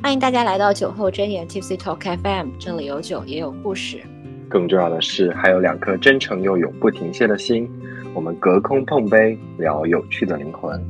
[0.00, 4.00] 欢迎大家来到酒后真言 Tipsy Talk FM，这里有酒也有故事。
[4.48, 7.68] 更重要的是，还有两颗真诚又永不停歇的心。
[8.14, 10.80] 我们隔空碰杯，聊有趣的灵魂。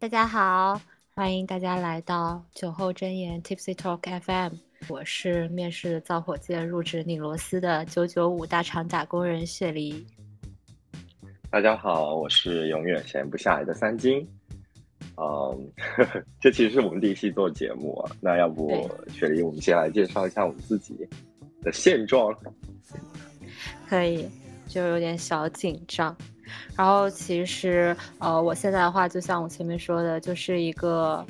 [0.00, 0.80] 大家好，
[1.14, 4.54] 欢迎大家来到酒后真言 Tipsy Talk FM。
[4.88, 10.04] 我是面试造火箭入职拧螺丝的九九五大厂打工人雪梨。
[11.50, 14.28] 大家好，我是永远闲不下来的三金。
[15.16, 15.72] 嗯，
[16.40, 18.10] 这其实是我们第一期做节目啊。
[18.20, 20.94] 那要不雪梨，我们先来介绍一下我们自己
[21.62, 22.34] 的现状。
[23.88, 24.28] 可以，
[24.66, 26.16] 就有点小紧张。
[26.76, 31.24] 然后其实，呃，我现在的话，就像我前面说的，就是一个。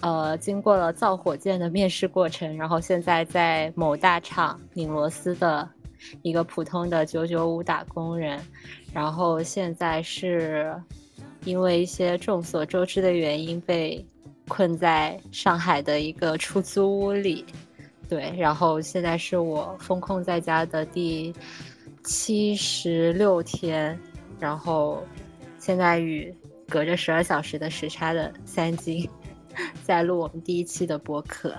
[0.00, 5.68] 呃，经过了造火箭的面试过程，然后现在在某大厂拧螺丝的
[6.22, 8.40] 一个普通的九九五打工人，
[8.94, 10.72] 然后现在是
[11.44, 14.04] 因为一些众所周知的原因被
[14.46, 17.44] 困在上海的一个出租屋里，
[18.08, 21.34] 对，然后现在是我封控在家的第
[22.04, 23.98] 七十六天，
[24.38, 25.02] 然后
[25.58, 26.34] 现在与
[26.68, 29.08] 隔着十二小时的时差的三金。
[29.82, 31.52] 在录我们第一期的播客，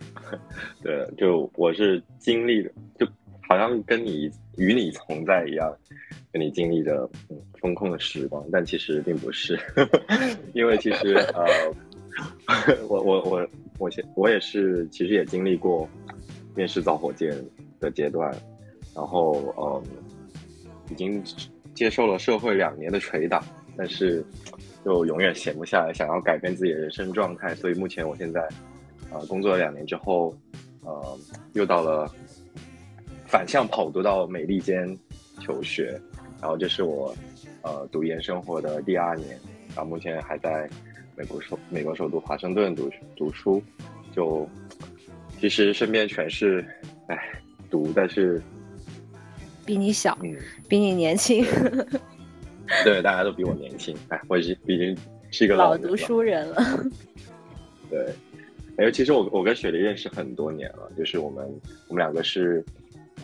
[0.82, 3.06] 对，就我是经历的，就
[3.46, 5.70] 好像跟你与你同在一样，
[6.32, 9.58] 跟你经历的嗯风控的时光，但其实并不是，
[10.54, 15.88] 因为其实呃， 我我我我先我也是，其实也经历过
[16.54, 17.36] 面试造火箭
[17.78, 18.30] 的阶段，
[18.94, 19.82] 然后嗯，
[20.90, 21.22] 已经
[21.74, 23.44] 接受了社会两年的捶打，
[23.76, 24.24] 但是。
[24.82, 28.48] 就永远闲不下来，想要改变自己的人生状态，所以目前我现在，
[29.12, 30.34] 呃，工作了两年之后，
[30.82, 31.18] 呃，
[31.52, 32.10] 又到了
[33.26, 34.98] 反向跑读到美利坚
[35.38, 36.00] 求学，
[36.40, 37.14] 然后这是我
[37.62, 39.38] 呃读研生活的第二年，
[39.74, 40.68] 然后目前还在
[41.14, 43.62] 美国首美国首都华盛顿读读书，
[44.12, 44.48] 就
[45.38, 46.64] 其实身边全是
[47.08, 47.18] 哎
[47.70, 48.40] 读，但是
[49.66, 50.34] 比你小，嗯，
[50.68, 51.44] 比你年轻。
[52.84, 54.96] 对，大家都比我年轻，哎，我已经已经
[55.30, 56.62] 是一个老读书人了。
[57.90, 58.06] 对，
[58.76, 61.44] 哎，其实我我跟雪梨认识很多年了，就是我们
[61.88, 62.64] 我们两个是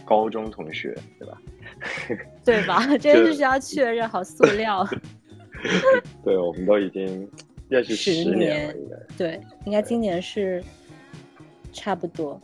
[0.05, 1.41] 高中同学，对吧？
[2.45, 2.87] 对吧？
[2.99, 4.87] 这个是需要确认，好塑料。
[6.25, 7.29] 对，我们都已经
[7.69, 10.63] 认识十年了，应该对，应该今年是
[11.73, 12.41] 差不多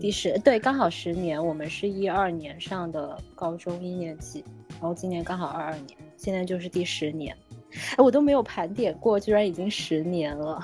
[0.00, 1.44] 第十，对，刚好十年。
[1.44, 4.44] 我们是一二年上的高中一年级。
[4.80, 7.36] 然后今年刚好二二年，现在就是第十年，
[7.96, 10.58] 哎，我都没有盘点过，居然已经十年了。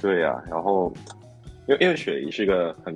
[0.00, 0.92] 对呀，然后
[1.66, 2.94] 因为因为雪姨是个很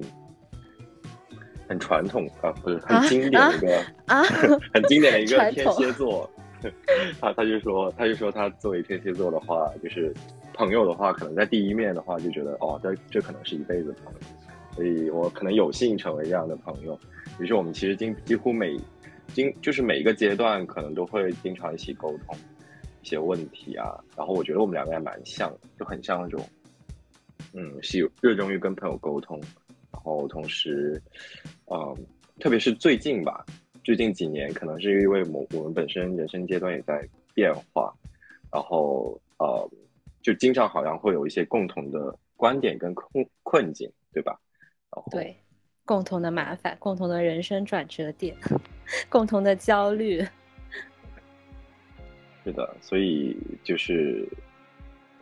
[1.69, 4.23] 很传统啊，不是很经典的一个啊，
[4.75, 6.29] 很经典的一个天蝎座。
[7.21, 10.13] 他他就说他就说他作为天蝎座的话，就是
[10.55, 14.21] 朋友的话，可能在第一面的话就觉得哦，这这可能是一辈子朋友，
[14.75, 16.99] 所以我可能有幸成为这样的朋友。
[17.39, 18.79] 于是我们其实经几乎每。
[19.35, 22.35] 经就是每一个阶段可能都会经常一起沟通
[23.03, 26.49] 一些问题啊，然后我觉得我们两个还蛮像，就很像那种，
[27.53, 29.39] 嗯，是有热衷于跟朋友沟通，
[29.97, 31.01] 然后同时，
[31.73, 31.97] 嗯，
[32.39, 33.45] 特别是最近吧，
[33.83, 37.91] 最近几年可能是因为我我们本身人生阶段也在变化，
[38.53, 39.71] 然后呃，
[40.21, 44.39] 就经常好像会有一些共同的观点跟困困境，对吧？
[44.95, 45.35] 然后对。
[45.87, 48.37] 共同的麻烦，共同的人生转折点，
[49.09, 50.21] 共同的焦虑。
[52.45, 54.29] 是的，所以就是，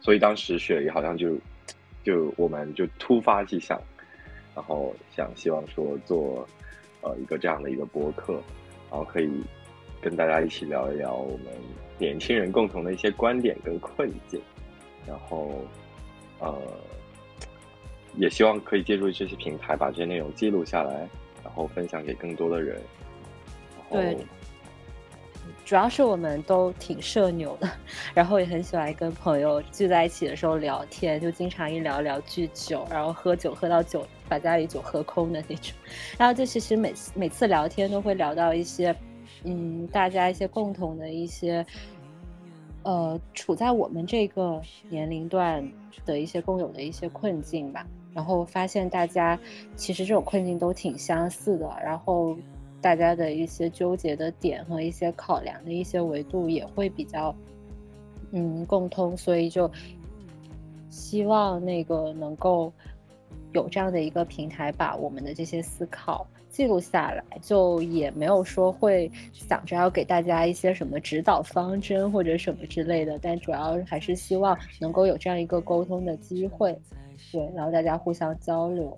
[0.00, 1.38] 所以当时雪梨好像就
[2.02, 3.78] 就我们就突发奇想，
[4.54, 6.46] 然后想希望说做
[7.02, 8.34] 呃一个这样的一个播客，
[8.90, 9.30] 然后可以
[10.00, 11.46] 跟大家一起聊一聊我们
[11.98, 14.40] 年轻人共同的一些观点跟困境，
[15.06, 15.50] 然后
[16.38, 16.56] 呃。
[18.16, 21.08] 也希望可以借助这些平台把这些内容记录下来，
[21.42, 22.80] 然后分享给更多的人。
[23.90, 24.16] 对，
[25.64, 27.70] 主要是我们都挺社牛的，
[28.14, 35.74] 然后也很喜欢跟朋友聚在一起的时候聊天，就经常一聊聊聚酒，然后喝酒喝到酒把家里酒喝空的那种。
[36.18, 38.94] 然后就其实每次每次聊天都会聊到一些，
[39.44, 41.64] 嗯，大家一些共同的一些，
[42.82, 45.66] 呃，处在我们这个年龄段
[46.04, 47.86] 的一些共有的一些困境吧。
[48.14, 49.36] 然后发现大家
[49.74, 52.36] 其实这种困境都挺相似的，然后
[52.84, 57.34] 大家的一些纠结的点和一些考量的一些维度也会比较
[58.32, 59.70] 嗯共通，所以就
[60.90, 62.70] 希望那个能够
[63.54, 76.78] 有这样的一个平台，把我们的这些思考记录下来，就也没有说会想着要给大家一些什么指导方针或者什么之类的，但主要还是希望能够有这样一个沟通的机会，
[77.32, 78.94] 对，然后大家互相交流。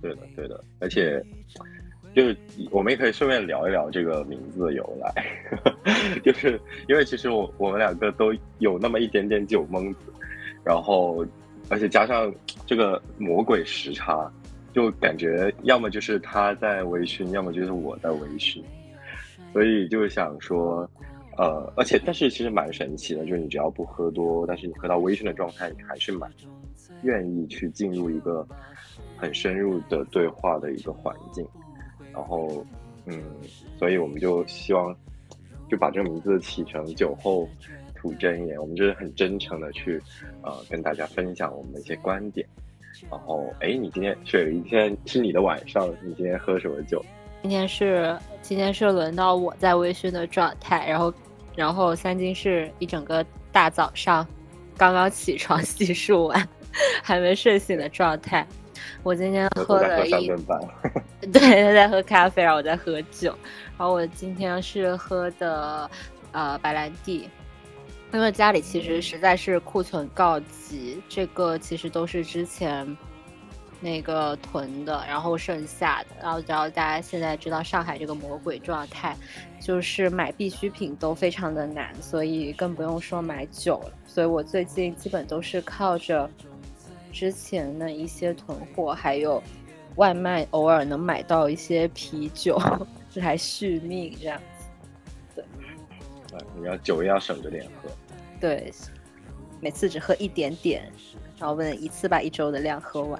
[0.00, 1.22] 对的，对的，而且
[2.16, 2.36] 就是
[2.72, 5.12] 我们也可以顺便聊一聊这个名字的由来，
[6.24, 10.12] 就是因为其实我我们两个都有那么一点点酒蒙子，
[10.64, 11.24] 然后。
[11.68, 12.32] 而且加上
[12.64, 14.30] 这个魔鬼时差，
[14.72, 18.62] 就感觉要么就是他在微醺，要么就是我在微醺，
[19.52, 20.88] 所以就想说，
[21.36, 26.30] 呃，而且但是其实蛮神奇的，就是你只要不喝多，但是你喝到微醺的状态，你还是蛮
[27.02, 28.46] 愿意去进入一个
[29.16, 31.44] 很深入的对话的一个环境。
[32.16, 32.64] 然后，
[33.04, 33.22] 嗯，
[33.78, 34.96] 所以我们就希望
[35.70, 37.48] 就把这个名字起成酒后。
[37.98, 40.00] 吐真言，我们就是很真诚的去，
[40.42, 42.46] 呃，跟大家分享我们的一些观点。
[43.10, 47.02] 然后，哎，你今天水一天是你的晚上，你今天喝什么酒？
[47.40, 51.12] 今天是今天是轮到我在微醺的状态，然后，
[51.56, 54.24] 然后三金是一整个大早上
[54.76, 56.48] 刚刚起床 洗漱完，
[57.02, 58.46] 还没睡醒的状态。
[59.02, 60.28] 我今天喝了一，
[61.32, 63.36] 对，他在喝咖啡，然后我在喝酒。
[63.78, 65.90] 然后我今天是喝的
[66.32, 67.28] 呃白兰地。
[68.12, 72.96] 因为家里其实实在是库存告急，这个其实都是之前
[73.80, 76.08] 那个囤的，然后剩下的。
[76.22, 79.14] 然后，只要大家现在知道上海这个魔鬼状态，
[79.60, 83.92] 就是买必需品都非常的难，所以更不用说买酒了。
[84.06, 86.30] 所以我最近基本都是靠着
[87.16, 89.42] 之前的一些囤货，还有
[89.94, 92.60] 外卖，偶尔能买到一些啤酒
[93.08, 94.38] 这还续命这样
[95.34, 95.42] 子。
[96.30, 96.38] 对。
[96.54, 97.88] 你要酒也要省着点喝，
[98.38, 98.70] 对，
[99.62, 100.92] 每次只喝一点点，
[101.38, 103.18] 然后不能一次把一周的量喝完。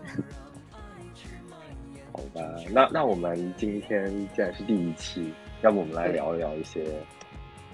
[2.13, 5.33] 好吧，那那我们今天既然是第一期，
[5.63, 6.85] 要不我们来聊一聊一些，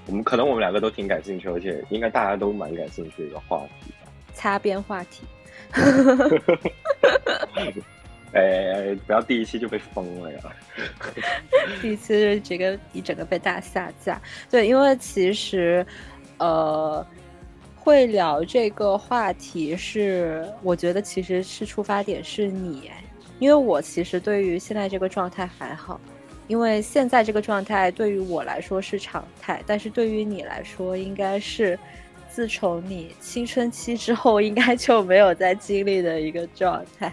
[0.06, 3.92] 我们可能我们两个都挺感兴趣，而且应该大家都蛮感兴趣的一个话题。
[4.32, 5.24] 擦边话题。
[8.32, 10.40] 哎，不要第一期就被封了呀！
[11.82, 14.18] 第一期是这个一整个被大下架。
[14.50, 15.84] 对，因为其实，
[16.38, 17.06] 呃，
[17.76, 22.90] 会聊这个话题是，我觉得其实是出发点是你，
[23.38, 26.00] 因为我其实对于现在这个状态还好，
[26.48, 31.78] 因为现在这个状态对于我来说是常态，但是对于你来说，应该是
[32.32, 37.12] 自从你青春期之后，应该就没有再经历的一个状态。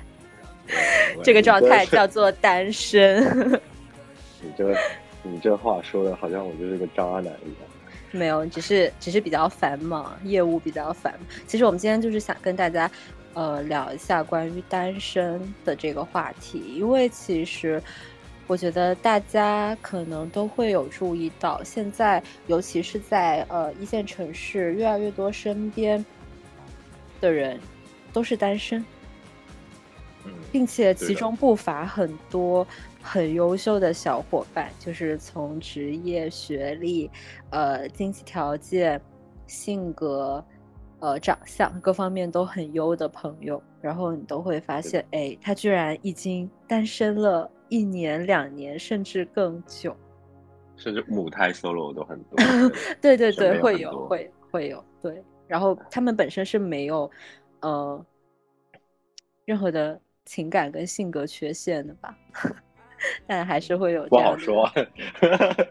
[1.22, 3.22] 这个状态叫做单身。
[4.42, 4.74] 你这，
[5.22, 7.70] 你这话说的好像我就是个渣男一样。
[8.12, 11.14] 没有，只是只是比较繁忙，业务比较繁。
[11.46, 12.90] 其实我们今天就是想跟大家，
[13.34, 17.82] 呃，聊一下关于单身的这个话题，因为其实
[18.50, 26.04] 我觉得大家可能都会有注意到，现在尤其是在呃一线城市，越来越多身边
[27.22, 27.60] 的人
[28.12, 28.84] 都是单身。
[30.52, 32.66] 并且其中不乏很多
[33.02, 37.10] 很优秀的小伙伴，就是从职业、学历、
[37.52, 39.00] 呃经济条件、
[39.46, 40.44] 性格、
[41.00, 49.96] 呃长相各方面都很优的朋友，然后你都会发现，哎，他居然已经单身了一年、两年，甚至更久，
[50.76, 52.38] 甚至母胎 solo 都很多。
[53.00, 57.10] 对对对，会有会会有对，然后他们本身是没有
[57.62, 58.06] 呃
[59.46, 60.00] 任何的。
[60.26, 62.16] 情感跟性格缺陷的吧，
[63.26, 64.06] 但还是会有。
[64.10, 64.70] 不好说，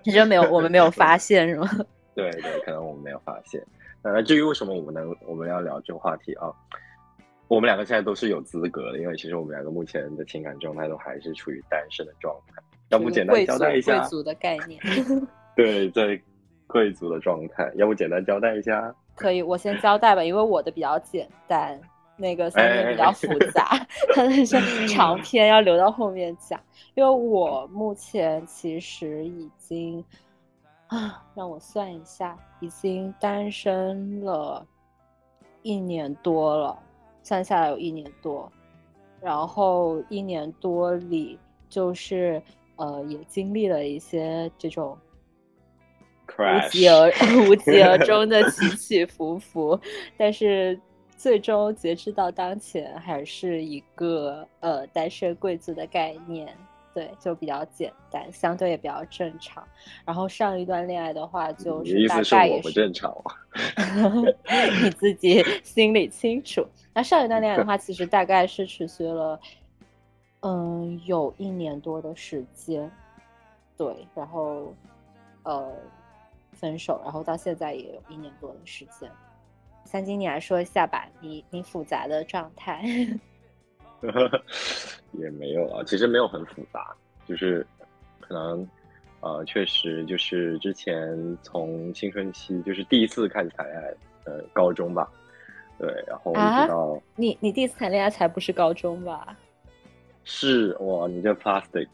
[0.03, 1.69] 你觉得没有，我们没有发现，是吗？
[2.13, 3.65] 对对，可能我们没有发现。
[4.03, 6.51] 那，至于为什么我们能我们要聊这个话题啊？
[7.49, 12.63] 我们两个现在都是有资格的，因为其实我们两个目前的情感状态都还是处于单身的状态。
[12.91, 14.81] 要不简单交代一下贵族的概念？
[15.57, 16.21] 对，在
[16.67, 18.95] 贵族的状态，要不简单交代一下？
[19.17, 21.81] 可以，我先交代吧，因为我的比较简单。
[22.21, 23.79] 那个三面比较复杂，
[24.93, 26.61] 长篇要留到后面讲。
[26.97, 30.05] 因为我目前其实已经
[30.89, 34.67] 啊，让我算一下，已经单身了
[35.63, 36.77] 一年多了，
[37.29, 38.51] 算下来有一年多。
[39.21, 42.43] 然后一年多里，就是
[42.77, 44.97] 呃，也经历了一些这种
[46.27, 47.11] 无疾而
[47.47, 49.79] 无疾而 终的起起伏伏，
[50.17, 50.81] 但是。
[51.19, 56.57] 最终截止到当前，还是一个呃单身贵族的概念。
[56.99, 59.63] 对，就比较简单，相对也比较正常。
[60.05, 63.17] 然后上一段恋爱的话，就是大概也不正常，
[64.83, 66.67] 你自己心里清楚。
[66.93, 69.39] 那上一段恋爱的话，其实大概是持续了，
[70.41, 72.91] 嗯，有一年多的时间，
[73.77, 74.75] 对，然后
[75.45, 75.71] 呃
[76.55, 79.09] 分手，然后到现在也有一年多的时间。
[79.85, 82.83] 三金，你来说一下吧，你你复杂的状态。
[85.13, 86.95] 也没有啊，其实没有很复杂，
[87.27, 87.67] 就是
[88.21, 88.69] 可能
[89.21, 95.11] 呃，确实就是之前从青春期就是第一次开始谈恋爱，呃，高中吧，
[95.79, 99.37] 对，然后一直到你你第一次谈恋爱才不是高中吧？
[100.25, 101.89] 是哇，你这 plastic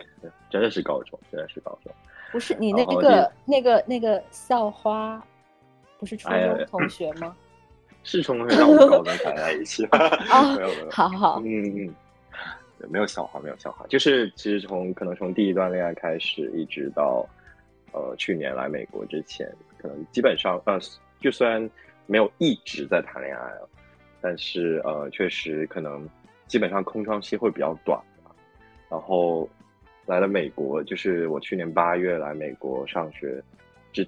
[0.50, 1.92] 真的是高中，真的是高中，
[2.32, 5.24] 不是你那个那个那个校花，
[5.98, 7.34] 不是初中同学吗？
[8.04, 9.82] 是从让我们高中谈在一起，
[10.56, 11.94] 没有没有，好好，嗯嗯，
[12.90, 17.26] 没有笑话，没有笑话，就是其实从可能从第一段恋爱开始，一直到
[17.92, 20.78] 呃去年来美国之前，可能基本上呃，
[21.18, 21.68] 就算
[22.06, 23.68] 没有一直在谈恋爱了，
[24.20, 26.06] 但是呃，确实可能
[26.46, 27.98] 基本上空窗期会比较短，
[28.90, 29.48] 然后
[30.04, 33.42] 来了美国，就是我去年八月来美国上学，
[33.94, 34.06] 之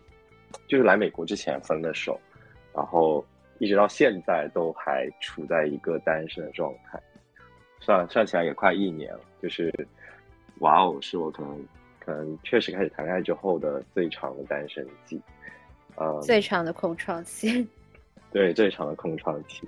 [0.68, 2.20] 就是来美国之前分的手，
[2.74, 3.24] 然后。
[3.58, 7.00] 一直到现在都还处在一个单身的状态，
[7.80, 9.20] 算算起来也快一年了。
[9.42, 9.72] 就是，
[10.58, 11.66] 哇哦，是我可能
[11.98, 15.20] 可能确实开始谈恋爱之后的最长的单身季，
[15.94, 17.66] 呃，最长的空窗期。
[18.30, 19.66] 对，最长的空窗期，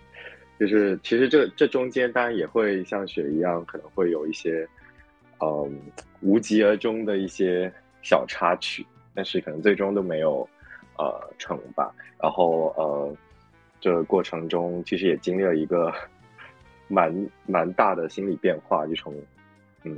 [0.61, 4.69] 就是其实这这中间当然也会像雪一样，可能会有一些
[5.41, 5.81] 嗯
[6.21, 10.47] 无疾而终的一些小插曲，但是可能最终都没有
[10.99, 11.95] 呃成吧。
[12.21, 13.17] 然后呃。
[13.81, 15.93] 这个过程中，其实也经历了一个
[16.89, 17.15] 蛮
[17.47, 19.15] 蛮大的心理变化，就从
[19.85, 19.97] 嗯，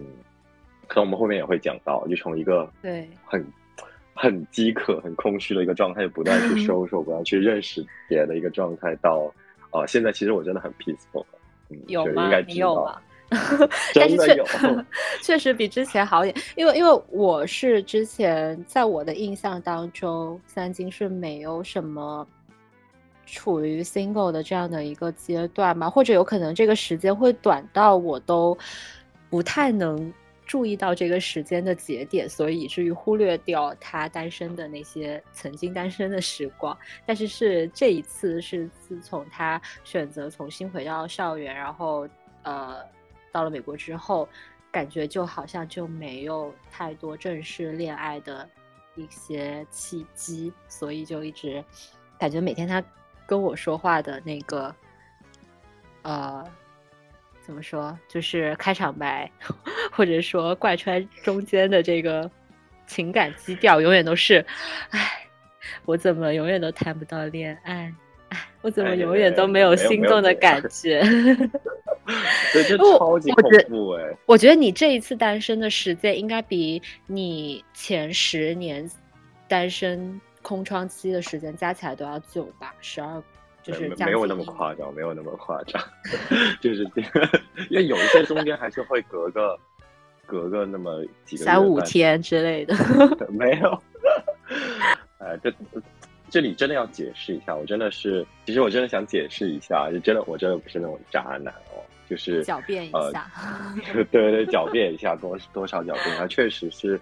[0.87, 3.45] 可能我们后面也会讲到，就从一个对很
[4.15, 9.33] 很饥渴、很空虚的一个状态，不断去 收收，不断去认识别的一个状态，到
[9.71, 11.25] 呃，现在其实我真的很 peaceful，
[11.87, 12.31] 有吗？
[12.47, 13.01] 你有吗？
[13.95, 14.45] 真的有，
[15.23, 22.27] 确实比之前好一点，因为因为我是之前在我的印象当中，三金是没有什么。
[23.31, 28.57] 处于 single 的这样的一个阶段嘛，或者有可能这个时间会短到我都
[29.29, 30.13] 不太能
[30.45, 36.77] 注意到这个时间的节点，所以以至于忽略掉他单身的那些曾经单身的时光。
[37.07, 42.09] 但是是这一次，是自从他选择重新回到校园，然后
[42.43, 42.79] 呃
[43.31, 44.29] 到了美国之后，
[44.73, 48.49] 感觉就好像就没有太多正式恋爱的
[48.97, 51.65] 一些契机，所以就一直
[52.19, 52.83] 感觉每天他。
[53.31, 54.75] 跟我说话的那个，
[56.03, 56.45] 呃，
[57.41, 57.97] 怎么说？
[58.09, 59.31] 就是开场白，
[59.93, 62.29] 或者说贯穿中间的这个
[62.89, 64.45] 情感基调，永远都是，
[64.91, 65.29] 哎，
[65.85, 67.95] 我怎么永远都谈不到恋爱？
[68.31, 71.01] 哎，我怎么永远都没有心动的感觉？
[72.53, 74.05] 对，这 超级恐怖哎！
[74.27, 78.91] 我觉得你这一次单身的时间，应该比你前十年
[79.47, 80.21] 单身。
[80.43, 83.23] 空窗期的时间加起来都要久吧，十二
[83.63, 85.83] 就是没有那么夸张，没有那么夸张，
[86.63, 86.83] 就是
[87.69, 89.59] 因为有一些中间还是会隔个
[90.25, 92.75] 隔个那么几个三五天之类的，
[93.29, 93.83] 没有。
[95.19, 95.53] 哎，这
[96.31, 103.31] 这里真的要解释一下，我真的是，其实我真的想解释一下，就真的我真的不是那种渣男哦，就是狡辩一下，
[103.93, 106.99] 对对，狡辩一下，多多少狡辩，他确实是，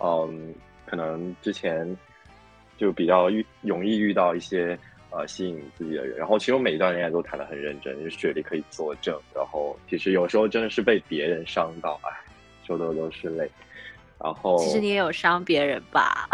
[0.00, 0.52] 嗯，
[0.86, 1.96] 可能之前。
[2.80, 4.76] 就比较遇容易遇到一些
[5.10, 9.14] 呃吸引自己的人，然后其实我每一段恋爱都谈得很认真，就是学历可以作证。
[9.34, 12.10] 然后其实有时候真的是被别人伤到，哎，
[12.66, 13.46] 说的都是泪。
[14.18, 16.26] 然后其实你也有伤别人吧？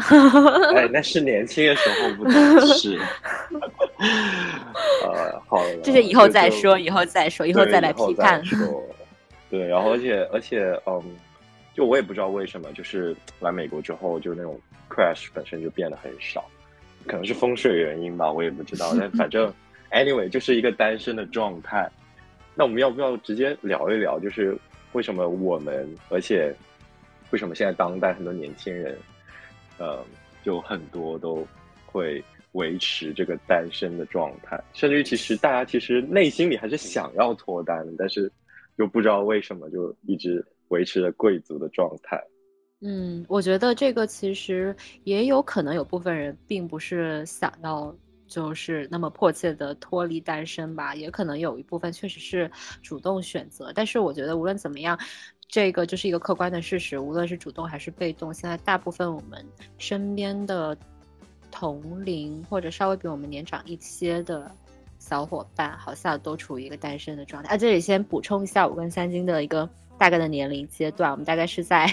[0.77, 2.33] 哎，那是年轻的时候，不懂
[2.75, 2.97] 事。
[5.03, 8.41] 呃，好了，这些以后再说，以后再说，以后再来批判。
[9.51, 11.03] 对，然后而且而且嗯。
[11.75, 16.45] 就我也不知道为什么，就是来美国之后，就那种 crash 本身就变得很少，
[17.07, 18.95] 可能是风水原因吧，我也不知道。
[18.99, 19.53] 但反正
[19.93, 21.91] anyway 就是一个单身的状态。
[22.55, 24.57] 那我们要不要直接聊一聊，就是
[24.93, 26.55] 为什么我们，而且
[27.31, 28.97] 为什么现在当代很多年轻人，
[29.79, 30.03] 呃，
[30.45, 31.47] 就很多都
[31.85, 38.31] 会维持这个单身的状态，甚至于其实大家其实内心里还是想要脱单的，但是
[38.79, 40.45] 就不知道为什么就一直。
[40.71, 42.21] 维持着贵族的状态，
[42.81, 47.95] 嗯，我觉得这个其实也有可能有部分人并不是想要
[48.27, 52.51] 就是那么迫切的脱离单身吧，也可能有一部分确实是
[52.83, 53.73] 主动选择。
[53.75, 54.99] 但是我觉得无论怎么样，
[55.49, 59.45] 这个就是一个客观的事实，无论是主动还是被动，现在大部分我们
[59.79, 60.77] 身边的
[61.51, 64.51] 同龄或者稍微比我们年长一些的
[64.99, 67.55] 小伙伴，好像都处于一个单身的状态。
[67.55, 69.67] 啊，这里先补充一下我跟三金的一个
[69.97, 71.87] 大概的年龄阶段，我们大概是在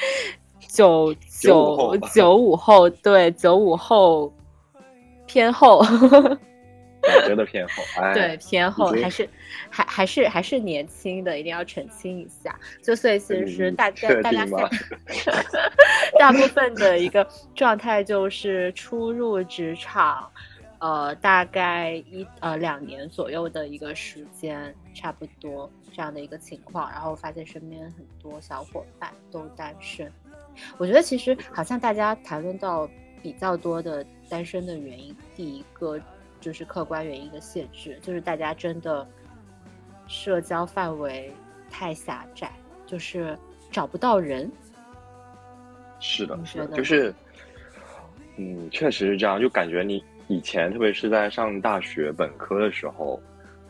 [0.68, 4.32] 九九九五后，对，九五后
[5.26, 5.84] 偏后。
[7.04, 9.28] 我觉得偏后， 哎对偏后还是
[9.68, 12.56] 还还是还是年轻的，一定要澄清一下。
[12.80, 14.46] 就所以其实大家大家
[16.16, 20.30] 大部分的一个状态就是初入职场，
[20.82, 26.90] 呃，大概一呃两年左右的一个时间，差不多这样的一个情况。
[26.90, 30.12] 然后发现身边很多小伙伴都单身，
[30.78, 32.90] 我觉得其实好像大家谈论到
[33.22, 35.98] 比较多的单身的原因，第一个。
[36.40, 39.06] 就是客观原因的限制，就是大家真的
[40.08, 41.32] 社交范围
[41.70, 42.50] 太狭窄，
[42.84, 43.38] 就是
[43.70, 44.50] 找不到人。
[46.00, 47.14] 是的，是的，就是，
[48.38, 49.40] 嗯，确实是这样。
[49.40, 53.20] 就感觉你以前，特别是在上大学本科的时候，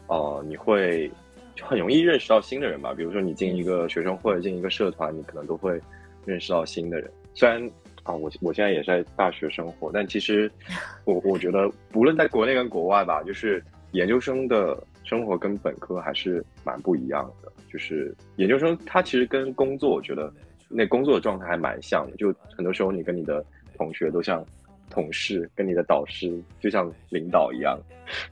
[0.06, 1.11] 呃，你会
[1.54, 2.94] 就很容易认识到新的人吧。
[2.94, 5.80] 比如说，你进一个学生会，进一个社团，你可能都会
[6.25, 7.11] 认识到新的人。
[7.35, 7.71] 虽然。
[8.04, 10.50] 啊，我我现在也在大学生活，但其实
[11.06, 17.52] 我我觉得，无论在国内跟国外吧，就是研究生的生活跟本科还是蛮不一样的。
[17.73, 20.35] 就是研究生他其实跟工作，我觉得
[20.68, 22.16] 那工作的状态还蛮像的。
[22.16, 23.44] 就很多时候你跟你的
[23.76, 24.44] 同学都像
[24.93, 27.81] 同事，跟你的导师就像领导一样，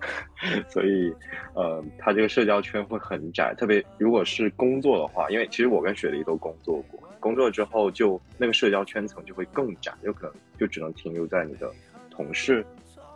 [0.68, 1.10] 所以
[1.54, 3.54] 呃，他这个社交圈会很窄。
[3.56, 7.00] 特别如果是工作的话，因为其实我跟雪梨都工作过。
[7.18, 11.70] 工作之后，就那个社交圈层就会更窄，有可能就只能停留在你的
[12.10, 12.64] 同事，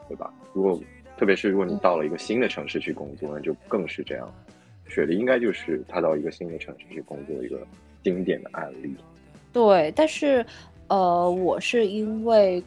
[0.09, 0.33] 对吧？
[0.53, 0.81] 如果
[1.17, 4.31] 特别是如果你到了一个新的城市去工作，那就更是这样。
[4.89, 7.67] 雪梨应该就是他到一个新的城市去工作一个
[8.03, 8.95] 经典的案例。
[9.53, 10.45] 对，但是
[10.89, 12.63] 呃，我是因为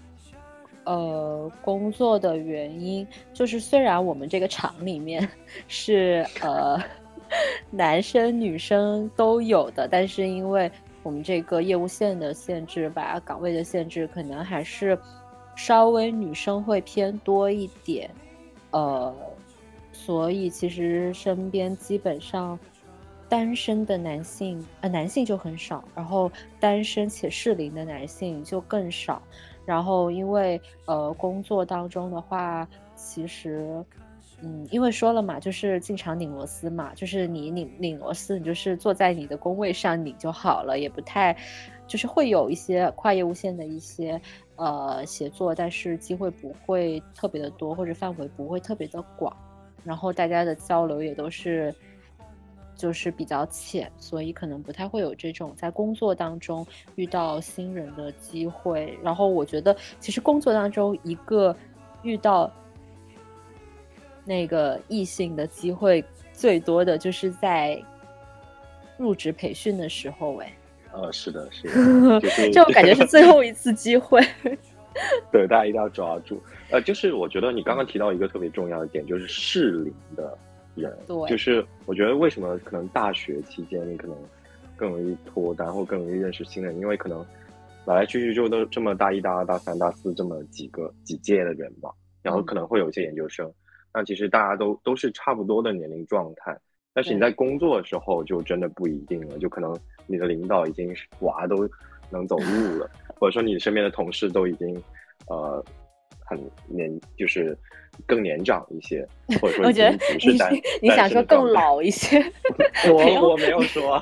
[0.87, 5.27] 呃工作的原因，就是虽然我们这个厂里面
[5.67, 6.81] 是呃
[7.69, 10.71] 男生女生都有的，但是因为
[11.03, 14.97] 我们这个业务线的限制吧，岗位的限制，可能还是
[15.55, 18.09] 稍微女生会偏多一点，
[18.71, 19.13] 呃，
[19.91, 22.57] 所以其实身边基本上
[23.29, 29.21] 单身的男性，呃，男性就很少，然后单身且适龄的男性就更少，
[29.67, 33.85] 然后因为呃工作当中的话，其实。
[34.43, 41.35] 嗯，因为说了嘛，就是进场拧螺丝嘛，就是你拧拧螺丝，你就是坐在你的工位上拧就好了，也不太，
[41.87, 44.21] 就是会有一些跨业务线的一些
[44.55, 49.35] 呃协作，但是机会不会特别的多，或者范围不会特别的广，
[49.83, 51.73] 然后大家的交流也都是
[52.77, 58.97] 就是比较浅，所以可能不太会有这种在工作当中遇到新人的机会。
[59.03, 61.53] 然后我觉得，其实工作当中一个
[62.03, 62.49] 遇到。
[64.29, 67.81] 那个异性的机会最多的就是在
[68.97, 70.51] 入职培训的时候，哎，
[70.91, 72.19] 呃，是的，是的，
[72.51, 74.21] 这种感觉是最后一次机会。
[75.31, 76.43] 对，大家一定要抓住。
[76.71, 80.37] 呃，就是我觉得你刚刚提到一个特别重要的点，就是适龄的
[80.77, 84.15] 人，对，就是我觉得为什么可能大学期间你可能
[84.75, 87.25] 更容易脱单或更容易认识新人，因为可能
[87.85, 91.89] 来来去去就都这么大一、大二、大三、大四这么几个几届的人嘛，
[92.21, 93.51] 然后可能会有一些研究生。
[93.93, 96.55] 那其实大家都都是差不多的年龄状态，
[96.93, 101.67] 但是你在工作的时候就真的不一定了，就可能你的领导已经娃都
[102.11, 104.75] 能走路了，或者说你身边的同事都已经
[105.27, 105.63] 呃
[106.27, 107.57] 很年就是
[108.05, 109.07] 更年长一些，
[109.41, 112.19] 或者说我觉得你你想说更老一些，
[112.91, 113.99] 我我没有说，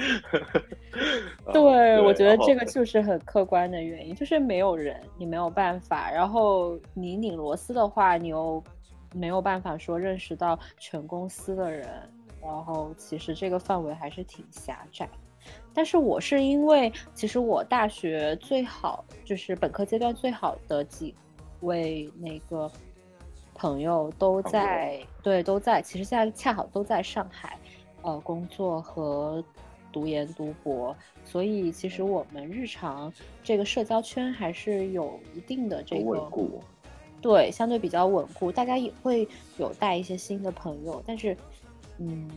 [1.52, 6.10] 对，我觉得这个就是很客观的原因，就是没有人，你没有办法。
[6.10, 8.62] 然后你拧螺丝的话，你又
[9.14, 11.88] 没有办法说认识到全公司的人，
[12.42, 15.08] 然后其实这个范围还是挺狭窄。
[15.72, 21.14] 但是我是因为，其实我大学最好就是本科阶段最好的几
[21.60, 22.70] 位那个
[23.54, 25.80] 朋友都在，对，都在。
[25.82, 27.58] 其实现在恰好都在上海，
[28.02, 29.42] 呃，工作和。
[29.90, 33.10] 读研读博，所以其实我们日常
[33.42, 36.60] 这个社交圈还是有一定的这个稳固，
[37.22, 38.52] 对，相对比较稳固。
[38.52, 41.34] 大家也会有带一些新的朋友，但是，
[41.96, 42.28] 嗯，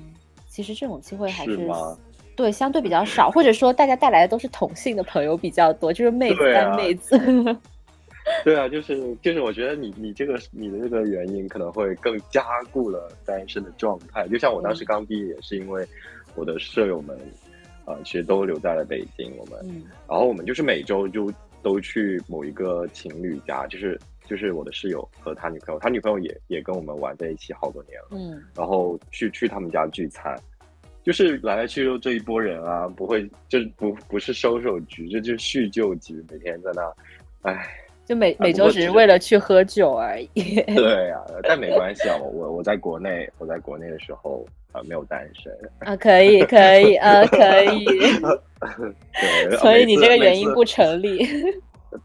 [0.47, 1.57] 其实这种机会还是
[2.35, 7.17] 对相对比较少，或者说大家带来的都是同性的朋友比较多，就是妹子带妹子。
[8.43, 14.27] 对啊，就是就是，我觉得你你这个你的这个原因可能会更加固了单身的状态。
[14.27, 15.85] 就像我当时刚毕业，也是因为。
[16.33, 17.19] 我的舍友们，
[17.83, 19.35] 呃，其实都留在了北京。
[19.37, 21.29] 我们，嗯然后我们就是每周就
[21.61, 28.07] 都去某一个情侣家，就是就是我的室友和他女朋友，他女朋友也也跟我们玩在一起好多年了。
[28.11, 30.33] 嗯，然后去去他们家聚餐，
[31.03, 36.93] 就是来来去去这一波人啊，不会就是不不是收手局，这就是叙旧局，每天在那，
[37.49, 37.67] 唉，
[38.05, 40.27] 就每每周只是为了去喝酒而已。
[40.75, 47.85] 对啊，但没关系啊，我我我在国内，我在国内的时候啊、呃没有单身，啊，可以可以，啊，可以。
[49.49, 51.27] 对，所以你这个原因不成立。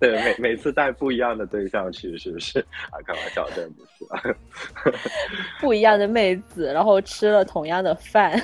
[0.00, 2.58] 对每每次带不一样的对象去，是不是
[2.90, 2.98] 啊？
[3.06, 4.36] 开玩笑，真的不是啊。
[5.60, 8.42] 不一样的妹子，然后吃了同样的饭。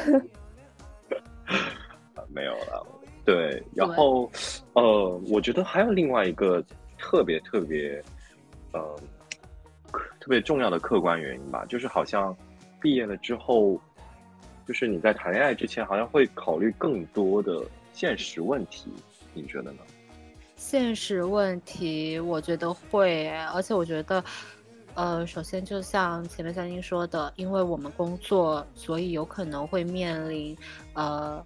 [1.46, 2.86] 啊， 没有了。
[3.24, 4.30] 对，然后
[4.72, 6.62] 呃，我觉得还有另外一个
[6.98, 8.02] 特别特别
[8.72, 8.98] 呃
[10.18, 12.36] 特别重要的客观原因吧，就是好像
[12.80, 13.80] 毕业了之后，
[14.66, 18.90] 就是你在谈恋爱之前，好像会考虑更多的现实问题，
[19.34, 19.78] 你觉得呢？
[20.56, 24.24] 现实问题，我觉得会，而且我觉得，
[24.94, 30.56] 呃，首先就像前面三金说的，因为我们工作，所以有可能会面临
[30.94, 31.44] 呃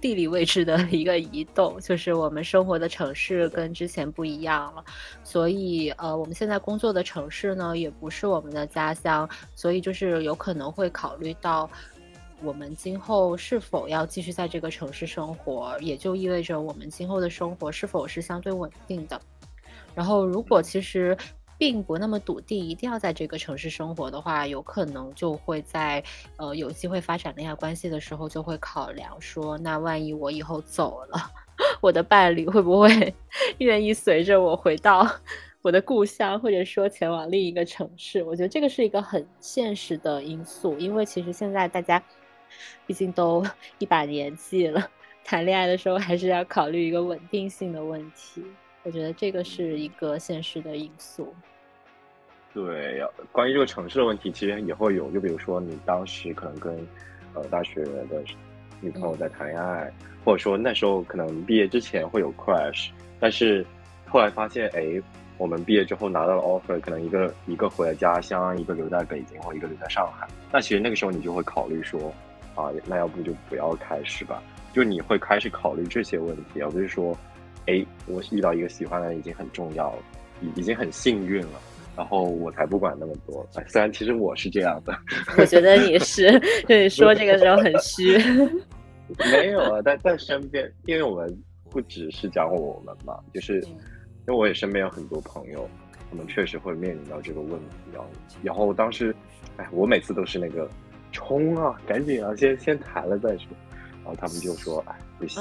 [0.00, 4.84] 地理位置的一个移动，就是我们生活的城市跟之前不一样了，
[5.22, 11.68] 所以呃，我们现在工作的城市呢，也不是我们的家乡，所以就是有可能会考虑到。
[12.42, 19.18] 我们今后是否要继续在这个城市生活，也就意味着我们今后的生活是否是相对稳定的。
[19.94, 21.16] 然后，如果其实
[21.58, 26.02] 并不那么笃定一定要在这个城市生活的话，有可能就会在
[26.36, 31.30] 呃有机会发展恋爱关系的时候，就会考量说，那万一我以后走了，
[31.80, 33.14] 我的伴侣会不会
[33.58, 35.08] 愿意随着我回到
[35.62, 38.22] 我的故乡，或者说前往另一个城市？
[38.22, 42.02] 我觉得这个是一个很现实的因素，因为其实现在大家。
[42.86, 43.44] 毕竟都
[43.78, 44.88] 一把年纪了，
[45.24, 48.44] 谈恋爱的时候还是要考虑一个稳定性的问题。
[48.84, 51.34] 我觉得这个是一个现实的因素。
[52.52, 55.10] 对，关于这个城市的问题，其实也会有。
[55.10, 56.86] 就比如说，你当时可能跟
[57.32, 58.22] 呃大学的
[58.80, 59.92] 女朋友在谈恋爱，
[60.24, 63.66] 或者说那时候可能毕业之前会有 crush，但是
[64.06, 65.02] 后来发现，哎，
[65.38, 70.28] 我们毕业之后拿到了 offer，可能一个一个回了家乡，一个留在北京，或一个留在上海。
[70.52, 72.12] 那其实那个时候你就会考虑说。
[72.54, 74.40] 啊，那要不就不要开始吧。
[74.72, 77.12] 就你会开始考虑这些问题，而不是说，
[77.66, 79.98] 哎，我遇到一个喜欢的人已经很重要了，
[80.40, 81.60] 已已经很幸运了，
[81.96, 83.46] 然后我才不管那么多。
[83.68, 84.96] 虽然其实我是这样的，
[85.38, 86.30] 我觉得你是，
[86.68, 88.18] 就你说这个时候很虚。
[89.30, 95.68] 没有啊，但在身边，因为我们不只是讲我们嘛，就是因为我也身边有很多朋友，
[96.10, 97.76] 他们确实会面临到这个问题。
[97.92, 98.08] 然后，
[98.42, 99.14] 然后当时，
[99.58, 100.68] 哎，我每次都是那个。
[101.16, 101.80] 冲啊！
[101.86, 102.34] 赶紧啊！
[102.34, 103.46] 先先谈了再说。
[104.02, 105.40] 然后他们就说：“哎，不行，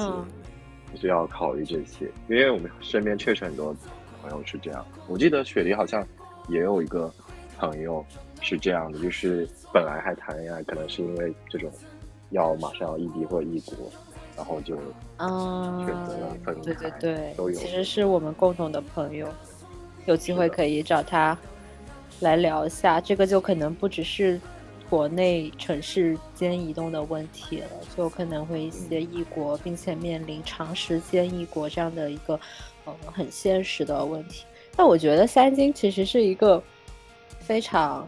[0.93, 3.75] 就是要考虑这些。”因为我们身边确实很多
[4.21, 4.85] 朋友是这样。
[5.07, 6.05] 我记得雪梨好像
[6.47, 7.11] 也有一个
[7.57, 8.05] 朋友
[8.41, 11.71] 是这样的，就是本来还谈恋爱，可能是因为这种
[12.29, 13.75] 要马上要异地或者异国，
[14.37, 14.77] 然后就
[15.17, 16.61] 嗯选择了分开。
[16.61, 17.55] 对对对，都有。
[17.55, 19.27] 其实是我们共同的朋友，
[20.05, 21.37] 有机会可以找他
[22.19, 23.01] 来聊一下。
[23.01, 24.39] 这个就可能不只是。
[24.93, 32.39] 国内城市间移动的问题了，就可能会一些异国，并且面临长时间异国这样的一个
[32.85, 34.45] 呃很现实的问题。
[34.75, 36.61] 但我觉得三金其实是一个
[37.39, 38.07] 非常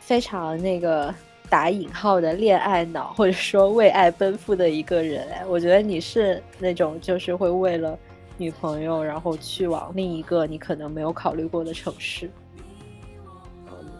[0.00, 1.14] 非常那个
[1.48, 5.28] 打引号的恋爱脑，或者说为爱奔赴的一个人。
[5.28, 7.96] 哎，我觉得你是那种就是会为了
[8.36, 12.28] 女朋友，然后去往另一个你可能没有考虑过的城市。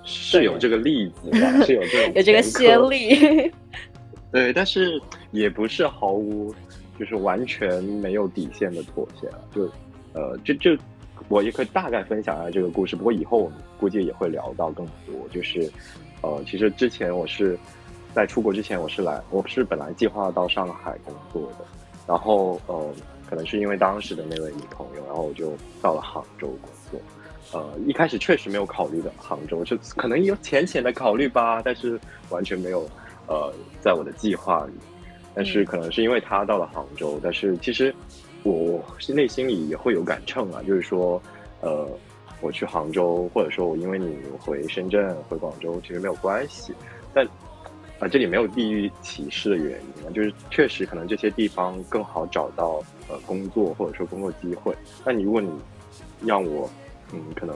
[0.05, 3.53] 是有这个例子吧，是有这个 有这个先例，
[4.33, 6.55] 对，但是也不是毫无，
[6.99, 9.39] 就是完全没有底线的妥协啊。
[9.55, 9.71] 就，
[10.13, 10.77] 呃，就就
[11.29, 15.29] 我也可以大概分享一下这个故事，不过以后我们估计也会聊到更多。
[15.31, 15.71] 就是，
[16.23, 17.59] 呃，其实之前我是
[18.15, 21.65] 在出国之前，我是来，我是本来计划到上海工作的，
[22.09, 22.93] 然后呃，
[23.29, 27.01] 可能是因为当时的那位女朋友，然后我就到了杭州工作。
[27.53, 32.89] 呃，一开始确实没有考虑的杭州，就可能有浅浅的考虑吧，但是完全没有，
[33.27, 34.73] 呃，在我的计划里。
[35.35, 37.95] 但是可能是因为他到了杭州，但是其实
[38.43, 41.23] 我内心里也会有杆秤啊，就是说，
[41.61, 41.87] 呃，
[42.41, 46.75] 我去杭州，或者说我因为你回深圳、回广州，其实没有关系。
[47.13, 47.27] 但
[47.99, 54.75] 啊，这里没有地域歧视的原因啊，就是确实可能这些地方更好找到呃工作或者说工作机会。
[55.05, 55.51] 那你如果你
[56.25, 56.71] 让我。
[57.13, 57.55] 嗯，可能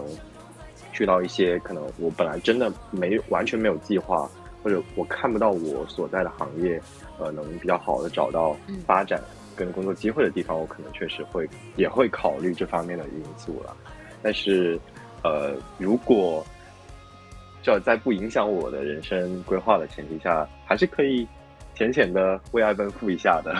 [0.92, 4.29] 去到一些可能我本来真的没完全没有计划
[4.62, 6.81] 或者我看不到我所在的行业，
[7.19, 9.23] 呃，能比较好的找到发展
[9.55, 13.77] 跟工作机会的地方，我可能确实会也会考虑这方面的因素了。
[14.23, 14.79] 但是，
[15.23, 16.45] 呃，如果
[17.62, 21.27] 就在不影响我的人生规划的前提下，还是可以
[21.75, 23.55] 浅浅的为爱奔赴一下的。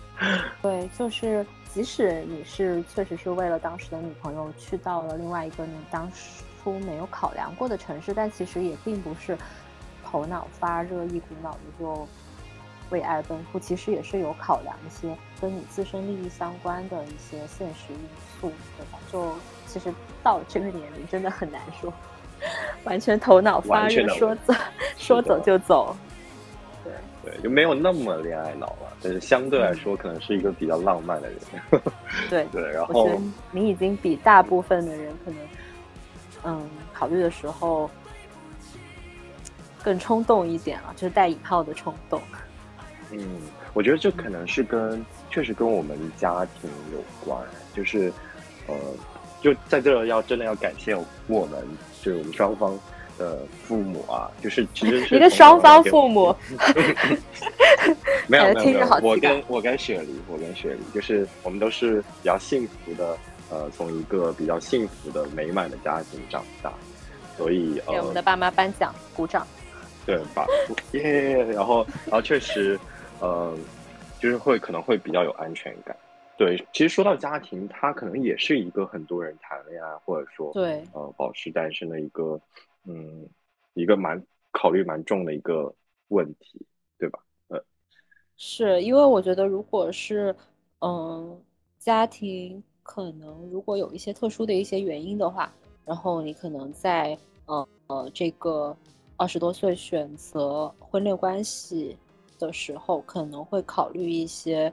[0.60, 1.44] 对，就是
[1.74, 6.08] 即使你是确实是为了当时的女朋友去到了另外一个你当
[6.62, 9.36] 初没有考量过的城市，但其实也并不是。
[10.06, 12.06] 头脑发热，一股脑的就
[12.90, 17.98] 为爱奔赴，其实也是有考量一些跟你自身利益相关的一些现实因
[18.40, 18.98] 素，对吧？
[19.10, 19.34] 就
[19.66, 21.92] 其实到了这个年龄，真的很难说，
[22.84, 24.54] 完全头脑发热，说走
[24.96, 25.96] 说走就走。
[26.84, 26.92] 对
[27.24, 31.38] 对，就没有那么恋爱脑了，但是相对来说，可能是一个比较浪漫的人。
[32.28, 33.20] 对对，然后
[33.52, 35.38] 你已经比大部分的人可能，
[36.44, 37.88] 嗯，考虑的时候。
[39.82, 42.18] 更冲动一点了，就是带引号的冲动。
[43.10, 43.42] 嗯，
[43.74, 47.38] 我觉得这可能是跟确实跟我们家庭有关，
[47.74, 48.10] 就是
[48.66, 48.74] 呃，
[49.42, 51.62] 就在这要真的要感谢我们，
[52.00, 52.78] 就是我们双方
[53.18, 56.34] 的父母啊，就是 其实是一个双方父母。
[58.26, 63.16] 没 有没有，我跟我跟雪梨，我跟雪梨，就是我们都是比较幸福的，
[63.50, 66.72] 呃，从一个比较幸福的美满的家庭长大，
[67.36, 69.46] 所以给我们的爸妈颁奖，鼓掌。
[70.06, 70.46] 对吧？
[70.92, 72.78] 耶，然后，然后确实，
[73.20, 73.56] 呃，
[74.20, 75.96] 就是会可能会比较有安全感。
[76.36, 82.38] 对，其实说到家庭，它可能也是一个很多人谈恋爱或者说对呃保持单身的一个
[82.86, 83.28] 嗯
[83.74, 85.74] 一个蛮考虑蛮重的一个
[86.08, 86.66] 问题，
[86.98, 87.18] 对吧？
[87.48, 87.64] 呃，
[88.36, 90.34] 是因为我觉得，如果是
[90.80, 91.40] 嗯
[91.78, 95.52] 家庭可能如果有一些特殊的一些原因的话，
[95.84, 98.76] 然后你可能在呃呃这个。
[99.16, 101.96] 二十多岁选择婚恋关系
[102.36, 104.70] 的时候，可能会考虑一些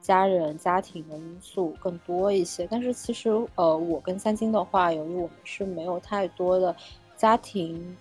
[0.00, 2.68] 家人、家庭的因素更多一些。
[2.70, 6.74] 但是其实，呃，我跟三金的话，由于我们是没有太多的
[7.20, 7.94] 家庭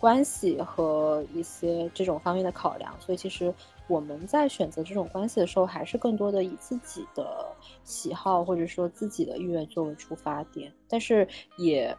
[0.00, 3.52] 关系和一些这种方面的考量，所以其实
[3.86, 10.72] 我们在选择这种关系的时候，还是更多的以自己的喜好或者说自己的意愿作为出发点。
[10.88, 11.94] 但是也。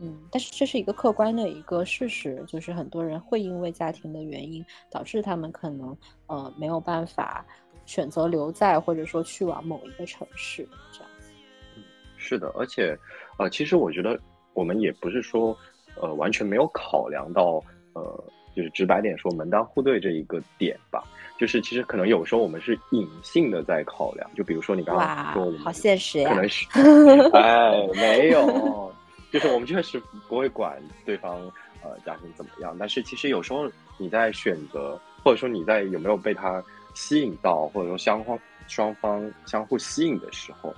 [0.00, 7.46] 嗯，但是这是一个客观的一个事实，就是很多人会因为家庭的原因，导致他们可能呃没有办法
[7.86, 11.30] 选择留在或者说去往某一个城市这样子。
[11.76, 11.82] 嗯，
[12.16, 12.98] 是的，而且
[13.38, 14.18] 呃，其实我觉得
[14.54, 15.56] 我们也不是说
[16.00, 17.62] 呃完全没有考量到
[17.92, 18.24] 呃，
[18.56, 21.04] 就是直白点说门当户对这一个点吧，
[21.38, 26.66] 就是其实可能有时候我们是隐性的在考量，就比如说你刚刚说，好现实呀，可能是
[27.34, 28.92] 哎没有。
[29.32, 31.40] 就是我们确实不会管对方
[31.82, 36.62] 呃家庭怎么样，但是其实有时候你在选择，或者说你在有没有被他
[36.94, 38.38] 吸引到，或者说相方
[38.68, 40.72] 双方相互吸引的时候，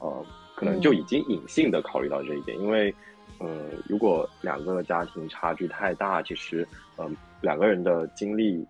[0.00, 2.58] 呃，可能就已经隐性的考虑到这一点。
[2.58, 2.92] 因为
[3.42, 3.48] 呃，
[3.88, 8.66] 如果两个家庭差距太大，其实嗯两个人的经历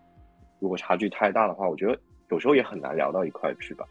[0.59, 1.97] 如果差距太大的话，我觉得
[2.31, 3.87] 有时候也很难聊到一块去吧。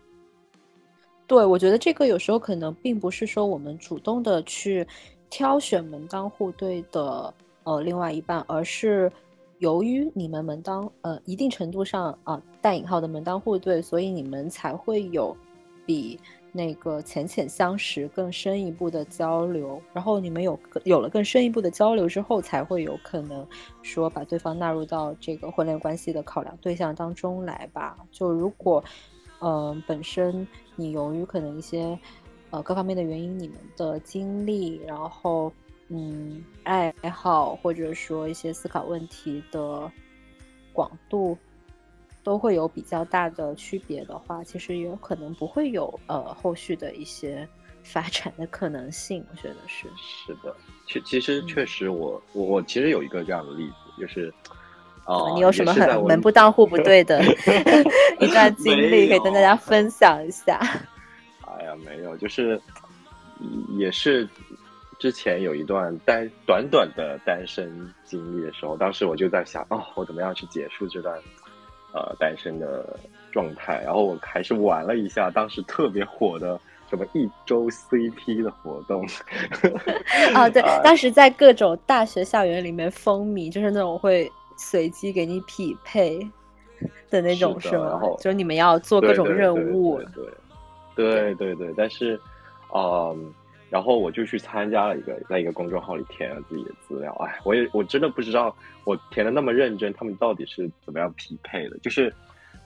[1.27, 4.85] 对，我觉得这个有时候可能并不是说我们主动的去。
[5.33, 9.09] 挑选门当户对的呃另外一半，而是
[9.59, 15.33] 由于你们门当呃一定程度上啊带引号的门当户对，所以你们才会有
[15.85, 16.19] 比
[16.51, 19.81] 那个浅浅相识更深一步的交流。
[19.93, 23.47] 然后你们有有了更深一步的交流之后，才会有可能
[23.81, 27.97] 说把对方纳入到这个婚恋关系的考量对象当中来吧。
[28.11, 28.83] 就如果
[29.39, 31.97] 嗯本身你由于可能一些。
[32.53, 35.53] 呃，各方面的原因，你们的经历，然后，
[35.87, 39.89] 嗯，爱好，或者说一些思考问题的
[40.73, 41.37] 广度，
[42.23, 47.47] 都会有比较大的区别的话，其实也有可能不会有呃后续的一些
[47.83, 49.25] 发展的可能性。
[49.31, 50.55] 我觉得是是的，
[50.87, 54.31] 其其实确实，我我我其实有一个这样的例子，就是
[55.05, 57.23] 哦，你有什么很门不当户不对的
[58.21, 60.59] 一段经历可以跟大家分享一下？
[61.47, 62.61] 哎呀，没有，就是
[63.79, 64.29] 也是
[64.99, 71.19] 之前有一段单短短的单身经历的时候，当时我就在想，哦，我怎么样去结束这段
[71.93, 72.99] 呃单身的
[73.31, 73.81] 状态？
[73.83, 79.05] 然后我还是玩了一下当时特别火的什么一周 CP 的活动。
[80.33, 86.19] 啊，对， 当时在各种大学校园里面风靡，就是那种会随机给你匹配
[87.09, 87.99] 的那种，是吗？
[88.19, 90.01] 就是你们要做各种任务。
[90.13, 90.25] 对。
[90.93, 92.19] 对对对，但是，
[92.75, 93.33] 嗯，
[93.71, 97.13] 然后我就去参加了一个，在一个公众号里填了自己的资料。
[97.25, 98.53] 哎，我也我真的不知道
[98.83, 101.77] 我填的那么认真，他们到底是怎么样匹配的？
[101.77, 102.13] 就是，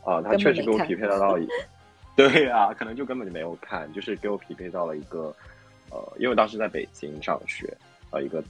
[0.04, 1.38] 啊，他确实给我匹配到到，
[2.18, 5.32] 对啊，可能就根本就没有看，就是给我匹配到了一个，
[5.92, 7.72] 呃，因为我当时在北京上学，
[8.10, 8.44] 呃，一个，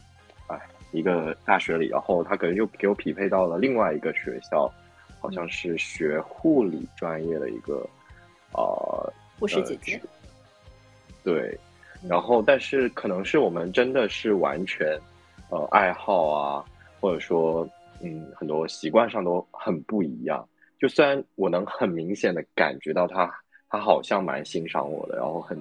[0.48, 0.58] 哎，
[0.94, 4.72] 一个大学里，然后他可能就给我匹配到了另外一个学校，
[5.20, 7.86] 好像是学护理专业的一个，
[8.54, 10.02] 呃，护士姐姐，
[11.22, 11.60] 对。
[12.08, 15.00] 然后，但是可能是我们真的是完全，
[15.50, 16.66] 呃，爱好啊，
[17.00, 17.68] 或者说，
[18.02, 20.48] 嗯，很多习惯上都很不一样。
[20.80, 23.34] 就虽然我能很明显的感觉到他，
[23.70, 25.58] 他好像蛮欣赏我的，然后很，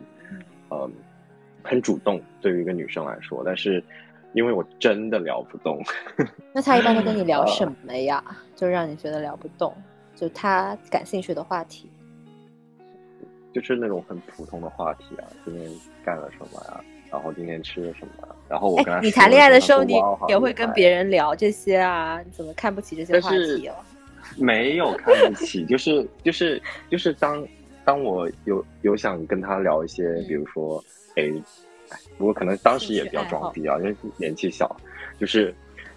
[0.71, 0.93] 嗯，
[1.63, 3.83] 很主动，对于一个女生来说，但是
[4.33, 5.83] 因为我真的聊不动。
[6.53, 8.23] 那他一般都跟你聊什么呀？
[8.55, 9.75] 就让你觉得聊不动？
[10.15, 11.91] 就他感兴趣的话题？
[13.55, 15.71] 就是那种很普通的话题啊，今天
[16.05, 16.85] 干了什么呀？
[17.11, 18.27] 然后今天吃了什么？
[18.49, 19.95] 然后我跟他，你谈恋爱的时候，你
[20.27, 22.21] 也会跟别人聊这些啊？
[22.25, 23.75] 你怎么看不起这些话题哦？
[24.37, 27.47] 没有看不起，就是就是就是当
[27.85, 30.83] 当我有有想跟他聊一些，比如说，
[31.15, 31.31] 哎，
[32.19, 34.77] 不过可能当时也比较装逼啊，因为年纪小，
[35.21, 35.55] 就是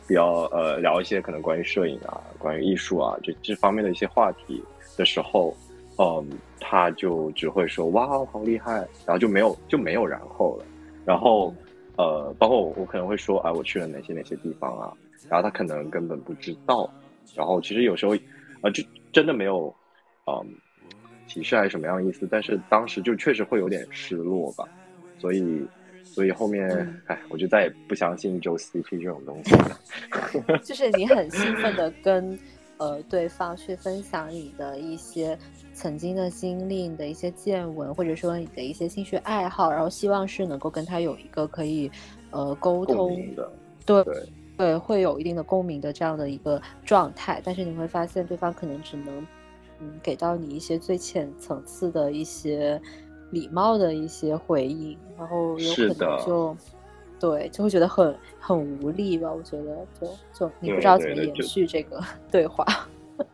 [0.07, 4.63] 比较呃聊一些可能关于摄影啊、关于艺术啊这这方面的一些话题
[4.95, 5.57] 的时候。
[5.99, 6.29] 嗯，
[6.59, 8.73] 他就只会说哇，好厉害，
[9.05, 10.65] 然后就没有就没有然后了。
[11.03, 11.53] 然后，
[11.97, 14.93] 呃，包括我我可能会说，啊，我去了哪些哪些地方啊？
[15.27, 16.87] 然后他可能根本不知道。
[17.33, 18.13] 然后其实有时候，
[18.61, 19.73] 啊，就真的没有，
[20.27, 20.45] 嗯，
[21.27, 22.27] 提示还是什么样意思？
[22.29, 24.65] 但是当时就确实会有点失落吧。
[25.17, 25.67] 所以，
[26.03, 26.69] 所以后面，
[27.07, 30.59] 哎，我就再也不相信就 CP 这种东西了。
[30.63, 32.37] 就是你很兴奋的跟。
[32.79, 35.35] 呃，对方去分享你的一些
[35.77, 41.91] 曾经的经历、你的一些见闻，或者说你的一些兴趣爱好，然后希望是能够跟他有一个可以
[42.31, 43.51] 呃沟通的，
[43.85, 44.03] 对
[44.57, 47.39] 对，会有一定的共鸣的这样的一个状态。
[47.43, 49.25] 但是你会发现，对方可能只能
[49.79, 52.81] 嗯给到你一些最浅层次的一些
[53.29, 56.57] 礼貌的一些回应，然后有可能就。
[57.19, 59.31] 对，就会觉得很很无力吧？
[59.31, 62.63] 我觉得，就就你不知道怎么延续这个 对话。
[63.17, 63.25] 对，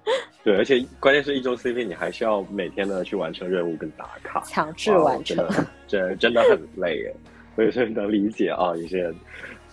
[0.45, 5.47] 而且关键是一周 CP，你还需要每天的去完成任务跟打卡，强制完成，
[5.87, 7.13] 真真的很累。
[7.55, 9.15] 所以是能理解啊，有些人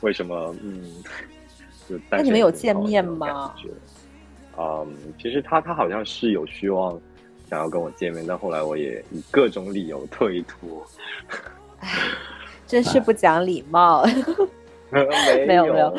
[0.03, 0.85] 为什么嗯，
[1.89, 3.55] 就那你们有见面吗？
[4.59, 4.87] 嗯，
[5.19, 7.01] 其实他他好像是有希望
[7.49, 10.87] 想要跟我见面，但后来我也以各种理由推脱。
[12.67, 14.05] 真是不讲礼貌，
[15.47, 15.95] 没有没有，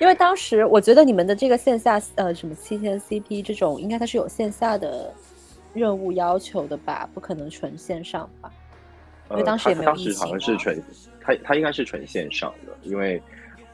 [0.00, 5.12] 因为当时我觉得你们的这个线下呃什么七天 CP 这种，应该它是有线下的
[5.72, 7.08] 任务要求的吧？
[7.12, 8.50] 不可能纯线上吧？
[9.30, 9.90] 因为当时也没有。
[9.90, 10.82] 当时好像是纯，
[11.20, 13.22] 他他应该是纯线上的，因为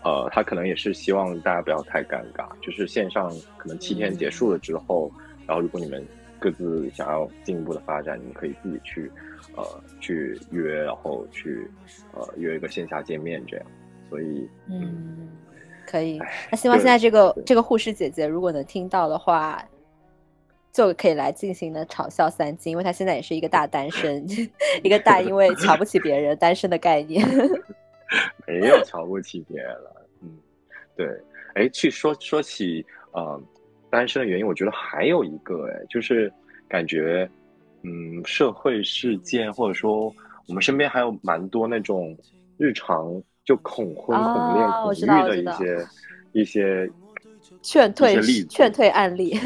[0.02, 5.10] 呃他可能也是希望大家不要太尴尬，就是线上可能七天结束了之后，
[5.46, 6.04] 然后如果你们
[6.38, 9.10] 各自想要进一步的发展，你们可以自己去。
[9.56, 9.64] 呃，
[10.00, 11.68] 去约，然后去
[12.12, 13.66] 呃约一个线下见面，这样，
[14.10, 15.28] 所以嗯，
[15.86, 16.20] 可以。
[16.50, 19.64] 那希望现在这个这个护士姐姐如果能听到的话，
[20.72, 24.26] 就可以来进行的嘲笑三金，因为她现在也是一个大单身，
[24.84, 27.26] 一个大因为 瞧不起别人单身的概念。
[28.46, 30.36] 没有瞧不起别人了，嗯，
[30.96, 31.08] 对。
[31.54, 33.40] 哎，去说说起呃
[33.88, 36.32] 单身的原因，我觉得还有一个，哎，就是
[36.68, 37.28] 感觉。
[37.82, 40.14] 嗯，社会事件或者说
[40.46, 42.14] 我们身边还有蛮多那种
[42.58, 43.10] 日常
[43.44, 45.86] 就恐婚、恐恋、恐育的一些
[46.32, 46.90] 一些
[47.62, 49.38] 劝退劝退案例。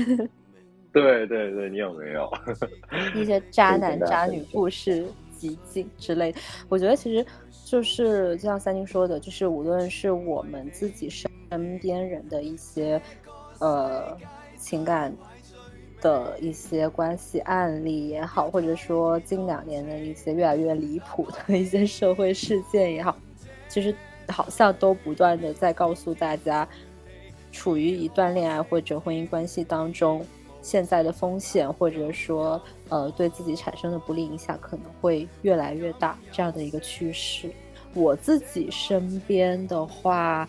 [0.93, 2.31] 对对对，你有没有
[3.15, 6.35] 一些 渣男渣女故事集锦之类？
[6.69, 7.27] 我觉得其实
[7.65, 11.29] 就是就像三金说的，就是无论是我们自己身
[11.81, 13.01] 边人的一些
[13.59, 14.17] 呃
[14.57, 15.15] 情感。
[16.01, 23.17] 的一些关系案例也好，或者说近两年的一些越来越离谱的一些社会事件也好，
[23.75, 23.93] 其实
[24.29, 26.69] 好像都不断的在告诉大家，
[27.51, 30.25] 处于一段恋爱或者婚姻关系当中，
[30.63, 37.51] 现在的风险或者说呃对自己产生的不利影响可能会越来越大这样的一个趋势。
[37.95, 40.49] 我自己身边的话，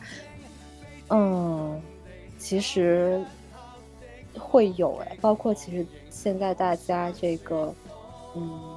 [1.09, 1.81] 嗯，
[2.37, 3.19] 其实。
[4.37, 7.73] 会有哎，包括其实现在大家这个，
[8.35, 8.74] 嗯，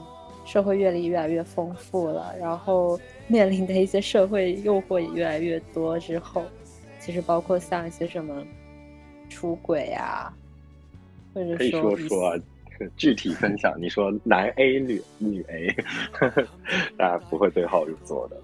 [0.48, 6.42] 社会阅历越来越丰富了，然后面临的一些社会诱惑也越来越多之后，
[6.98, 8.42] 其实包括像一些什么
[9.28, 10.32] 出轨啊，
[11.34, 12.40] 或者说说啊，
[12.96, 15.76] 具体分享，你说男 A 女女 A，
[16.96, 18.40] 大家不会对号入座的。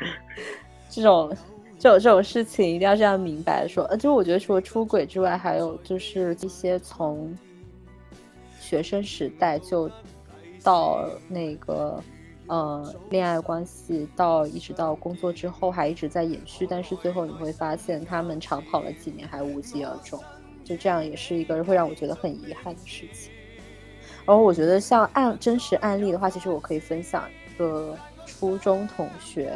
[0.88, 1.36] 这种
[1.78, 3.84] 这种这种事情一定要这样明白说。
[3.84, 7.36] 呃，就我觉得除了出轨之外，还有就是一些从
[8.58, 9.90] 学生时代就
[10.62, 12.02] 到那个
[12.46, 20.22] 呃恋爱关系，到一直到工作之后还一直在延续，但是最后你会发现他们长跑了几年还无疾而终，
[20.64, 23.32] 就这样也是一个会让我觉得很遗憾的事情。
[24.26, 27.96] 然后我觉得像案真实案例的话，其实我可以分享一个
[28.26, 29.52] 初中同学。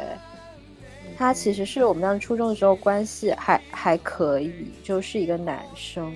[1.15, 6.13] 他其实是我们当时初中的时候关系还还可以，就是一个男生，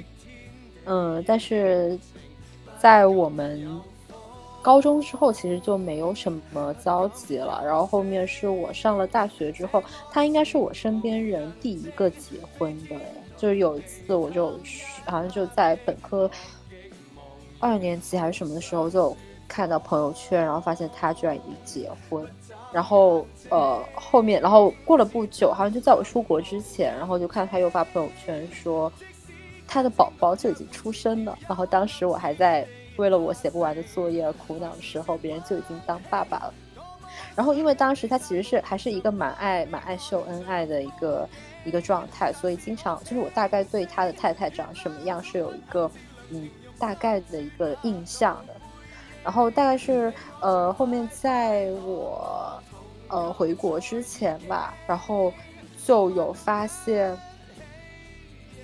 [0.85, 1.97] 嗯，但是
[2.79, 3.79] 在我们
[4.61, 7.61] 高中之后，其实就没有什么交集了。
[7.65, 12.95] 然后后面是我上了大学之后，他应该是我身边人第一个结婚的。
[13.37, 14.51] 就是有一次，我就
[15.05, 16.29] 好像就在本科
[17.59, 19.15] 二年级还是什么的时候，就
[19.47, 22.27] 看到朋友圈，然后发现他居然已经结婚。
[22.71, 28.91] 然后，呃，后面，然后过了不久，好像就在我出国之前，然后就看他又发朋友圈说，
[29.67, 31.35] 他的宝宝就已经出生了。
[31.47, 32.67] 然后当时我还在
[32.99, 36.53] 为了我写不完的作业而苦恼的时候，别人就已经当爸爸了。
[37.35, 41.27] 然后因为当时他其实是还是一个蛮爱蛮爱秀恩爱的一个
[41.63, 45.89] 一个状态，所以经常就是我大概对他的太太长什么样是有一个
[46.29, 48.53] 嗯大概的一个印象的。
[49.23, 52.61] 然后大概是呃后面在我
[53.07, 55.31] 呃回国之前吧，然后
[55.85, 57.17] 就有发现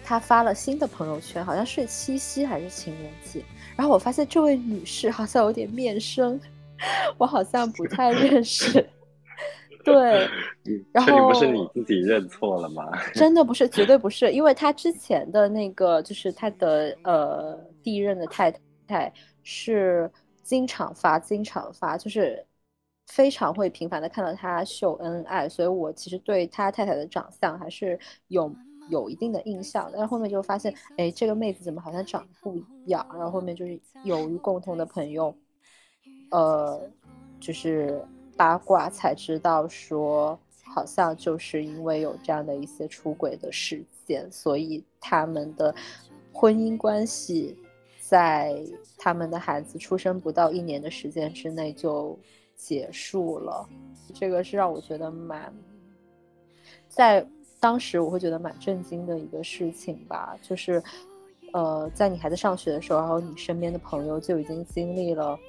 [0.04, 3.44] 他发了新的朋友圈，好像是七夕还是情人节。
[3.76, 6.40] 然后我发现这位女士好像有点面生，
[7.18, 8.86] 我好像不太认识。
[9.84, 10.28] 对，
[10.92, 12.84] 然后不是你自己认错了吗？
[13.14, 18.54] 真的不是，绝对不是，因为他之前的那个就是他的呃第一任的太
[18.88, 19.12] 太
[19.44, 20.12] 是。
[20.46, 22.46] 经常发，经常发，就是
[23.08, 27.98] 非常会频繁的看到他秀恩爱，所以我其实对他太太的长相还是
[28.28, 28.48] 有
[28.90, 29.90] 有一定的印象。
[29.92, 33.06] 但是后面就发现，哎，这个妹子怎么好像长得不一样？
[33.14, 35.36] 然后后面就是由于共同的朋友，
[36.32, 36.82] 呃，
[37.40, 38.04] 就是
[38.36, 45.74] 八卦才知道说，好像就是因为有这样的一些出轨的事件，所以他们的
[46.34, 47.58] 婚姻关系。
[48.08, 48.64] 在
[49.00, 52.16] 他们的孩子出生不到一年的时间之内就
[52.56, 53.68] 结束了，
[54.14, 55.52] 这个是让我觉得蛮，
[56.88, 57.28] 在
[57.60, 60.38] 当时我会觉得蛮震惊的一个事情吧。
[60.42, 60.82] 就是，
[61.54, 65.40] 呃，在你还在上学的时候，然后你身边的朋友就已经经历了，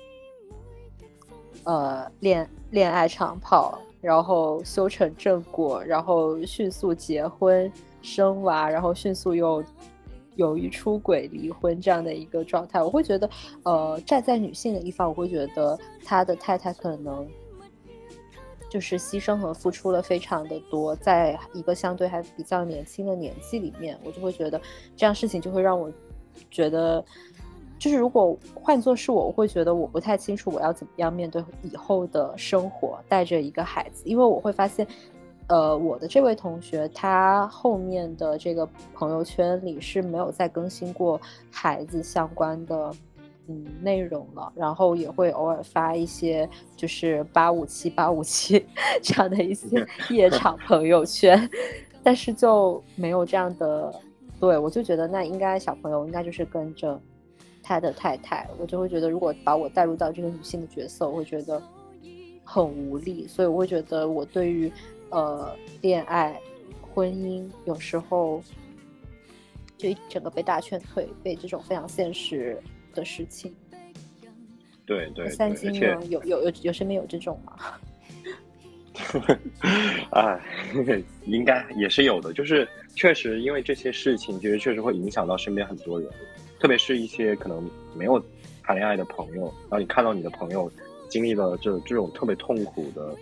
[1.64, 7.70] 呃，恋恋爱长跑，然后修成正果，然后迅速结婚
[8.02, 9.62] 生娃，然后迅速又。
[10.36, 13.30] 由于出轨离婚这样的一个状态，我会觉得，
[13.62, 17.26] 呃，站在女性的一方，我会觉得他的太太可能
[18.68, 24.60] 就是牺牲和付出了非常的多，在一个相对还比较年轻的年纪里面，我就会觉得
[24.96, 25.90] 这样事情就会让我
[26.50, 27.04] 觉得，
[27.78, 34.86] 就是如果换作是我，我会觉得我不太清楚我要怎么样面对以后的生活，带着一个孩子，因为我会发现。
[35.48, 41.20] 呃，我的这位同学，他后面的这个朋友圈里是没有再更新过
[41.52, 42.92] 孩子相关的
[43.48, 48.64] 嗯内容了，然后也会偶尔发一些就是八五七八五七
[49.02, 51.48] 这样的一些 夜场朋友圈，
[52.02, 53.94] 但是就没有这样的，
[54.40, 57.00] 对我就觉得那应该小朋友应该就是跟着
[57.62, 61.62] 他的太太，我就会觉得如果把我带入到这个女性的角色，我会觉得
[62.44, 64.72] 很无力，所以我会觉得我对于。
[65.10, 66.36] 呃，恋爱、
[66.92, 68.42] 婚姻有时候
[69.78, 72.60] 就一整个被大劝退，被这种非常现实
[72.96, 73.54] 的事情。
[74.84, 75.96] 对对，三金呢？
[76.08, 77.56] 有有有有身边有这种吗？
[80.10, 80.40] 啊，
[81.26, 82.32] 应该也是有的。
[82.32, 86.10] 就是确实，因为这些事情，其实确实会影响到身边很多人，
[86.58, 88.20] 特别是一些可能没有
[88.62, 89.42] 谈恋爱的朋友。
[89.68, 90.72] 然后你看到你的朋友
[91.08, 93.14] 经历了这这种特别痛苦的。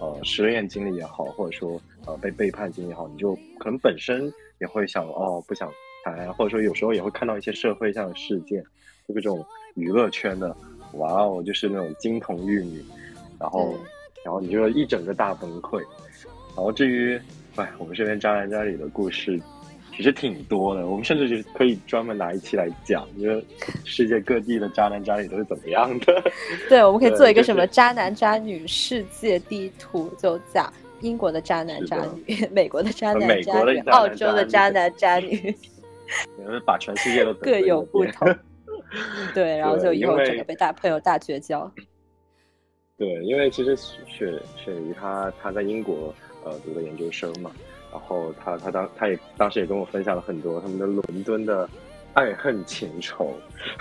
[0.00, 5.72] 呃，失恋经历也好，或者说呃被背叛经历也好，你就可能本身也会想哦，不想
[6.02, 8.60] 谈恋爱，或者说有时候也会看到一些社会上的事件，
[9.08, 9.44] 就这种
[9.74, 10.54] 娱乐圈的，
[10.94, 12.84] 哇哦，就是那种金童玉女，
[13.38, 13.74] 然后
[14.24, 15.80] 然后你就一整个大崩溃。
[16.54, 17.20] 然后至于
[17.56, 19.40] 哎，我们这边渣男渣女的故事。
[19.94, 23.44] 其实挺多的，我们甚至是可以专门拿一期来讲，因为
[23.84, 26.24] 世界各地的渣男渣女都是怎么样的。
[26.66, 30.72] 对，我们可以做一个什么渣男渣女世界地图，就讲
[31.02, 35.54] 英国的渣男渣女、美国的渣男渣女、澳洲的渣男渣女，
[36.64, 38.34] 把全世界都各有不同。
[39.34, 41.70] 对，然后就以后整个被大朋友大绝交。
[42.98, 46.14] 对，因为其实雪雪姨她她在英国
[46.44, 47.50] 呃读的研究生嘛，
[47.90, 51.68] 然后她她当她也当时也跟我分享了很多他们的伦敦的
[52.14, 53.34] 爱恨情仇。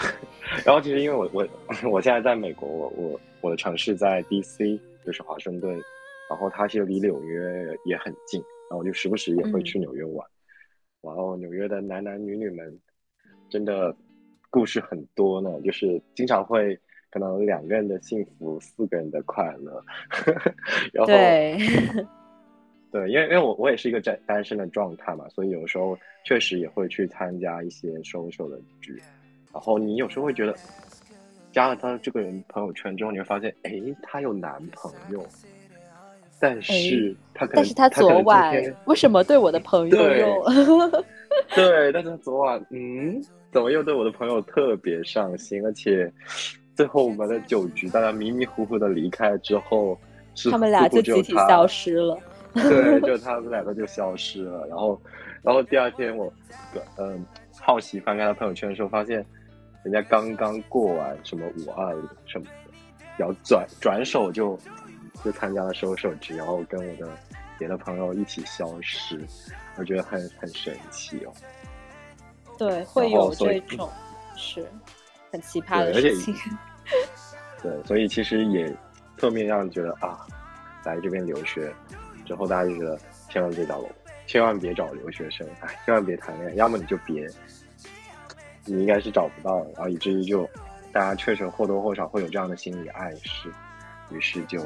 [0.65, 1.47] 然后其实因为我我
[1.91, 4.79] 我现在在美国，我我我的城市在 D.C.
[5.05, 5.73] 就是华盛顿，
[6.29, 10.27] 然后它其实离纽约也很近，然后我就时不时也会去纽约玩。
[11.01, 12.79] 然后纽约的男男女女们
[13.49, 13.95] 真的
[14.51, 16.77] 故事很多呢，就是经常会
[17.09, 19.83] 可能两个人的幸福，四个人的快乐。
[20.93, 21.57] 然后对，
[22.91, 29.01] 对，因为因为我我也是一个单单身的状态嘛，所以有时候确实也会去参加一些收手的局。
[29.51, 30.55] 然后你有时候会觉得
[31.51, 33.71] 加了他这个人朋友圈之后，你会发现，哎，
[34.03, 35.25] 他有男朋友。
[36.43, 38.51] 但是他可能，但是他昨晚
[38.85, 40.43] 为什么对我的朋友又？
[41.53, 43.21] 对，但是昨晚，嗯，
[43.51, 45.63] 怎么又对我的朋友特别上心？
[45.65, 46.11] 而且
[46.75, 49.97] 最后我们的酒局，大家迷迷糊糊的离开之后，
[50.49, 52.17] 他们俩就集体消失了。
[52.53, 54.65] 对， 就他们两个就消失了。
[54.67, 55.01] 然后，
[55.41, 56.31] 然后第二天我，
[56.97, 57.25] 嗯，
[57.59, 59.25] 好奇翻开他朋友圈的时候，发现
[59.83, 62.51] 人家刚刚过完什么五二零什么的，
[63.17, 64.57] 然后转转手就。
[65.23, 67.07] 就参加了收手局，然后跟我的
[67.59, 69.19] 别的朋友一起消失，
[69.77, 71.31] 我觉得很很神奇哦。
[72.57, 73.89] 对，会有这种
[74.35, 74.67] 是
[75.31, 76.35] 很奇葩的事情。
[77.61, 78.75] 对，所以其实也
[79.17, 80.25] 侧面让觉得啊，
[80.83, 81.73] 来这边留学
[82.25, 82.97] 之后，大家就觉得
[83.29, 83.83] 千万别找，
[84.27, 87.27] 千万别找留学生，哎，千万别谈恋爱，要么你就别，
[88.65, 90.49] 你应该是找不到，然后以至于就
[90.91, 93.51] 大家确实或多或少会有这样的心理暗示，
[94.11, 94.61] 于是就。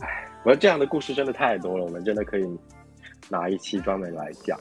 [0.00, 2.58] 哎，我说这样的故事真的太多了，我们真的可以
[3.28, 4.56] 拿一期专门来讲，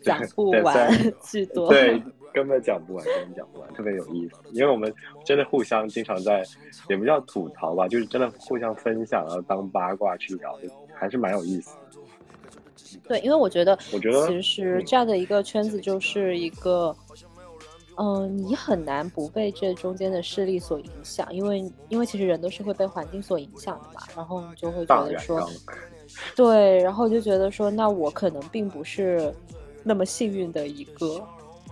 [0.04, 4.36] 讲不完，巨 多，对，根本讲不完，根本讲不完，特别有意思。
[4.52, 4.92] 因为我们
[5.24, 6.42] 真的互相经常在，
[6.88, 10.58] 也不叫吐槽吧，就是真的互相分享，然后当八卦去聊，
[10.94, 12.98] 还是蛮有意思的。
[13.06, 16.94] 对，因为我觉得，我觉得其实这样的一个圈子就是一个。
[18.02, 25.46] 嗯，你很难不被这中间的势力所影响，因为因为其实人都是会被环境所影响的嘛，然后你就会觉得说，
[26.34, 29.30] 对，然后就觉得说，那我可能并不是
[29.82, 31.26] 那么幸运的一个，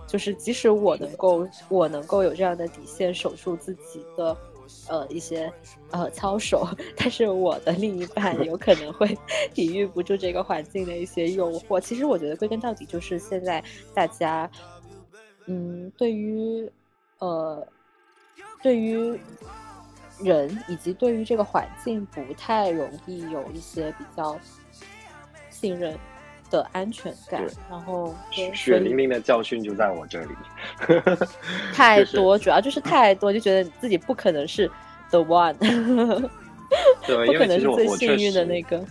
[0.07, 4.37] 就是即使我能够我能够有这样的底线守住自己的
[4.87, 5.51] 呃一些
[5.91, 9.17] 呃操守，但是我的另一半有可能会
[9.53, 11.79] 抵御不住这个环境的一些诱惑。
[11.79, 14.49] 其实我觉得归根到底就是现在大家。
[15.51, 16.71] 嗯，对于，
[17.17, 17.67] 呃，
[18.61, 19.19] 对于
[20.19, 24.39] 人以及对于这个环境，不太容易有一些比较
[25.49, 25.97] 信任
[26.49, 27.45] 的安全感。
[27.69, 28.15] 然后，
[28.53, 30.31] 血淋淋的教训就在我这里
[31.73, 34.69] 太多，主要就是太多，就觉得自己不可能是
[35.09, 35.55] the one，
[37.05, 38.83] 对，不可能是最幸运的那个。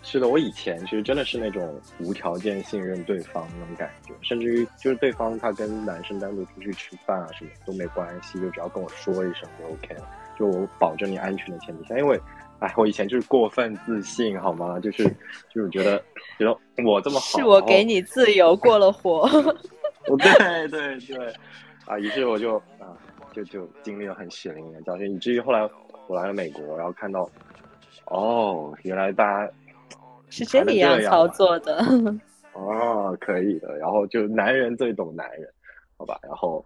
[0.00, 10.08] 是的，我以前其实真的是那种无条件信任对方那种感觉，甚至于就是对方他跟男生单独出去吃饭啊什么都没关系，就只要跟我说一声就 OK 了，
[10.38, 11.98] 就我保证你安全的前提下。
[11.98, 12.18] 因为，
[12.60, 14.78] 哎，我以前就是过分自信，好吗？
[14.80, 15.04] 就是
[15.52, 15.98] 就是觉得
[16.38, 19.28] 觉得我这么好，是我给你自由 过了火。
[20.18, 21.32] 对对对，
[21.86, 22.96] 啊，于是我就啊
[23.32, 25.68] 就就经历了很血淋淋的教训，以至于后来
[26.06, 27.28] 我来了美国，然后看到，
[28.06, 29.52] 哦，原来大家。
[30.30, 31.82] 是这样操作的
[32.52, 33.78] 哦，可以的。
[33.78, 35.50] 然后就男人最懂男人，
[35.96, 36.18] 好吧。
[36.22, 36.62] 然后，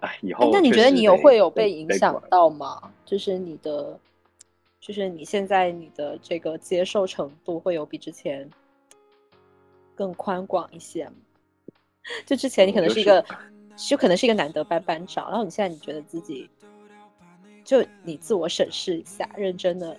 [0.00, 2.80] 哎，以后那你觉得你有会有被影响到吗？
[3.04, 3.98] 就是你的，
[4.84, 8.46] 就是你现在你的这个接受程度会有比之前
[9.94, 11.10] 更宽广一些？
[12.26, 13.24] 就之前你可能是一个，
[13.76, 16.50] 就可能是一个难得班班长，然后你现在你觉得自己，
[17.64, 19.96] 就你自我审视一下，认真的。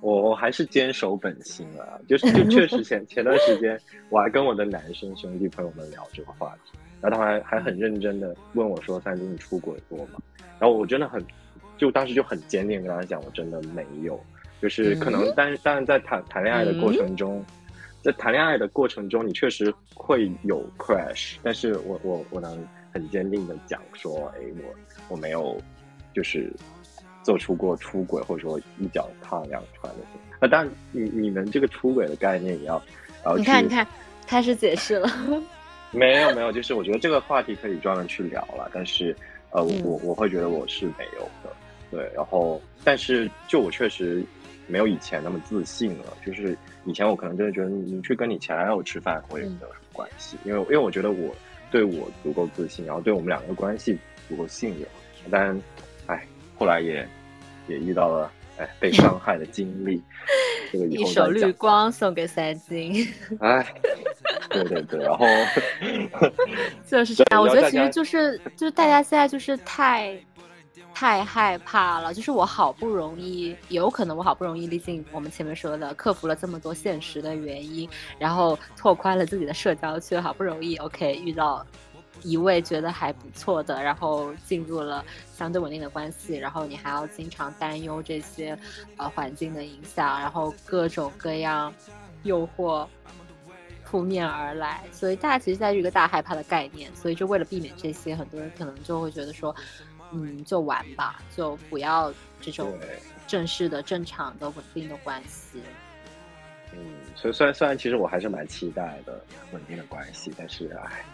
[0.00, 3.80] 我我还是坚守本心啊，就是就确实前前段时间
[4.10, 10.20] 我还跟我的男生兄弟朋友们聊这个话题，然后他们还还很认真的问我说：“三金，你出轨过吗？”
[10.58, 11.24] 然后我真的很，
[11.82, 14.18] 就当时就很坚定跟他讲，我真的没有，
[14.60, 17.44] 就是可能，但是但是在谈谈恋爱的过程中，
[18.02, 24.74] 在谈恋爱的过程中，你确实会有 crash，但是我我我能很坚定的讲说：“哎，我
[25.08, 25.60] 我没有，
[26.14, 26.48] 就是。”
[27.24, 32.82] 做出过出轨，或者说一脚踏两船的事啊，当然，你你们这个出轨的概念也要，
[33.22, 33.86] 然后你看，你看，
[34.26, 35.08] 开始解释了。
[35.92, 39.16] 没有，没有，就是我觉得这个话题可以专门去聊了，但是，
[39.52, 41.54] 呃，我我会觉得我是没有的，
[41.92, 44.24] 对，然后，但是就我确实
[44.66, 51.34] 没有以前那么自信了，就是以前我可能真的觉得你去跟你前男友吃饭，我也没有什么关系，因为因为我觉得我
[51.70, 54.88] 对我足够自信，然后对我们两个关系足够信任。
[55.30, 55.56] 但，
[56.06, 56.26] 哎，
[56.58, 57.06] 后来也
[57.68, 60.02] 也遇到了哎被伤害的经历，
[60.72, 61.24] 这个以一后再讲。
[61.26, 63.06] 首绿光送给三金，
[63.38, 63.64] 哎，
[64.50, 65.26] 对对对，然后
[66.86, 67.40] 就是这样。
[67.40, 70.18] 我觉得其实就是就是大家现在就是太
[70.94, 77.88] 太害怕了，就是我好不容易，有可能我好不容易，历尽我们前面说的，克服了这么多现实的原因，
[78.18, 81.66] 然后拓宽了自己的社交圈，好不容易 OK 遇到
[82.22, 88.56] 一位觉得还不错的，然后进入了相对稳定的关系，然后你还要经常担忧这些
[88.96, 91.72] 呃环境的影响，然后各种各样
[92.22, 92.86] 诱惑
[93.84, 99.54] 扑面而来，所以大家其实在一个大害怕的概念，所以就为了避免这些，很多人可能就会觉得说，
[100.12, 102.72] 嗯，就玩吧，就不要这种，
[103.26, 105.62] 正式的、正常的、稳定的关系。
[106.72, 106.78] 嗯，
[107.14, 109.20] 所以虽然虽然其实我还是蛮期待的
[109.52, 111.04] 稳定的关系，但是哎，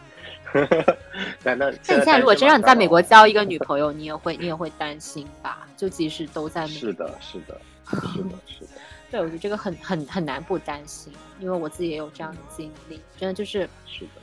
[1.43, 5.67] 但那那你现在如果真让你在美国交一个女朋友，你也会你也会担心吧？
[5.77, 8.71] 就即使都在美是的， 是的，是的，是的，
[9.11, 14.21] 对，我觉得这个很很很难不担心，因为我自己也有这样的经历，真的就是是的，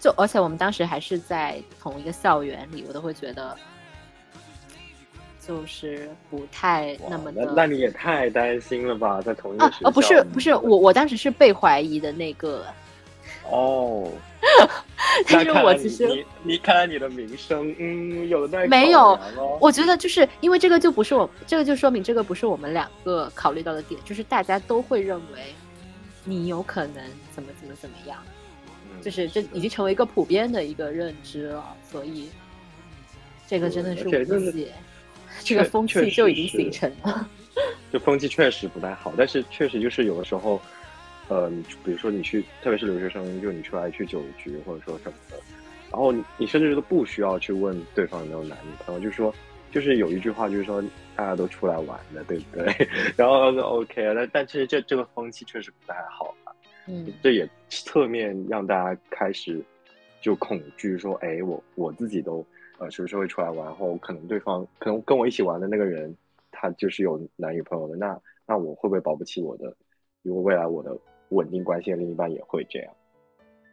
[0.00, 3.56] 就而且我们当时还是在同一个校园里，我都会觉得
[5.48, 7.46] 就是不太那么的。
[7.46, 9.88] 那那你也太担心了吧，在同一个学校？
[9.88, 12.66] 啊哦，不是不是，我我当时是被怀疑的那个，
[13.50, 14.06] 哦，
[15.26, 19.18] 但是我其实你你看来你的名声，嗯，有待没有
[19.58, 25.54] 我觉得就是因为这个就不是我，这个就说明这个不是我们两个考虑到的点，就是大家都会认为
[26.24, 27.02] 你有可能
[27.34, 28.18] 怎么怎么怎么样，
[28.92, 32.28] 嗯就是这已经成为一个普遍的一个认知了，所以
[33.46, 34.72] 这个真的是对而且就是无解，
[35.44, 37.28] 这个风气就已经形成了。
[37.92, 40.60] 就风气确实不太好，但是确实就是有的时候，
[41.28, 45.36] 呃，你比如说你去，特别是留学生，就你出来去酒局或者说什么的，
[45.90, 49.34] 然后你你甚至都不需要去问对方有没有男女朋友，就是说，
[49.72, 50.82] 就是有一句话就是说
[51.16, 52.88] 大家都出来玩的，对不对？
[53.16, 56.52] 然后就 OK 啊，但但其实这这个风气确实不太好啊，
[56.86, 59.60] 嗯，这也侧面让大家开始
[60.20, 62.46] 就恐惧说，哎，我我自己都
[62.78, 66.14] 呃什么时候会出来玩，然后可能对方可能跟我一起玩的那个人，
[66.50, 69.74] 他就是有男女朋友的，那那我会不会保不齐我的，
[70.22, 70.96] 如果未来我的
[71.30, 72.92] 稳定关系的另一半也会这样，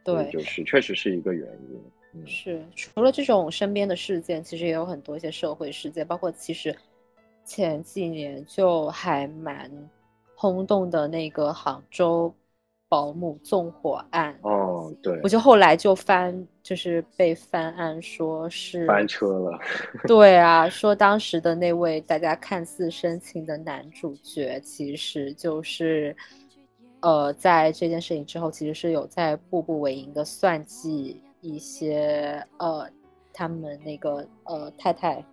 [0.04, 0.40] 对，就。
[0.40, 1.80] 是确实是一个原因，
[2.12, 6.74] 嗯，是除了这种身边的事件，其实也有很多一些社会事件，包括其实
[7.44, 9.70] 前几年就还蛮
[10.34, 12.34] 轰动的那个杭州
[12.88, 14.38] 保姆纵火案。
[14.42, 19.58] 哦，对我，就后来就翻，就是被翻案说是翻车了，
[20.06, 26.16] 对啊，说当时的那位大家看似深情的男主角，其实就是，
[27.00, 32.88] 呃，在这件事情之后，其实是有在步步为营的算计一些呃
[33.32, 35.24] 他们那个呃太太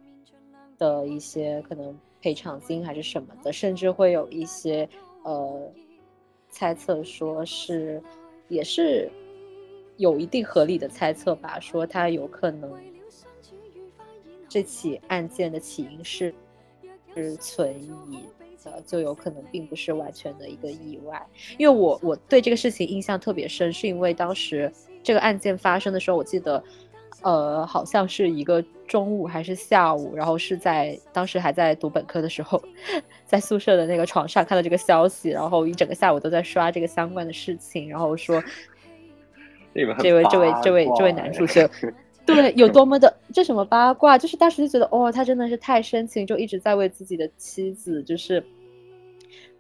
[0.78, 4.88] 的一些可能赔偿金还是什么的，甚至会有一些
[5.24, 5.72] 呃
[6.54, 7.99] 猜测说是
[8.47, 9.10] 也是
[9.97, 12.72] 有一定合理的猜测吧，说他有可能
[14.47, 16.34] 这起案件的起因是
[17.16, 18.20] 是存疑
[18.64, 21.26] 的，就有可能并不是完全的一个意外。
[21.58, 26.64] 因为我我对这个事情印象特别深，是因为当时这个案件发生的时候，我记得。
[27.24, 32.61] 呃，好像是一个中午还是下午，然后是在当时还在读本科的时候，
[33.26, 38.43] 在宿舍的那个床上看到这个消息，然后一整个下午都在刷这个相关的事情，然后说
[39.74, 41.67] 这位这位这位这位男主角，
[42.26, 48.43] 对，有多么的这什么八卦，就是当时就觉得哦，他真的是太深情，就一直在为自己的妻子就是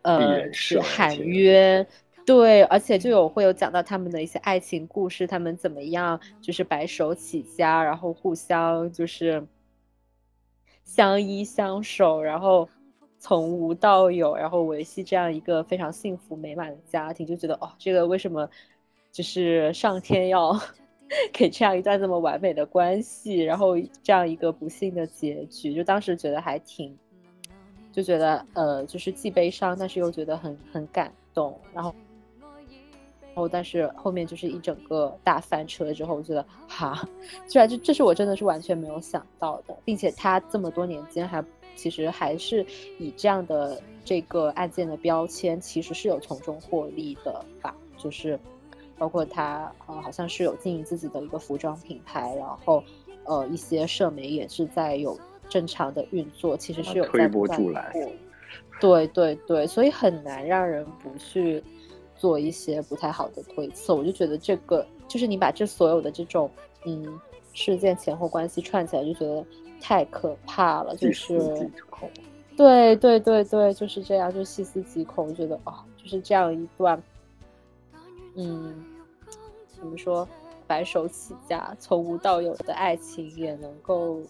[0.03, 1.87] 呃是喊其实约。
[2.25, 9.45] 对，而且就有会有讲到他们的一些爱情故事，他们怎么样就是白手起家，然后互相就是
[10.85, 12.69] 相依相守，然后
[13.19, 18.49] 从无到有，然后维系这样一个非常幸福美满的家庭，就觉得哦，这个为什么
[19.11, 20.57] 就是上天要
[21.33, 26.97] 给这样一段这么完美的关系，然后这样一个不幸的结局，就当时觉得还挺，
[27.91, 31.93] 就觉得呃，就是既悲伤，但是又觉得很很感动，然后。
[33.35, 37.03] 然后，但是后面就是一整个大翻车之后，我觉得哈，
[37.47, 41.43] 居然这这是我真的是完全没有想到的，并且他这么多年间还
[41.75, 42.63] 其实还是
[42.99, 48.39] 以这样的这个案件的标签，其实是有从中获利的吧，就是
[48.99, 52.83] 包括他呃好像是有经营自己的一个服装品牌，然后
[53.23, 55.19] 呃一些社媒也是在有
[55.49, 57.91] 正常的运作，其实是有推波助澜
[58.79, 61.63] 对对对，所以很难让人不去
[62.23, 63.93] 做一些不太好的推测。
[63.93, 66.49] 我就觉得这个就是你把这所有的这种
[66.85, 67.19] 嗯
[67.51, 69.45] 事件前后关系串起来，就觉得
[69.81, 71.37] 太可怕了，就是
[71.89, 72.09] 恐。
[72.55, 77.03] 对对对对，就是这样，就细思极恐，觉得啊，就是这样一段，
[78.35, 78.85] 嗯，
[79.77, 80.25] 怎么说，
[80.65, 84.21] 白手起家从无到有的爱情也能够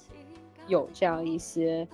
[0.68, 1.88] 有这样一些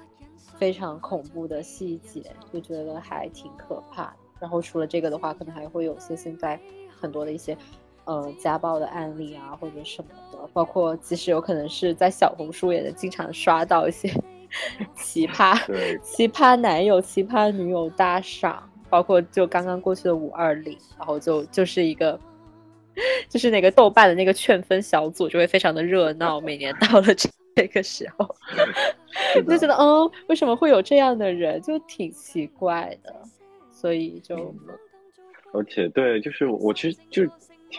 [0.56, 2.24] 非常恐怖的细节，
[2.54, 4.29] 就觉得还挺可怕的。
[4.40, 6.60] 然后除了这个的话，可能还会有些现在
[7.00, 7.58] 很多的一些。
[8.06, 14.12] 呃，家暴的案例啊，或者什么的，包括其实有可能是在小红书也能经常刷到一些
[14.98, 15.56] 奇葩、
[16.02, 22.20] 奇葩男友、奇葩女友大赏，包括就刚刚过去的五二零，然后就就是一个，
[23.30, 28.36] 就是那个豆瓣的那个劝分小组就会非常的热闹，每年到了这这个时候，
[29.48, 33.14] 就觉得嗯，为什么会有这样的人，就挺奇怪的，
[33.80, 34.54] 所以就，
[35.54, 37.24] 而且对，就是我其实就。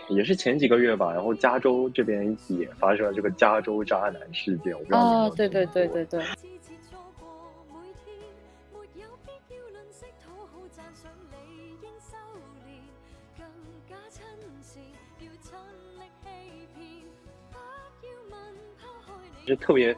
[0.09, 6.23] 也是前几个月吧，然后加州这边也发生了这个加州渣男事件，我不知道哦，对对对对对。
[19.45, 19.93] 就特别，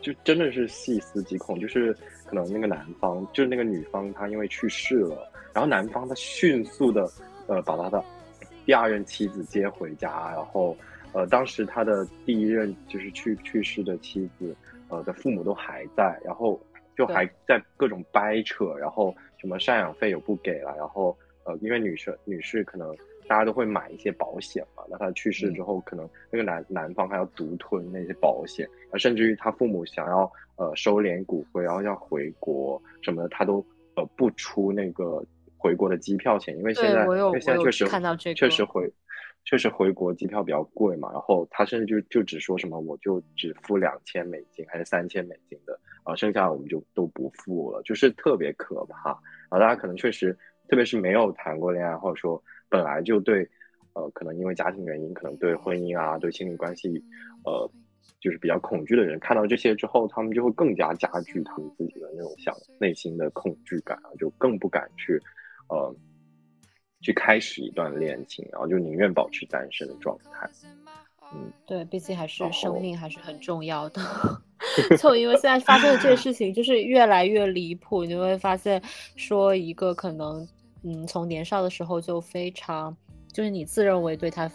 [0.00, 1.94] 就真的是细思极恐，就是
[2.30, 7.10] 可能那个男方，就是那个女方，她因为去世了，然后男方他迅速的，
[7.48, 8.02] 呃，把他的。
[8.66, 10.76] 第二任妻子接回家，然后，
[11.12, 14.54] 呃，当时他的第一任就是去去世的妻子，
[14.88, 16.60] 呃的父母都还在，然后
[16.96, 22.94] 就还在各种掰扯，然后什么赡养费也不给了，然后，呃，因为女生女士可能
[23.30, 33.64] 大家都会买一些保险嘛，那他去世之后，可能那个男男方还要独吞那些保险，啊，甚至于他父母想要呃收敛骨灰，然后要回国什么的，他都
[33.94, 35.24] 呃不出那个。
[35.62, 37.86] 回国的机票钱，因为现在因为现在确实
[38.34, 38.90] 确实回
[39.44, 49.10] 确实回国机票比较贵嘛，然后他甚至就就只说什么我就只付两千美金还是三千美金的啊，剩下我们就都不付了，就是特别可怕
[49.50, 49.58] 啊！
[49.58, 50.32] 大家可能确实，
[50.66, 53.46] 特别是没有谈过恋爱，或者说本来就对
[53.92, 56.88] 呃可能因为家庭原因，可能对婚姻啊对亲密关系
[57.44, 57.70] 呃
[58.20, 65.20] 就是比较恐惧的人，看到这些之后，他们就会更加加剧他们自己的那种想内心的恐惧感啊，就更不敢去。
[65.68, 65.94] 呃，
[67.00, 70.50] 去开始一段恋情，然后就宁愿保持单身的状态。
[71.32, 74.02] 嗯，对，毕竟还是生命还是很重要的。
[74.98, 78.04] 就因为现在发生的这些 事情，就是越来越离谱。
[78.04, 78.82] 你会发现，
[79.14, 80.44] 说一个可能，
[80.82, 82.96] 嗯，从年少的时候就非常，
[83.32, 84.50] 就是你自认为对他。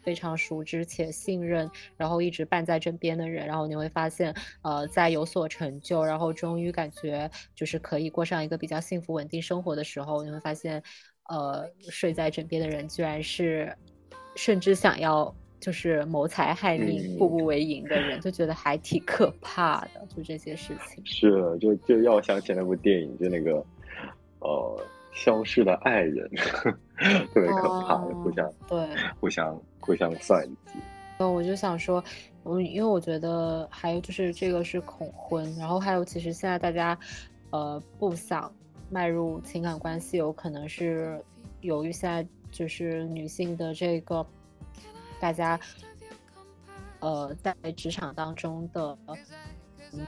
[0.00, 10.82] 非常熟知且信任，然后一直伴在身边的人，然后你会发现，呃，在有所成就，然后终于感觉就是可以过上一个比较幸福稳定生活的时候，你会发现，
[11.28, 13.70] 呃，睡在枕边的人居然是，
[14.34, 20.06] 甚至想要就是谋财害命、步步为营的人， 就觉得还挺可怕的。
[20.06, 23.62] 就这些事情，是，就就要想起那部电影，就那个，
[24.38, 24.80] 呃。
[25.12, 26.30] 消失的爱人，
[27.32, 28.88] 特别可怕，互相对，
[29.20, 30.78] 互相互相算计。
[31.18, 32.02] 那我就想说，
[32.42, 36.96] 我因为我觉得还有就是这个是恐婚，然后还有其实现在大家
[37.50, 38.52] 呃不想
[38.90, 41.20] 迈入情感关系，有可能是
[41.60, 44.24] 由于现在就是女性的这个
[45.18, 45.58] 大家
[47.00, 48.96] 呃在职场当中的。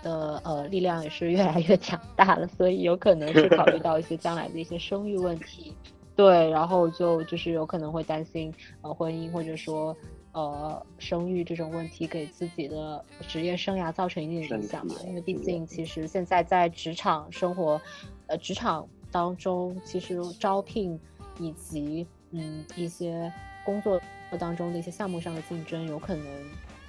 [0.03, 5.75] 的呃力量也是越来越强大了，所以有可能是考虑到一些将来的一些生育问题，
[6.17, 8.53] 对，然后就就是有可能会担心
[8.83, 9.97] 呃婚姻或者说
[10.33, 17.81] 呃生育这种问题给自己的职业生涯造成一定的影响嘛，因为毕竟其实现在在职场生活，
[18.27, 20.99] 呃职场当中其实招聘
[21.39, 23.33] 以及嗯一些
[23.65, 24.01] 工作
[24.39, 26.25] 当中的一些项目上的竞争有可能。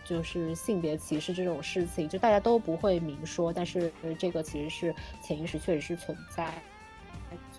[0.04, 6.52] 就是性别歧视这种事情，就大家都不会明说，但是这个其实是潜意识确实是存在，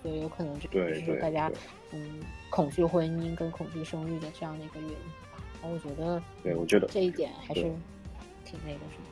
[0.02, 1.50] 所以有可能就是说大家
[1.92, 2.20] 嗯
[2.50, 5.42] 恐惧婚姻跟恐惧生育的这样的一个原因吧。
[5.62, 7.62] 然后我觉得，对我觉得这一点还是
[8.44, 9.06] 挺那个什么。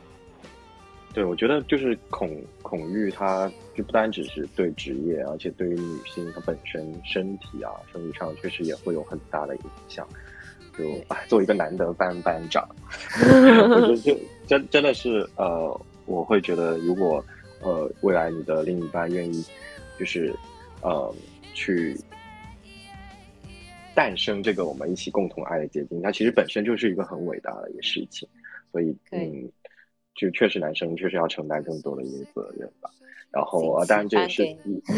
[1.13, 10.07] 对，我觉得就是恐恐惧，它就不单只是对职业，而且对于女性她本身身体啊生理上确实也会有很大的影响。
[10.77, 12.67] 就哎，做一个男的班班长，
[13.21, 14.17] 我觉得就
[14.47, 17.23] 真真的是呃，我会觉得，如果
[17.61, 19.45] 呃未来你的另一半愿意，
[19.99, 20.33] 就是
[20.81, 21.13] 呃
[21.53, 21.95] 去
[23.93, 28.27] 诞生这个我们一起共同爱的结晶，它其实本身就是一个很伟大的一个事情，
[28.71, 29.51] 所以嗯，
[30.15, 32.89] 就确实男生确实要承担更多的一个责任吧。
[33.29, 34.43] 然后啊，当然这也是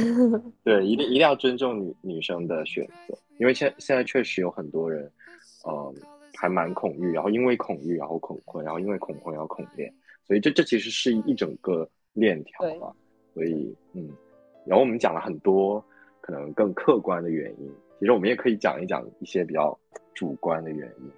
[0.63, 5.11] 对，一定一定要尊重女女生的选择，因为现现在确实有很多人。
[5.67, 5.93] 嗯，
[6.35, 9.93] 还蛮恐惧，然后因为恐惧，然后恐婚，然后因为恐婚，然后恐恋，
[10.25, 12.91] 所以这这其实是一整个链条嘛。
[13.33, 14.09] 所以嗯，
[14.65, 15.83] 然后我们讲了很多
[16.21, 19.77] 可能更客观的原因，其实我们也可以讲一讲一些比较
[20.13, 21.11] 主观的原因。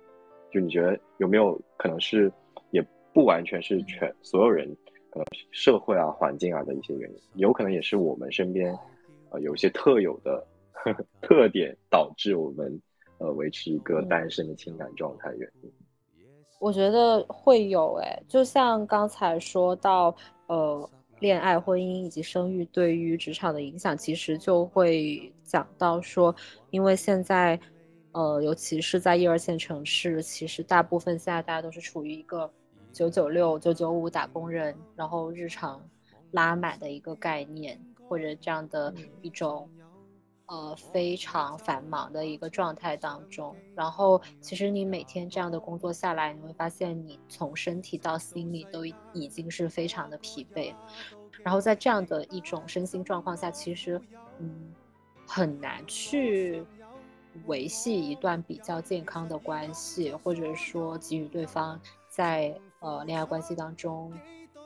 [0.52, 2.32] 就你觉得有没有可能是
[2.72, 2.82] 也
[3.14, 4.66] 不完全是全所有人
[5.10, 8.74] 可能社会啊环境啊的一些原因，有可能也是我们身边
[9.32, 10.46] 呃有一些特有的
[11.22, 12.82] 特点导致我们
[13.18, 15.72] 呃维持一个单身的情感状态原因。
[16.60, 20.16] 我觉得会有哎，就像刚才说到
[20.48, 20.90] 呃
[21.20, 26.36] 恋爱、婚姻以及生育对于职场的影响，其实就会讲到说，
[26.72, 27.60] 因为现在。
[28.18, 32.50] 呃，尤其是在一二线城市，其实大部分现在大家都是处于一个
[32.94, 35.86] 九九六、九九五打工人，然后日常
[36.32, 39.70] 拉满的一个概念，或者这样的一种
[40.48, 43.56] 呃非常繁忙的一个状态当中。
[43.74, 50.74] 然后，其实你每天这样的工作下来，你会发现你从身体到心理都已经是非常的疲惫。
[51.44, 54.02] 然后在这样的一种身心状况下，其实
[54.40, 54.74] 嗯
[55.28, 56.66] 很难去。
[57.48, 61.78] 维系一段比较健康的关系，或者说给予对方
[62.08, 64.18] 在呃恋爱关系当中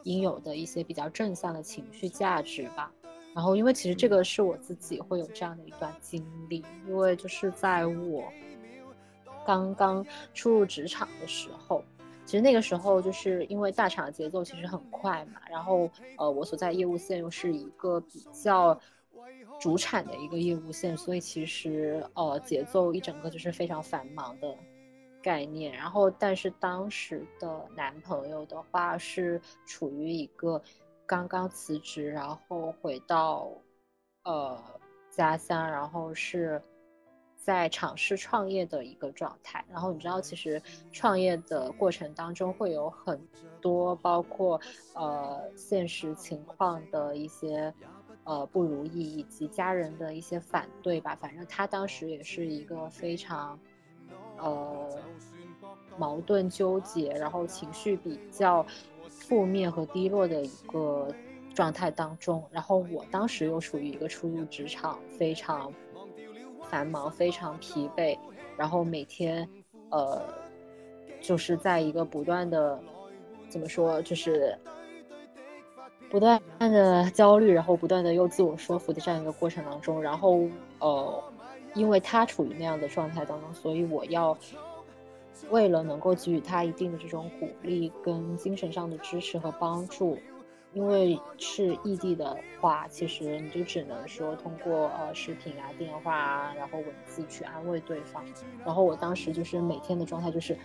[0.04, 2.92] 应有的一些比较正向的情绪价值吧。
[3.36, 8.32] 然后，因为其实这个是我自己会有这样的一段经历，因为就是在我
[9.46, 11.84] 刚刚初入职场的时候，
[12.26, 18.80] 其实那个时候就是因为大厂的节奏其实很快嘛，然后呃我所在业务线又是一个比较。
[19.60, 24.56] 主产的一个业务线，所以其实呃节奏一整个就是非常繁忙的
[25.22, 25.74] 概念。
[25.74, 30.62] 然后，但是当时的男朋友的话是处于一个
[31.10, 33.52] 刚刚辞职，然后回到
[34.26, 34.56] 呃
[35.10, 36.62] 家乡，然后是
[37.36, 39.66] 在尝试创业的一个状态。
[39.68, 43.20] 然后你知道，其实创业的过程当中会有很
[43.60, 44.62] 多包括
[44.94, 47.74] 呃现实情况的一些。
[48.26, 53.60] 呃，不如意以及家人的一些反对吧，反正他当时也是一个非常，
[54.38, 54.88] 呃，
[55.98, 58.64] 矛盾纠结，然后情绪比较
[59.10, 61.08] 负面和低落的一个
[61.54, 62.44] 状态当中。
[62.52, 65.74] 然后我当时又处于一个初入职场，非常
[66.70, 68.18] 繁忙，非常疲惫，
[68.56, 69.48] 然后每天，
[69.90, 70.22] 呃，
[71.20, 72.80] 就是在一个不断的，
[73.50, 74.58] 怎么说，就是。
[76.12, 80.40] 不断的焦虑，然后不断的又自我说服的这样一个过程当中，然后
[80.80, 81.24] 呃，
[81.76, 84.36] 因为他处于那样的状态当中，所以我要
[85.50, 90.18] 为了能够给予他一定的这种鼓励跟精神上的支持和帮助，
[90.74, 98.24] 因为是异地的话，其实你就只能说通过呃视频啊、电话啊，然后文字去安慰对方。
[98.66, 100.58] 然后我当时就是每天的状态就是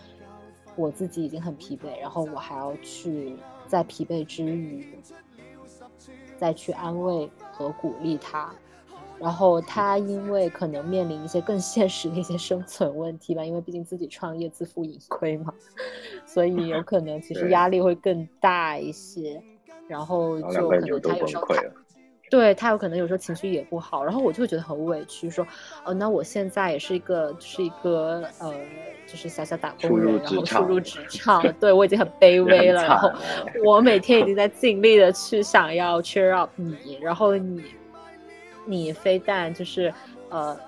[0.75, 3.35] 我自己已经很疲惫，然后我还要去
[3.67, 4.85] 在疲惫之余。
[6.37, 8.53] 再去安慰和鼓励他，
[9.19, 15.53] 然后他因为可能面临一些更现实的一些生存问题吧，因为毕竟自己创业自负盈亏嘛，
[16.25, 19.41] 所以有可能其实压力会更大一些，
[19.87, 21.63] 然后就可能他有时候他。
[22.27, 25.45] 对他有可能有时候情绪也不好，然后我就会觉得很委屈，说，
[25.85, 28.51] 呃，那我现在也是一个，是一个，呃，
[29.05, 33.11] 就是小小打工人，然后初入职场，对我已经很卑微了，然后
[33.63, 37.63] 我每天已经在尽力的去想要 cheer up 你，然后你，
[38.65, 39.93] 你非但就是，
[40.29, 40.59] 呃，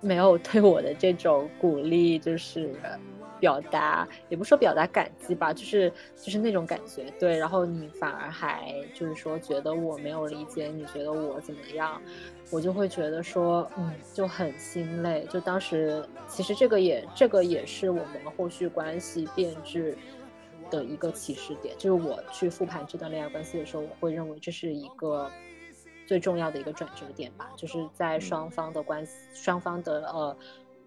[0.00, 2.74] 没有对我的这种鼓励，就是。
[3.40, 7.38] 表达也不说表达感激吧，就是就是那种感觉，对。
[7.38, 11.98] 然后你反而还就是说觉得我没有理解，你觉得我怎么样，
[12.50, 15.26] 我就会觉得说，嗯，就很心累。
[15.30, 19.96] 就当时其实这个也这个也是我们后续关系变质
[20.70, 21.74] 的一个起始点。
[21.78, 25.30] 就是我去复盘这段恋爱关系的时候，我会认为这是一个
[26.10, 30.36] 最重要的一个转折点吧，就是在双方的关系，双方的呃。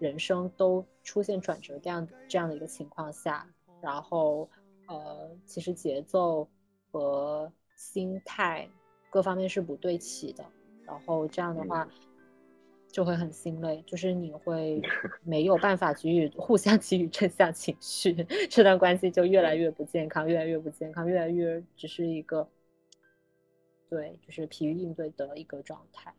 [0.00, 3.46] 人生都出现转折这样这样的一个情况下，
[3.80, 4.46] 然后
[4.86, 6.46] 呃，其实节奏
[6.90, 8.68] 和心态
[9.08, 10.44] 各方面是不对齐的，
[10.84, 11.88] 然后这样的话
[12.88, 14.82] 就会很心累，就是你会
[15.22, 18.12] 没有办法给予互相给予正向情绪，
[18.50, 22.46] 这段关系就越来越不健康，越来越不健康，越来越只是一个
[23.94, 26.12] 对，就是疲于应对的一个状态。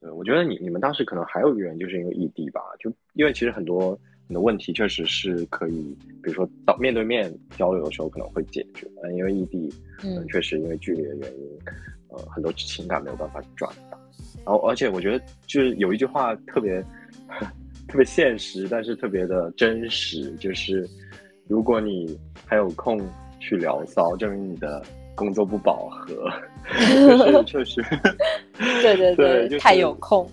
[0.00, 3.90] 对，我觉得你你们当时可能还有一个原因，就是因为异地吧，就因为其实很多
[4.26, 9.72] 很多问题确实是可以，比如说到面对面交流的时候可能会解决，嗯，因为异地，
[10.02, 11.58] 嗯，确实因为距离的原因，
[12.08, 13.96] 呃，很多情感没有办法转达。
[14.44, 16.84] 然后，而且我觉得就是有一句话特别
[17.86, 20.84] 特别现实，但是特别的真实，就是
[21.46, 23.00] 如果你还有空
[23.38, 24.84] 去聊骚，证明你的
[25.14, 26.30] 工作不饱和。
[26.78, 27.82] 就是确实，
[28.82, 30.28] 对对对，就是太有空。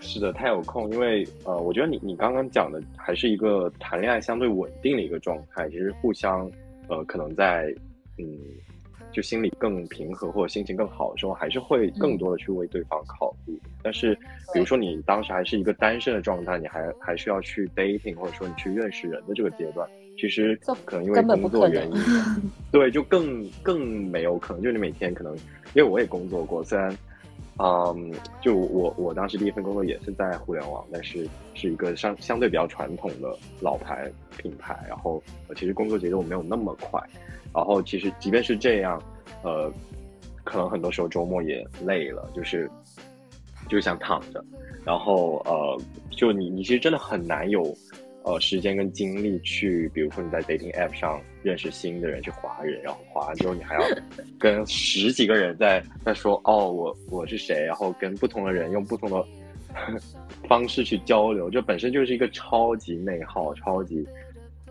[0.00, 6.50] 是的，太有空，因为呃，我觉得你你刚刚讲的还是一个谈恋爱相对稳定的一个状态，其实互相
[6.88, 7.74] 呃，可能在
[8.16, 8.24] 嗯，
[9.12, 13.60] 就心里更平和或者心情更好的时候，还是会更多的去为对方考虑。
[13.82, 14.14] 但是，
[14.54, 21.98] 比如说你当时还是一个单身的状态，你还还需要去 dating，或者说你去认识人的这个阶段，其实可能因为工作原因，
[22.70, 24.62] 对，就更更没有可能。
[24.62, 25.34] 就你每天可能，
[25.74, 26.96] 因为我也工作过，虽然。
[27.60, 34.78] 嗯，就我我当时第一份工作也是在互联网，但是是一个相相对比较传统的老牌品牌。
[34.88, 35.20] 然后
[35.56, 37.02] 其实工作节奏没有那么快，
[37.52, 39.02] 然后其实即便是这样，
[39.42, 39.68] 呃，
[40.44, 42.70] 可能很多时候周末也累了，就是
[43.68, 44.44] 就想躺着。
[44.84, 47.76] 然后呃，就你你其实真的很难有。
[48.24, 53.80] 呃，时间跟精力去，比如说你在 dating app 上认识新的人，去划人，然后划完之后你还要
[54.38, 59.24] 跟十几个人在在说，哦，我我是谁，然后跟不同的人用不同的
[60.46, 64.06] 方式去交流，这本身就是一个超级内耗、超级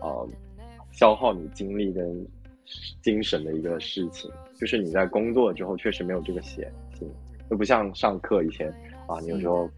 [0.00, 0.28] 呃
[0.92, 2.26] 消耗你精力跟
[3.02, 4.30] 精神的一个事情。
[4.60, 7.08] 就是你在工作之后确实没有这个闲心，
[7.50, 8.68] 就不像上课以前
[9.08, 9.68] 啊，你有时候。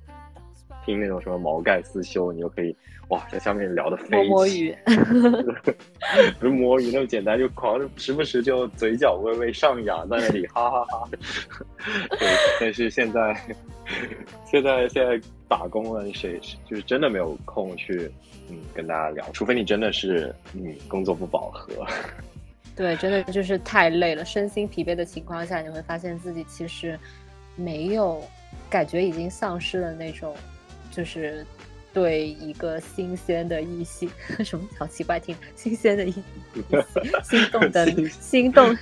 [0.91, 2.75] 听那种什么毛概思修，你就可以
[3.09, 4.75] 哇，在下面聊的飞摸摸鱼，
[6.41, 11.09] 不是摸鱼那么简单，就狂时不时就嘴角微微上扬，在那里哈哈哈。
[12.19, 12.29] 对，
[12.61, 13.41] 但是现在
[14.45, 18.11] 现在现在打工了，谁就是真的没有空去
[18.49, 21.73] 嗯跟大家聊，除非你真的是嗯工作不饱和。
[22.77, 26.99] 对，真的就是太累了，身心疲惫的情况下，你会发现自己其实
[27.57, 28.23] 没有
[28.71, 30.35] 感觉，已经丧失了那种。
[30.91, 31.45] 就是
[31.93, 34.11] 对一个新鲜的异性，
[34.45, 36.25] 什么好奇怪听，新鲜的异性，
[37.25, 38.77] 心动的心动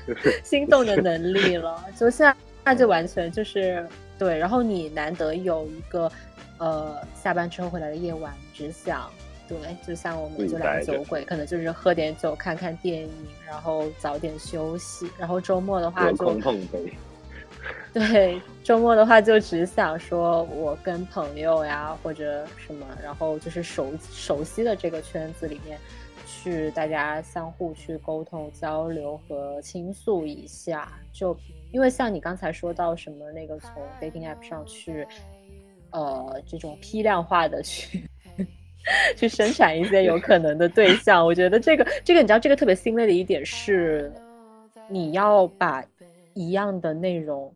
[0.44, 2.34] 心动的能力了，就现在
[2.64, 3.86] 那就完全就是
[4.18, 4.36] 对。
[4.36, 6.10] 然后你难得有一个
[6.58, 9.10] 呃下班之后回来的夜晚，只想
[9.48, 9.56] 对，
[9.86, 13.10] 就像我们就两个酒鬼，可能就是喝点酒，看看电影，
[13.46, 15.10] 然后早点休息。
[15.18, 16.38] 然后周末的话就。
[17.92, 25.78] 对，周末的话就只想说，我跟朋友呀或者什么，然后就是熟熟悉的这个圈子里面，
[26.26, 30.92] 去大家相互去沟通交流和倾诉一下。
[31.12, 31.36] 就
[31.72, 35.06] 因为像你刚才说到什么那个从 dating app 上去，
[35.90, 38.08] 呃，这种批量化的去
[39.16, 44.12] 去生产一些有可能的对象，我觉得这个这个你知道这个特别心累的一点是，
[44.88, 45.84] 你要把
[46.38, 47.54] 一样的内容。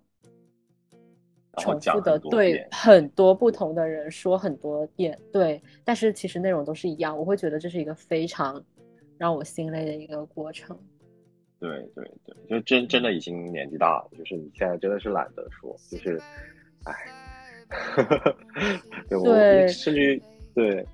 [1.59, 8.65] 重复的对很多不同的人说很多遍，对，但是其实内容都是一样，我会觉得这是一个非常
[9.19, 10.75] 让我心累的一个过程。
[11.61, 16.19] 对对对，就真真的已经年纪大了，就是你现在真的是懒得说，就是，
[16.85, 16.95] 哎，
[19.11, 20.23] 对我甚至
[20.55, 20.87] 对，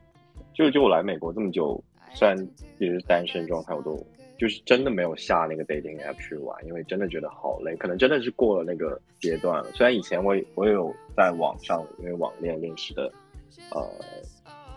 [0.52, 1.80] 就就我来美国这么久，
[2.14, 2.36] 虽然
[2.80, 3.96] 一直单身状态，我都。
[4.38, 9.70] 就是真的没有下那个 dating app 去玩，因为真的觉得好累，可能真的是过了那个阶段了。
[9.74, 13.12] 虽然以前我我有在网上因为网恋认识的，
[13.72, 13.84] 呃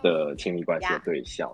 [0.01, 1.49] 的亲密关系的对象，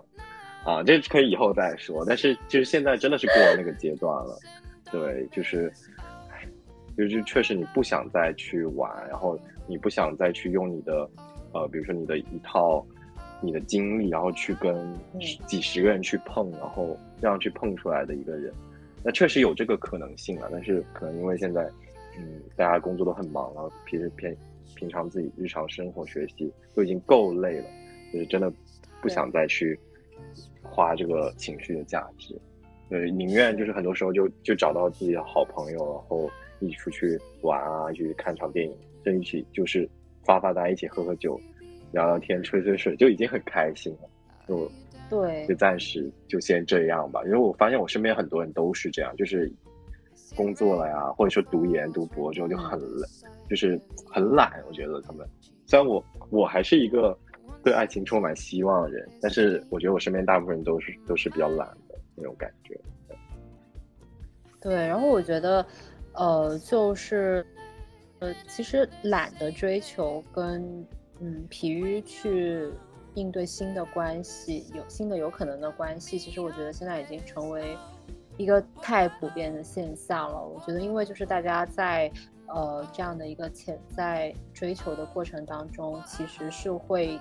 [0.64, 2.04] 啊，这可以以后再说。
[2.06, 4.38] 但是就是现在真的是过了那个阶段了，
[4.90, 5.70] 对，就是，
[6.96, 11.08] 就是确实你不想再去玩，然后你不想再去用你的，
[11.52, 12.84] 呃，比如说你的一套。
[13.40, 14.98] 你的经历，然后去跟
[15.46, 18.52] 几十个人去碰，然后这样去碰出来的一个人，
[19.02, 20.48] 那确实有这个可能性啊。
[20.50, 21.62] 但是可能因为现在，
[22.18, 24.36] 嗯，大家工作都很忙了，平时平
[24.74, 27.66] 平常自己日常生活、学习都已经够累了，
[28.12, 28.52] 就是真的
[29.02, 29.78] 不想再去
[30.62, 32.34] 花这个情绪的价值，
[32.88, 39.88] 对，宁愿就是很多时候就就找到自己的好朋友，然后一起出去玩啊，一起看场电影，就一起就是
[40.24, 41.40] 发发呆，一起喝喝酒。
[41.90, 44.10] 聊聊天、吹吹水就已经很开心了，
[44.46, 44.70] 就
[45.08, 47.22] 对，就暂时就先这样吧。
[47.24, 49.50] 因为我发现我身边很多人都是这样，就是
[50.36, 53.08] 工作了呀，或者说读研、读博之后就很懒，
[53.48, 53.80] 就是
[54.10, 54.62] 很懒。
[54.66, 55.26] 我觉得他们，
[55.66, 57.16] 虽然我我还是一个
[57.62, 62.78] 对爱情充满希望的人，但是我觉得我身边大部分人都是都是比较懒的那种感觉。
[64.60, 65.64] 对，然后我觉得，
[66.14, 67.46] 呃，就是
[68.18, 70.86] 呃，其实懒的追求跟。
[71.20, 72.70] 嗯，疲于去
[73.18, 77.76] 应对新的关系，有新的有可能的关系，其实我觉得现在已经成为
[78.36, 80.40] 一个太普遍的现象了。
[80.40, 82.10] 我觉得，因为就是大家在
[82.46, 87.18] 呃这样的一个潜在追求的过程当中，其实是会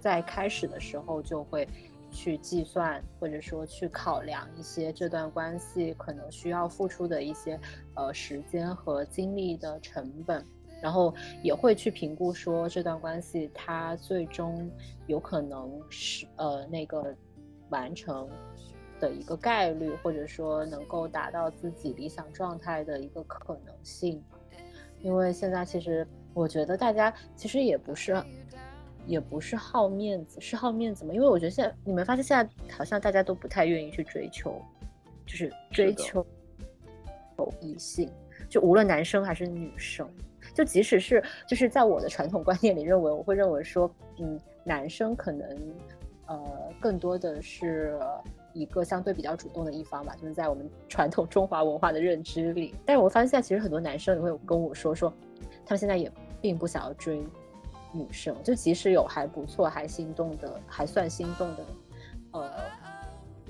[0.00, 1.68] 在开始的时候就会
[2.10, 7.58] 去计算或者说去考量一些这段关系可能需要付出的一些
[7.94, 10.44] 呃时间和精力的成本，
[10.84, 14.70] 然后也会去评估说这段关系它最终
[15.06, 17.16] 有可能是呃那个
[17.70, 18.28] 完成
[19.00, 24.22] 的一个概率，或者说能够达到自己理想状态的一个可能性。
[25.00, 28.22] 因为现在其实我觉得大家其实也不是。
[29.06, 31.12] 也不是好面子，是好面子吗？
[31.12, 34.58] 因为我觉得现在你们发现现在好像大家都不太愿意去追求，
[35.26, 36.24] 就是追求
[37.36, 38.10] 有异性，
[38.48, 40.08] 就无论男生还是女生，
[40.54, 45.46] 就即使是就是在我的传统观念里认为，我会认为说，嗯，男生可能
[46.26, 46.42] 呃
[46.80, 47.98] 更多的是
[48.54, 52.74] 一个相对比较主动的一方吧，就是在我们传统中华文化的认知里。
[52.86, 55.12] 但是我发现现在其实很多男生也会跟我说说，
[55.66, 57.22] 他们现在也并不想要追。
[57.96, 61.64] 女生就即使有还不错、还心动的、还算心动的，
[62.32, 62.50] 呃，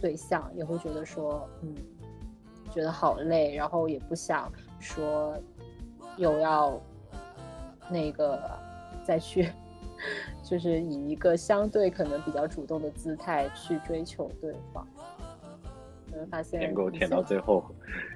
[0.02, 1.74] 对象，也会觉得说，嗯，
[2.70, 5.34] 觉得好累，然后也不想说
[6.18, 6.78] 又要
[7.88, 8.38] 那个
[9.02, 9.48] 再去，
[10.42, 14.86] 就是以一个相对可能比较主动的姿态去追求对方。
[16.30, 17.64] 发现舔狗舔到最后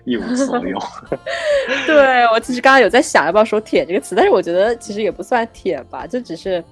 [0.05, 0.79] 一无所有。
[1.85, 6.63] 对我其实刚刚有在想要不要说“舔”这个词，但是我觉得其实也不算舔吧，就只是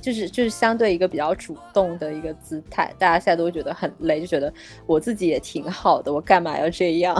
[0.00, 2.92] 就是就是相对一个比较主动的一个姿态。
[2.98, 4.52] 大家现在都觉得很累，就觉得
[4.86, 7.14] 我自己也挺好的，我干嘛要这样？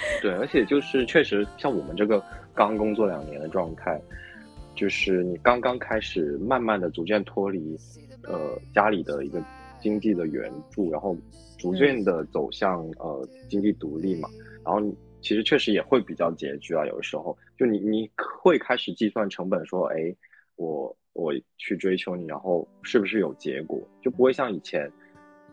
[0.22, 2.22] 对，而且就是确实像我们这个
[2.54, 4.00] 刚工作两年的状态，
[4.74, 7.76] 就是你刚刚开始慢慢的逐渐脱离
[8.24, 9.42] 呃家里的一个
[9.80, 11.16] 经济的援助，然后。
[11.58, 14.28] 逐渐的走向呃经济独立嘛，
[14.64, 14.80] 然后
[15.20, 17.36] 其实确实也会比较拮据啊，有的时候。
[17.58, 19.96] 就你你会开始计算成本，说哎
[20.54, 24.88] 我我去追求你，然后是不是有结果，就不会像以前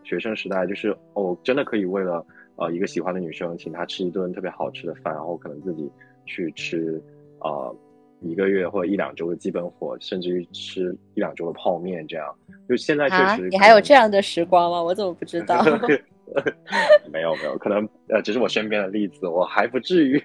[0.04, 2.24] 学生时代，就是哦真的可以为了
[2.56, 5.90] 呃一个喜欢的女生，请她吃一顿特别好吃的饭，然后可能自己
[6.24, 7.02] 去吃
[7.40, 7.76] 呃
[8.20, 12.34] 一个月或者一两周的基本火，甚至于吃一两周的泡面这样。
[12.68, 14.82] 就现在确实，你还有这样的时光吗？
[14.82, 15.62] 我怎么不知道？
[17.12, 20.20] 没有没有，可能呃，只是我身边的例子，我还不至于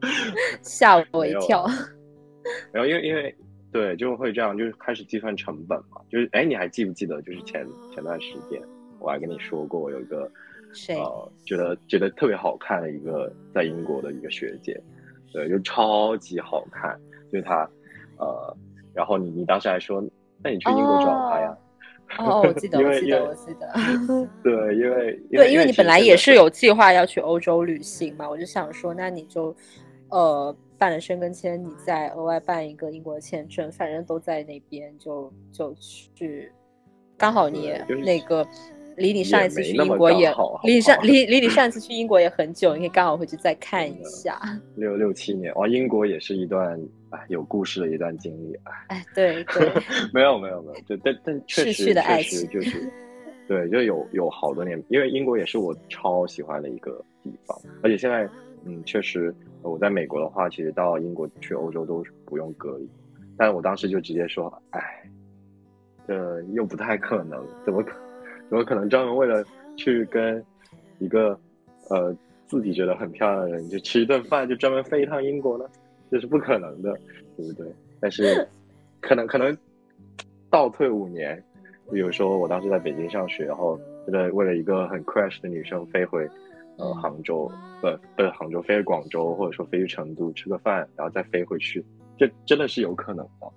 [0.62, 1.66] 吓我一跳。
[2.72, 3.34] 没有，因为因为
[3.70, 6.00] 对，就会这样，就是开始计算成本嘛。
[6.08, 7.20] 就是哎，你还记不记得？
[7.20, 8.58] 就是前前段时间
[8.98, 10.30] 我还跟你说过，我有一个
[10.74, 14.78] 谁呃，觉得觉得特别好看的一个在英国的一个学姐，
[15.32, 16.98] 对，就超级好看，
[17.32, 17.68] 就是她
[18.18, 18.56] 呃，
[18.92, 20.02] 然后你你当时还说，
[20.42, 21.56] 那你去英国找她呀？
[22.18, 23.72] 哦，我记得，我记得， 我记得。
[24.44, 29.56] 对，因为对，因为你本来也是有计划要去欧洲旅行嘛，我就想说，那你就
[30.10, 36.52] 呃办了申根签，你再额外办一个英国签证，反正都在那边，就就去，
[37.16, 37.72] 刚好你
[38.04, 38.46] 那个
[38.96, 40.32] 离你上一次去英国也
[40.64, 44.40] 离上离 离你上一次去英国也很久，你可以刚好回去再看一下。
[44.76, 46.80] 六六七年，哇，英国也是一段。
[47.28, 49.70] 有故事的一段经历，哎，对对，
[50.12, 52.92] 没有没有没有，对但但确实确实就是，
[53.46, 58.28] 对，就有有好多年，因为英国也是我超喜欢的一个地方，而且现在
[58.64, 59.32] 嗯，确实
[59.62, 62.90] 我在美国的话，其实到英国去欧洲都不用隔离，
[63.36, 64.82] 但是我当时就直接说，哎，
[66.08, 67.96] 这又不太可能，怎么可
[68.48, 69.44] 怎么可能专门为了
[69.76, 70.44] 去跟
[70.98, 71.38] 一个
[71.90, 72.14] 呃
[72.46, 75.64] 自己觉得很漂亮的人就吃一顿饭，就专门飞一趟英国呢？
[76.10, 76.92] 这是不可能的，
[77.36, 77.66] 对不对？
[77.98, 78.46] 但是，
[79.00, 79.56] 可能可能
[80.50, 81.42] 倒退五年，
[81.90, 86.28] 比如说我当时在北京上学，然后为了为了一个很 crash 的女生飞回
[86.76, 91.84] 呃杭州，不不杭州，飞回广州，或者说飞去成都吃个饭，然后再飞回去，
[92.16, 93.50] 这真的是有可能的，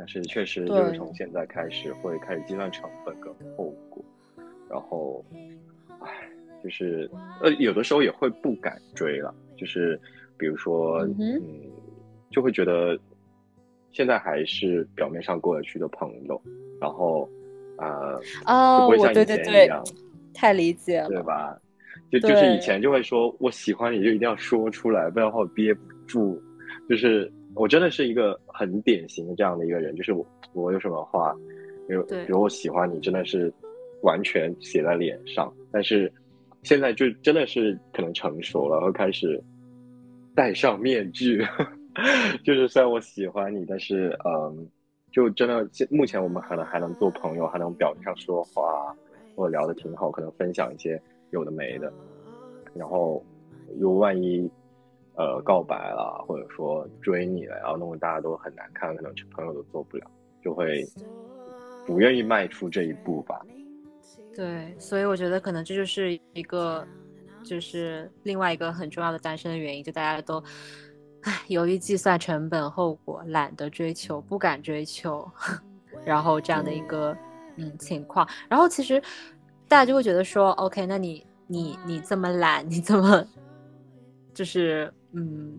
[0.00, 4.02] 但是确实就是从现在开始会开始计算成本跟后果，
[4.68, 5.22] 然后，
[6.00, 6.08] 唉，
[6.64, 7.08] 就是
[7.42, 10.00] 呃有的时候也会不敢追了，就是。
[10.40, 11.38] 比如说，嗯，
[12.30, 12.98] 就会觉得
[13.92, 16.40] 现在还是表面上过得去的朋友，
[16.80, 17.28] 然后，
[17.76, 19.84] 呃，哦，不会像以前一样，
[20.32, 21.54] 太理解了，对吧？
[22.10, 26.42] 就就是以前就会说我喜欢你就一定要说出来，不然的话憋不住。
[26.88, 31.34] 就是我真的是一个很典型的这样的一个人，就是我我有什么话，
[31.88, 33.52] 比如比如我喜欢你，真的是
[34.02, 35.52] 完全写在脸上。
[35.70, 36.12] 但是
[36.62, 39.42] 现在就真的是可能成熟了，会开始。
[40.32, 41.44] 戴上面具，
[42.44, 44.66] 就是虽然我喜欢你，但是嗯，
[45.10, 48.96] 就真的目前我们可能还能做朋友，还能表面上说话，
[49.34, 50.98] 或者聊的挺好，可能分享一些
[51.30, 51.92] 有的没的。
[52.74, 53.22] 然后
[53.78, 54.48] 如果万一
[55.20, 60.10] 呃告白了，或者说追你了，然后弄得大家都很难看，可能朋友都做不了，
[60.42, 60.82] 就会
[61.86, 63.44] 不愿意迈出这一步吧。
[64.34, 66.86] 对，所以我觉得可能这就是一个，
[67.44, 70.42] 就是另外一个很重要的单身的原因，就大家都，
[71.22, 75.30] 唉，由于计算成本后果，懒得追求，不敢追求，
[76.02, 77.14] 然后这样的一个
[77.56, 78.98] 嗯情况，然后其实
[79.68, 83.22] 大家就会觉得说，OK，那你你你这么懒，你这么
[84.32, 85.58] 就是嗯。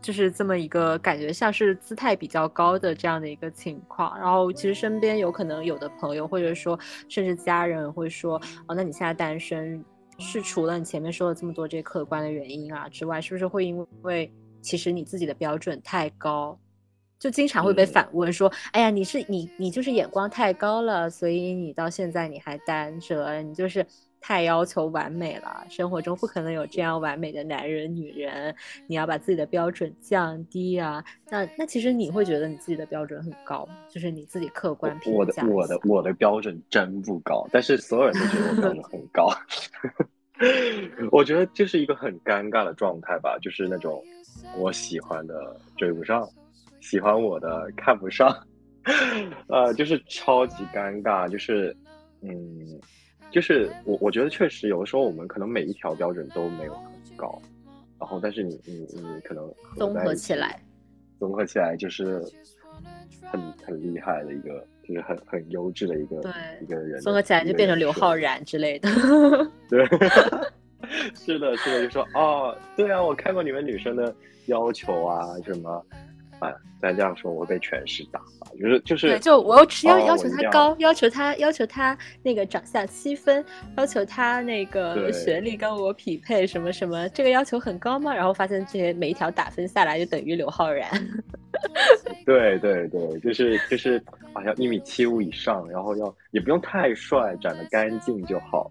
[0.00, 4.16] 就是这么一个感觉，像是姿态比较高的这样的一个情况。
[4.16, 6.78] 然后其实身边有可能有的朋友，或者说
[7.08, 9.84] 甚至家人会说：“哦，那你现在单身，
[10.20, 14.32] 是除了你前面说了这么多这些客观的原因啊之外，是不是会因为
[14.62, 16.56] 其实你自己的标准太高，
[17.18, 23.84] 就经常会被反问说：‘哎呀，你是你你就是眼光太高了，所以你到现在你还单着，你就是’。”
[24.20, 28.54] 太要求完美了，生活中不可能有这样完美的男人、女人。
[28.86, 31.02] 你要把自己的标准降低啊！
[31.30, 35.18] 那那其实你会觉得你自己的标准很高，就是你自己客观评价。
[35.18, 39.30] 我的我的我的标准真不高，但是所有人都觉得我标准很高。
[41.12, 44.02] 我觉得这是一个很尴尬的状态吧，就是那种
[44.56, 46.28] 我喜欢的追不上，
[46.80, 48.36] 喜欢我的看不上，
[49.48, 51.74] 呃，就是超级尴尬，就是
[52.20, 52.78] 嗯。
[53.30, 57.40] 就是我，我觉得确实有的时候我们可能每一条标准都没有很高，
[57.98, 60.60] 然后但是你你你可能综合起来，
[61.18, 62.22] 综合起来就是
[63.30, 66.16] 很很厉害的一个，就是很很优质的一个
[66.62, 68.88] 一个人，综合起来就变成刘昊然之类的。
[69.68, 69.84] 对，
[71.14, 74.14] 是的，是的，就说哦，对啊，我看过你们女生的
[74.46, 75.84] 要求啊，什么。
[76.40, 78.46] 哎，再这样说，我会被全市打吧？
[78.60, 83.44] 就是就是，对，就我要要求他高，要求他要求他那个长相七分，
[83.76, 88.14] 要求他那个学历跟我匹配，什么什么，这个要求很高吗？
[88.14, 90.88] 然后发现这些每一条打分下来就等于刘昊然。
[92.24, 94.00] 对对对，就是就是
[94.32, 98.70] 好像一米七五以上，然后要也不用太帅，长得干净就好，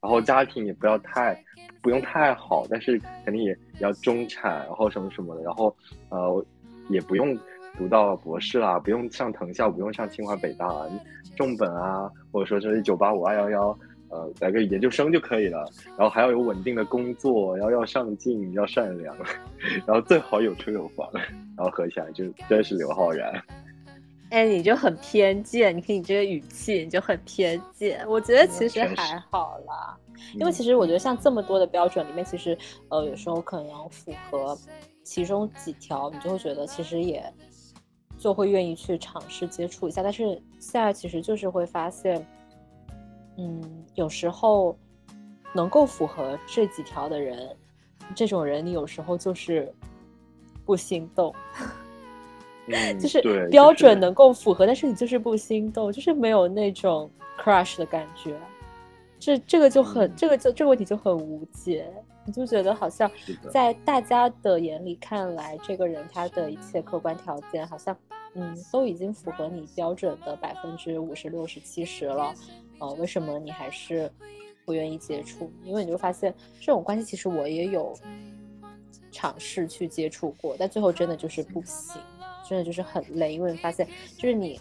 [0.00, 1.38] 然后家庭也不要太
[1.82, 5.76] 不用太好，但是肯定也要中产，然后什么什么的，然后
[6.08, 6.44] 呃。
[6.88, 7.36] 也不用
[7.76, 10.86] 读到博士啦，不用上藤校，不用上清华北大啊，
[11.36, 13.78] 重本啊，或者说是九八五二幺幺，
[14.10, 15.66] 呃，来个研究生就可以了。
[15.96, 19.16] 然后还要有稳定的工作，然后要上进，要善良，
[19.86, 23.32] 然后最好有车有房，然后合起来就真是刘昊然。
[24.30, 28.04] 哎，你就很偏见，你看你这个语气，你就很偏见。
[28.08, 29.96] 我觉得其实还好啦，
[30.34, 32.56] 因为其实我觉得像这么多的标准里面，其实
[32.88, 34.58] 呃有时候可能符合。
[35.02, 37.24] 其中几条，你就会觉得其实也
[38.18, 42.24] 就会愿意去尝试接触一下，但是现在其实就是会发现，
[43.36, 44.76] 嗯，有时候
[45.54, 47.56] 能够符合这几条的人，
[48.14, 49.72] 这种人你有时候就是
[50.64, 51.34] 不心动，
[53.00, 58.38] 就是标准能够符合，但是你就是不心动，就是没有那种 crush 的感觉，
[59.18, 61.92] 这这个就很，这个就这个问题就很无解。
[62.24, 63.10] 你就觉得好像
[63.50, 67.96] 在大家的眼里看来，这个人他的一切客观条件好像，
[68.34, 72.32] 嗯，都已经符合你标准的百分之五十六十七十了，
[72.78, 74.10] 呃，为什么你还是
[74.64, 75.50] 不愿意接触？
[75.64, 77.92] 因为你就发现这种关系，其实我也有
[79.10, 82.00] 尝试去接触过，但最后真的就是不行，
[82.48, 83.86] 真的就是很累，因为你发现
[84.16, 84.60] 就是你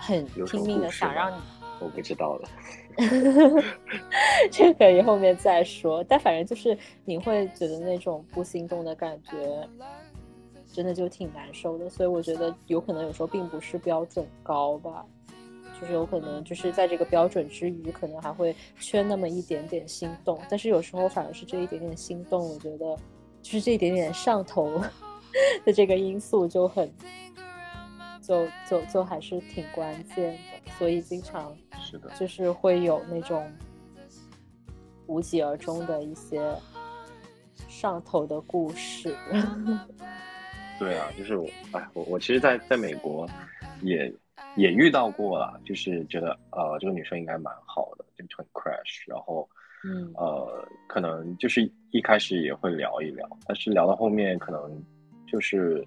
[0.00, 1.40] 很拼命的想让你。
[1.82, 2.48] 我不知道了，
[4.50, 6.04] 这可以后面再说。
[6.04, 9.68] 但反正就是你会觉得那种不心动的感觉，
[10.72, 11.90] 真的就挺难受的。
[11.90, 15.04] 所以我觉得有可能有时候并不是标准高吧，
[15.80, 20.38] 就是有可能就是在这个标准之余，可能还会缺那么一点点心动。
[20.48, 22.96] 但是有时候反而是这一点点心动，我觉得
[23.42, 24.80] 就是这一点点上头
[25.64, 26.90] 的这个因素就很。
[28.32, 33.52] 就就就还是挺关键的，所以经常是的，就是会有那种
[35.06, 36.42] 无疾而终的一些
[37.68, 39.14] 上头的故事。
[40.80, 43.28] 对啊，就是我，哎，我我其实，在在美国
[43.82, 44.10] 也
[44.56, 49.46] 也遇到过了，就是觉得呃，这个女生应该蛮好的，就很 crash，然后
[49.84, 54.82] 嗯呃，可能就是一开始也会聊一聊，但是聊到后面可能
[55.30, 55.86] 就是。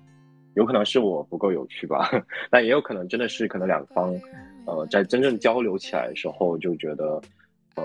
[0.55, 2.09] 有可能是我不够有趣吧，
[2.49, 4.13] 但也有可能真的是可能两方，
[4.65, 7.21] 呃，在真正交流起来的时候就觉得，
[7.75, 7.83] 呃，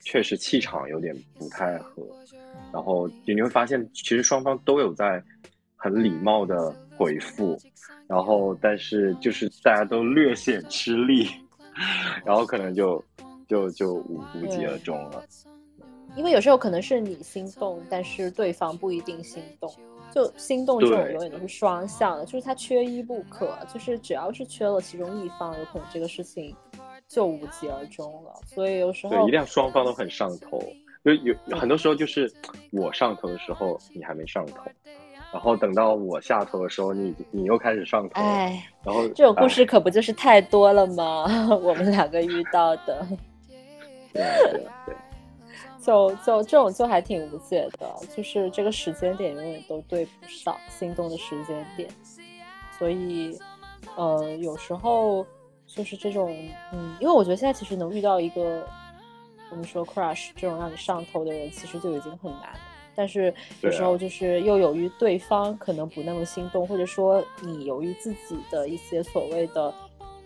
[0.00, 2.02] 确实气场有点不太合，
[2.72, 5.22] 然后你会发现其实双方都有在
[5.76, 7.58] 很礼貌的回复，
[8.06, 11.28] 然后但是就是大家都略显吃力，
[12.24, 13.04] 然后可能就
[13.48, 15.24] 就就无无疾而终了。
[16.14, 19.72] 因为有时候可能是你心动，但是对方不一定心动。
[20.14, 26.54] 就心动这种永远都是双向的，就是它缺一不可，就是只要是缺了其中一方，有可能这个事情
[27.08, 28.32] 就无疾而终了。
[28.46, 30.62] 所以有时候对，一定要双方都很上头。
[31.04, 32.32] 就有很多时候就是
[32.70, 34.62] 我上头的时候，你还没上头，
[35.32, 41.24] 然后等到我下头的时候，你你又开始上头，哎，然后这种故事可不就是太多了吗？
[41.60, 43.04] 我们两个遇到的，
[44.12, 44.22] 对
[44.52, 44.94] 对对。
[45.84, 51.88] 就就这种就还挺无解的，就是这个时间点永远都对不上心动的时间点，
[52.78, 53.36] 所以，
[53.96, 55.26] 呃，有时候
[55.66, 56.34] 就是这种，
[56.72, 58.64] 嗯，因为我觉得现在其实能遇到一个
[59.50, 62.52] 我们说 crush 这种让你上头的人，其实就已经很难，
[62.94, 69.74] 但是有时候就是又由于对方可能不那么心动，或者说你由于自己的一些所谓的。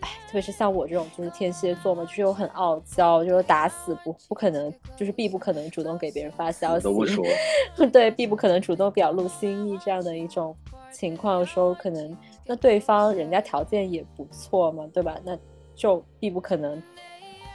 [0.07, 7.25] 哎，特别是像我这种就是天蝎座嘛，就是又很傲娇，就是打死不不可能，就是必不可能主动给别人发消息，都不说，
[7.93, 10.57] 对，必不可能主动表露心意这样的一种
[10.93, 15.19] 情况的时候，可能那对方人家条件也不错嘛，对吧？
[15.25, 15.37] 那
[15.75, 16.81] 就必不可能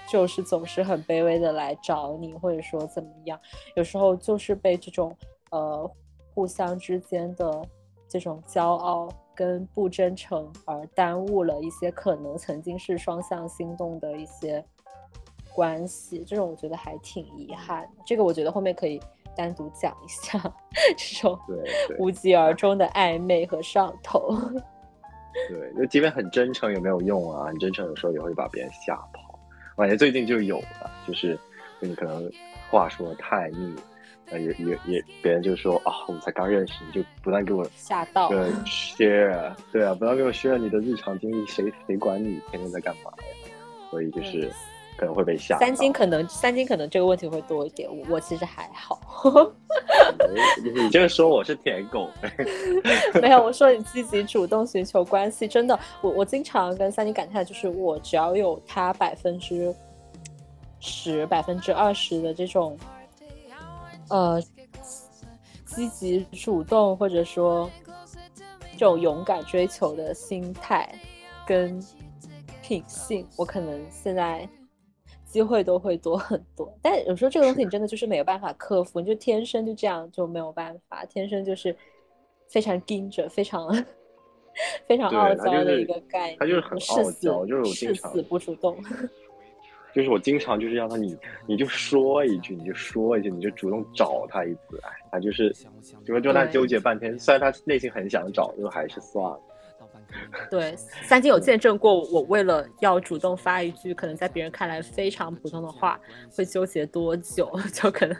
[0.09, 3.39] 就是总是很卑微的来找你，或者说怎么样？
[3.75, 5.15] 有时候就是被这种
[5.51, 5.89] 呃
[6.33, 7.65] 互相之间的
[8.09, 9.07] 这种骄傲。
[9.41, 14.63] 跟不真诚而耽误了一些可能曾经是双向心动的一些
[15.51, 17.89] 关系，这种我觉得还挺遗憾。
[18.05, 19.01] 这个我觉得后面可以
[19.35, 20.37] 单独讲一下
[20.95, 21.39] 这种
[21.97, 24.29] 无疾而终的暧昧和上头。
[25.49, 27.47] 对，就即便很真诚也没有用啊！
[27.47, 29.39] 很真诚有时候也会把别人吓跑。
[29.75, 31.35] 我感觉最近就有了，就是
[31.79, 32.31] 你可能
[32.69, 33.75] 话说的太密。
[34.37, 43.23] 也也也，别人就说啊，我们才刚认识，你就不断给我吓到，对，share，对啊，不断给我 share 你的日常经历，谁谁管你天天在干嘛呀？
[43.89, 44.49] 所以就是
[44.97, 45.57] 可能会被吓。
[45.59, 48.99] 三金可能三金可能这个问题会多一点，我我其实还好。
[50.63, 52.09] 你就是说我是舔狗，
[53.21, 59.75] 没有，我说你积极主动寻求关系，真的，我我经常跟三金感叹，就是我只要有他百分之
[60.79, 62.77] 十、百分之二十的这种。
[64.11, 64.41] 呃，
[65.65, 67.71] 积极主动或者说
[68.73, 70.93] 这种勇敢追求的心态
[71.47, 71.81] 跟
[72.61, 74.47] 品性，我可能现在
[75.23, 76.77] 机会都会多很多。
[76.81, 81.73] 但有时候这个东西你真的就是没有办法克服，你就天生就这样就没有办法，天生就是
[82.49, 83.73] 非常盯着，非常
[84.87, 88.77] 非常傲娇的一个概念，他就是很傲娇，就是誓死不主动。
[89.93, 95.53] 就是我经常就是让他你你就说一句你就说一句你就主动找他一次，哎，他就是
[96.05, 99.39] 就就他纠结半天，虽然他内心很想找，就还是算了。
[100.51, 105.99] 对，三金有见证过我为了要主动发一句可能在别人看来非常普通的话，
[106.35, 108.15] 会纠结多久，就可能。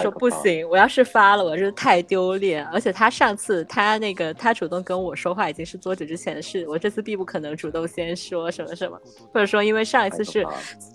[0.00, 2.64] 说不行，我要是发了，我真是太丢脸。
[2.66, 9.00] 而且他上次他那个他主动跟我说话已经是多久之前的事，我这次必不可能主动先说什么什么，
[9.32, 10.46] 或者说因为上一次是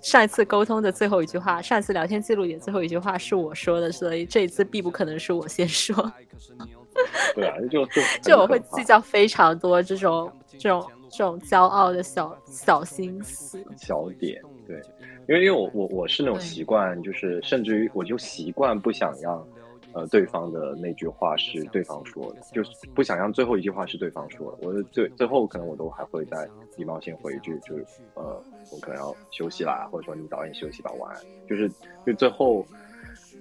[0.02, 6.12] 上一次沟通的最后一句话，上一次聊天记录里最后一句话是我说的，所以这一次必不可能是我先说。
[7.34, 14.80] 对啊，就就 就我会计较非常多这种这种这种骄傲的小小心思小点，对。
[15.28, 19.46] 因为因为我我我是那种习惯，就是甚至于我就习惯不想让，
[19.92, 24.66] 呃，对方的那句话是对方说的，就是不想让最后一句话是对方说的。
[24.66, 31.20] 我最最后可能我都还会再礼貌性回一句，就是呃，我可能要休息啦，或者说你早点休息吧，晚安。
[31.48, 31.70] 就是
[32.04, 32.66] 就最后，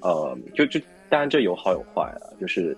[0.01, 0.80] 呃，就就
[1.10, 2.77] 当然这有好有坏啊，就是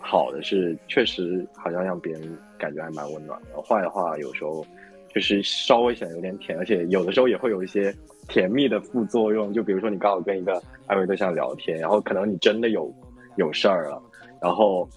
[0.00, 4.66] 好的是确实好像让别人感觉还蛮温暖的，坏的话有时候
[5.14, 7.94] 就是稍微显得有点甜，而且有的时候也会有一些。
[8.28, 12.92] 甜蜜的副作用，就比如说你刚好跟一个暧昧对象聊天，然后可能你真的有
[13.36, 14.02] 有事儿了，
[14.40, 14.88] 然后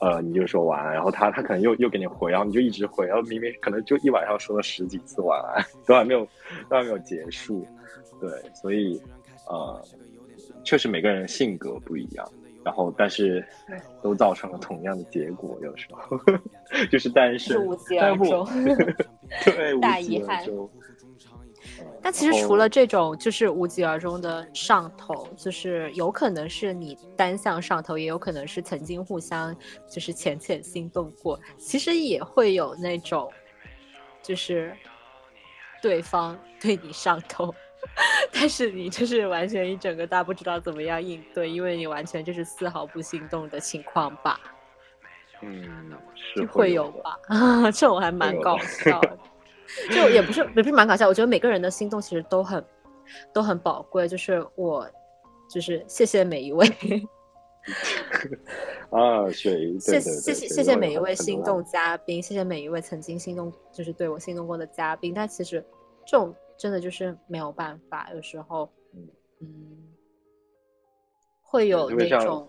[0.00, 6.26] 呃你就说晚安，然后他他可能又又给你回，然后你就一直回，然后明明可能就一晚上说了十几次晚安，都还没有
[6.68, 7.66] 都还没有结束，
[8.20, 9.00] 对，所以
[9.48, 9.82] 呃
[10.64, 12.28] 确实每个人性格不一样，
[12.64, 13.44] 然后但是
[14.02, 16.18] 都造成了同样的结果，有时候
[16.90, 17.56] 就是单身，
[18.00, 18.24] 但不
[19.44, 20.44] 对大遗憾。
[22.02, 29.54] 那其实除了这种就是无疾而终的上头，就是有可能是你单向上头，也有可能是曾经互相
[29.88, 31.38] 就是浅浅心动过。
[31.58, 33.30] 其实也会有那种，
[34.22, 34.76] 就是
[35.82, 37.52] 对方 对你上头，
[38.32, 44.40] 但是你就是完全一整个大不知道怎么样应对，因为你完全就是丝毫不心动的情况吧？
[45.42, 47.18] 嗯，是会有吧？
[47.74, 49.18] 这种还蛮搞笑的。
[49.90, 51.08] 就也不是，也不是蛮搞笑。
[51.08, 52.64] 我觉得每个人的心动其实都很，
[53.32, 54.08] 都很宝贵。
[54.08, 54.88] 就是我，
[55.48, 56.66] 就是谢谢每一位
[58.90, 65.12] 啊，雪姨，谢谢谢谢谢每一位心动嘉宾，谢谢每一位曾经心动就是对我心动过的嘉宾。
[65.12, 65.64] 但其实
[66.06, 68.70] 这种真的就是没有办法，有时候，
[69.40, 69.48] 嗯，
[71.42, 72.48] 会有那种，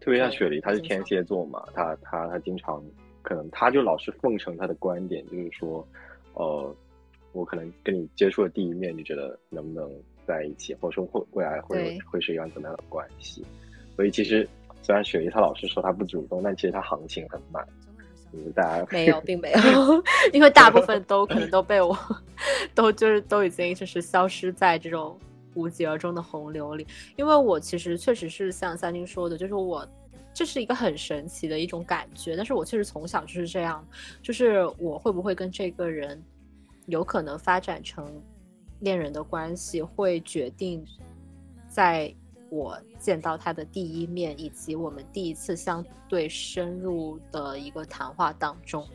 [0.00, 2.82] 特别像雪梨，她是天蝎座嘛，她她她经常
[3.24, 5.84] 可能他就老是奉承他的观点，就是说，
[6.34, 6.72] 呃，
[7.32, 9.90] 我可能跟你接触的第一面，你觉得能不能？
[10.26, 13.44] 在一起，或者说会未来会会是一样怎么样的关系？
[13.94, 14.48] 所以其实
[14.80, 17.62] 虽然雪梨她老是说她不主动，但其实她行情很慢。
[18.32, 20.02] 就是大家没有，并没有，
[20.32, 21.94] 因为大部分都可能都被我
[22.74, 25.14] 都就是都已经就是消失在这种
[25.52, 26.86] 无疾而终的洪流里。
[27.16, 29.86] 因为我其实确实是像三金说的，就是我
[30.34, 33.86] 这是一个很神奇的一种感觉，但是我确实从小就是这样，
[34.20, 36.22] 就是我会不会跟这个人
[36.86, 38.20] 有可能发展成。
[38.80, 40.84] 恋人的关系会决定，
[41.68, 42.12] 在
[42.50, 48.86] 我见到他的第一面，以及我们第一次相对深入的一个谈话当中，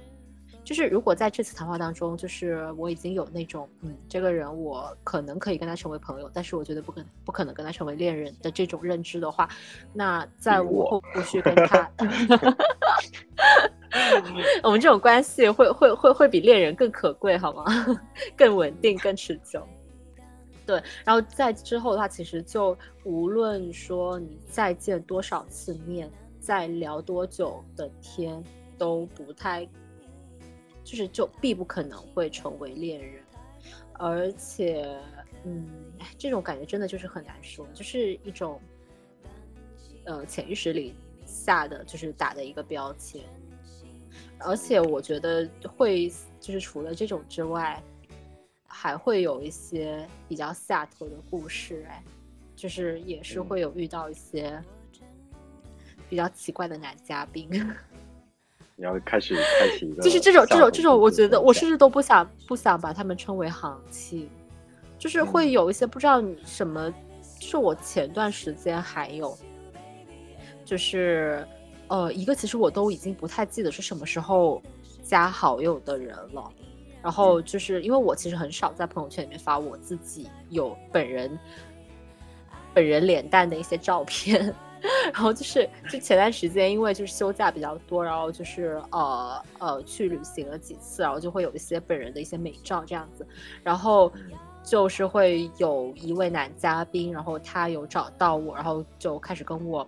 [0.69, 9.49] 就是如果在这次谈话当中，就是我已经有那种，嗯，这个人我可能可以跟他成为朋友，但是我觉得不可能不可能跟他成为恋人的这种认知的话，
[9.91, 11.89] 那在我后不续跟他。
[14.61, 17.65] 我们这种关系会会会会比恋人更可贵，好吗？
[18.37, 19.67] 更稳定，更持久。
[20.67, 26.07] 对，然后在之后的话，其实就无论说你再见多少次面，
[26.39, 28.43] 再聊多久的天，
[28.77, 29.67] 都不太，
[30.89, 33.23] 就是就必不可能会成为恋人。
[33.93, 34.97] 而且，
[35.43, 35.67] 嗯，
[36.17, 38.59] 这种感觉真的就是很难说，就是一种，
[40.05, 40.95] 呃，潜意识里
[41.25, 43.21] 下的就是打的一个标签。
[44.39, 45.47] 而且我觉得
[45.77, 46.09] 会，
[46.39, 47.79] 就是除了这种之外。
[48.71, 52.03] 还会有一些比较下头的故事，哎，
[52.55, 54.63] 就是也是会有遇到一些
[56.07, 57.49] 比较奇怪的男嘉宾。
[58.79, 64.29] 你要开始开启一个，就是这种这种这种，我觉得我甚至都不想不想把他们称为行情，
[64.97, 66.89] 就是会有一些不知道什么，
[67.39, 69.37] 就是我前段时间还有，
[70.63, 71.45] 就是
[71.89, 74.63] 呃一个其实我都已经不太记得是什么时候
[75.03, 76.49] 加好友的人了。
[77.01, 81.37] 然后就是因为我其实很少在朋友圈里面发我自己有本人
[82.73, 84.53] 本人脸蛋的一些照片，
[85.13, 93.27] 然后就是就前段时间因为就是休假比较多，然后就是呃呃去旅行了几次，然后就会有一些本人的一些美照这样子，
[93.63, 94.11] 然后
[94.63, 99.87] 就是会有一位男嘉宾，然后他有找到我，然后就开始跟我。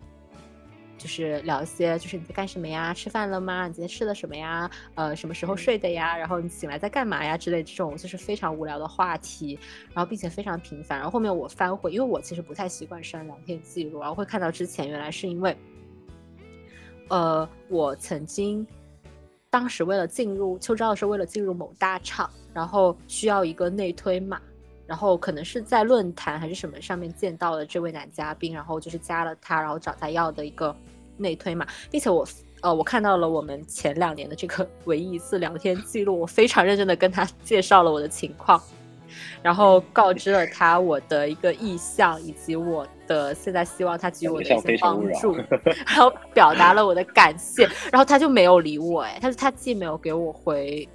[1.01, 2.93] 就是聊一些，就是你在干什么呀？
[2.93, 3.65] 吃饭了吗？
[3.65, 4.69] 你今天吃了什么呀？
[4.93, 6.15] 呃，什么时候睡的呀？
[6.15, 7.35] 然后你醒来在干嘛呀？
[7.35, 9.57] 之类这种就是非常无聊的话题，
[9.95, 10.99] 然后并且非常频繁。
[10.99, 15.57] 然后后面我翻回，因为我其实不太习惯删聊天记录，然后会看到之前原来是因为，
[17.09, 18.65] 呃，我曾经
[19.49, 24.39] 当时为了进入秋招的时候，为了进入某大厂，然后需要一个内推码。
[24.87, 30.75] 然后可能是在论坛还是什么上面见到了这位男嘉宾，然后就是加了他，然后找他要的一个
[31.22, 32.27] 内推嘛，并且我
[32.61, 38.61] 呃我看到了我们前两年的这个 唯一一次聊天记录，我非常认真的跟他介绍了我的情况，
[39.41, 45.35] 然后告知了他我的一个意向以及我的现在希望他给予我的一些帮助，
[45.85, 50.88] 然后表达了我的感谢，然后他就没有理我，哎，他说他既没有给我回。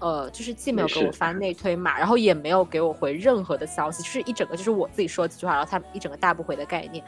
[0.00, 7.02] 呃，就是既没有给我发内推码，然后也没有给我回任何的消息，就是一整个就是我自己说几句话，然后他一整个大不回的概念，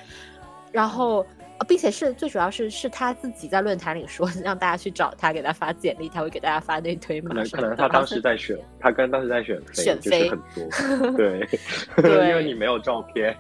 [0.73, 1.27] 然后，
[1.67, 7.31] 并且是最主要是是他自己在论坛里说让大家去找他，给他发简历，他会给大家发那推嘛。
[7.31, 11.49] 可能可能他当时在选，他跟当时在选选飞很多， 对
[11.97, 13.37] 对， 因为你没有照片，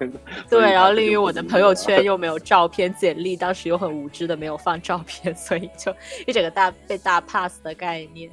[0.48, 5.94] 对，然后另于我的朋友圈又没有照片，简历当时又很无知的没有放照片，所以就
[6.26, 8.30] 一整个大被大 pass 的概念。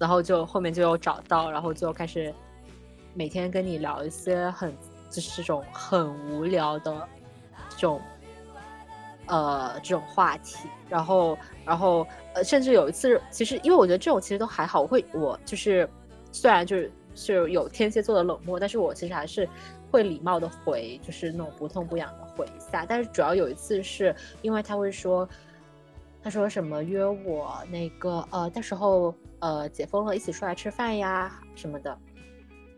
[0.00, 2.34] 然后就后面就有找到，然后就开始
[3.14, 4.74] 每天跟你聊一些很
[5.08, 7.08] 就是这种很无聊的
[7.68, 8.00] 这种
[9.26, 15.88] 呃这种话题，然后然后呃甚至有一次，其实因为我觉得这种其实都还好，我会我就是
[16.30, 19.48] 虽然就是是有天蝎座的冷漠，但是我其实还是
[19.90, 22.84] 会礼貌的回，就是那种不痛不痒的回一下。
[22.88, 25.28] 但是主要有一次是因为他会说，
[26.22, 29.14] 他说什么约我那个呃到时候。
[29.42, 31.98] 呃，解封了，一起出来吃饭呀什么的。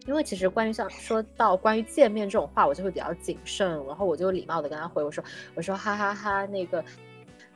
[0.06, 5.24] 因为其实关于像说到关于见面这种话，我就会比较谨慎，然后我就礼貌的跟他回我说，
[5.54, 6.84] 我说哈哈哈，那个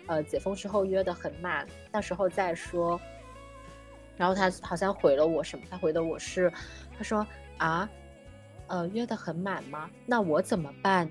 [0.06, 3.00] 呃解封之后约的很满，到时候再说。
[4.16, 5.64] 然后他好像回了我什么？
[5.70, 6.52] 他回的我是，
[6.96, 7.24] 他说
[7.58, 7.88] 啊，
[8.66, 9.88] 呃约的很满吗？
[10.06, 11.08] 那我怎么办？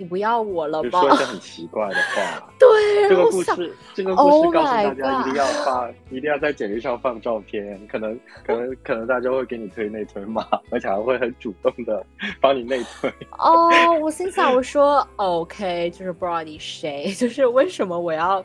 [0.00, 0.98] 你不要我了吧？
[1.02, 2.48] 说一些很奇怪的话。
[2.58, 12.02] 对，这个故事，这个故事 Oh 告诉大家一定要发，一定要在简历上放照片，可能可能可能大家会给你推内推嘛，而且还会很主动的
[12.40, 13.12] 帮你内推。
[13.36, 13.68] 哦，
[14.00, 18.42] 我心想，我说 OK，就是不知道你谁，就是为什么我要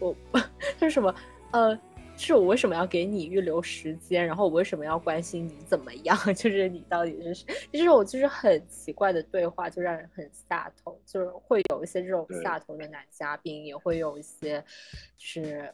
[0.00, 0.12] 我
[0.80, 1.14] 就是什么
[1.52, 1.80] 呃，就
[2.26, 6.16] 是我为什么要给你预留时间，然后我为什么要关心你怎么样？
[6.34, 7.46] 就是你到底是谁？
[7.72, 14.62] 就这种就是很奇怪的对话，就让人很下头，就是会有一些这种下头的男嘉宾，也会有一些
[15.16, 15.72] 是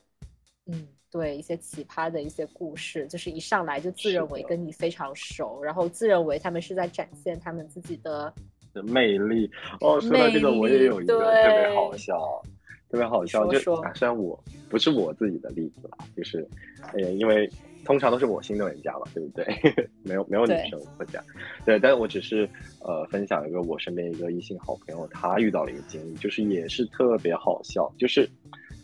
[0.67, 0.87] 嗯。
[1.15, 8.35] 对一些奇葩的一些故事，就是一上来就自认为跟你非常熟，然后自认为他们是在展现他们自己的
[8.73, 9.49] 的魅力
[9.81, 12.43] 哦，说到这个，我也有一个特别好笑，
[12.91, 13.47] 特别好笑。
[13.47, 14.39] 就啊虽然我
[14.69, 16.47] 不是我自己的例子啦，就是
[16.93, 17.49] 呃，因为
[17.85, 19.45] 通常都是我心动人家嘛，对不对？
[20.03, 21.25] 没有没有女生会这样，
[21.65, 21.79] 对。
[21.79, 22.49] 但是我只是
[22.81, 28.29] 呃分享一个我身边一个异性好朋友，他遇到了一个经历，就是也是特别好笑，就是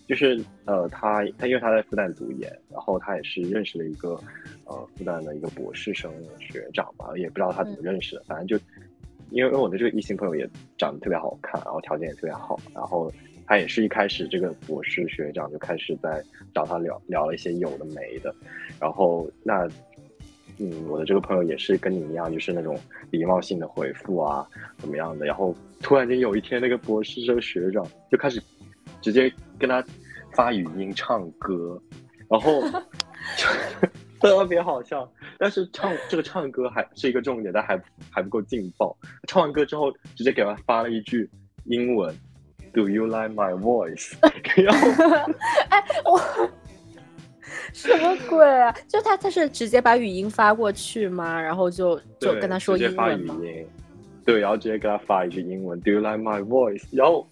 [0.07, 4.21] 就是呃，他他因为他在复旦读研，然后他也是认识了一个
[4.65, 8.63] 呃复旦的一个博士生学长嘛，也不知道他怎么认识的，反正就
[9.31, 10.47] 因为我的这个异性朋友也
[10.77, 13.11] 长得特别好看，然后条件也特别好，然后
[13.51, 16.23] 他也是一开始这个博士学长就开始在
[16.55, 18.33] 找他聊聊了一些有的没的，
[18.79, 19.69] 然后那
[20.61, 22.79] 嗯，我的这个朋友也是跟你一样，就是那种
[23.11, 24.47] 礼貌性的回复啊，
[24.79, 28.41] 怎么样的，然后突然间有一天，那个博士这个学长就开始
[29.01, 29.85] 直接跟他
[30.33, 31.83] 发语音唱歌，
[32.29, 32.63] 然后
[34.23, 35.13] 特别好笑。
[35.41, 37.83] 但是唱这个唱歌还是一个重点，但还
[38.13, 38.97] 还不够劲爆。
[39.27, 41.29] 唱完歌之后，直接给他发了一句
[41.65, 42.15] 英文
[42.73, 44.13] ，Do you like my voice？
[44.63, 45.33] 然 后
[45.69, 46.21] 哎，我
[47.73, 48.75] 什么鬼啊？
[48.89, 51.41] 就他他是直接把语音发过去吗？
[51.41, 53.37] 然后就就跟他说直接发英文吗？
[53.43, 53.67] 语音，
[54.25, 56.85] 对，然后直接给他发一句英文，Do you like my voice？
[56.93, 57.29] 然后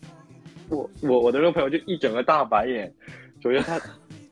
[0.69, 2.93] 我我我的那个朋友就一整个大白眼，
[3.43, 3.81] 首先他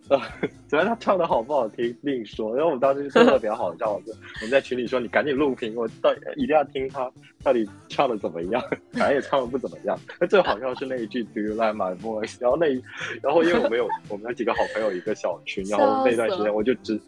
[0.08, 0.20] 呃，
[0.68, 4.00] 主要他唱的好不好听另说，然后我们当时就特别好笑， 我
[4.40, 7.10] 们在群里说你赶紧录屏，我到一定要听他
[7.42, 8.62] 到底唱的怎么样，
[8.92, 9.98] 反正也唱的不怎么样。
[10.20, 12.36] 那最好笑是那一句 Do you like my voice？
[12.40, 12.82] 然后那一
[13.22, 17.00] 然后因为我们有我们有几个好朋友一个小群，然后那段时间我就直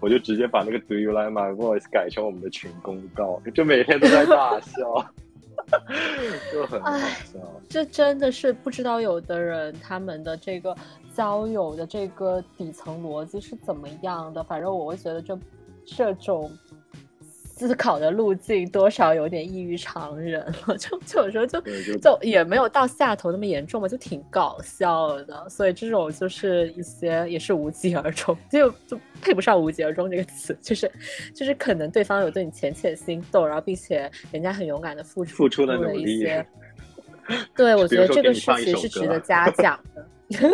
[0.00, 5.12] 我就直接把那个 Do you like my voice 改成我们的群公告，就每天都在大笑，
[6.52, 7.40] 就很好笑。
[7.68, 10.74] 这真的是不知道有的人他们的这个
[11.14, 14.42] 交友的这个底层逻辑是怎么样的。
[14.42, 15.38] 反正我会觉得这
[15.84, 16.50] 这种
[17.66, 25.48] 思考的路径多少有点异于常人了， 就就有时候就就就也没有到下头那么严重嘛，就挺搞笑的。
[25.48, 30.90] 所以这种就是一些也是无疾而终，就就配不上无疾而终这个词，就是
[31.34, 36.46] 就是可能对方有对你浅浅心动，然后并且人家很勇敢的付出付出了了努力一些。
[37.56, 40.06] 对，我觉得这个事情是值得嘉奖的。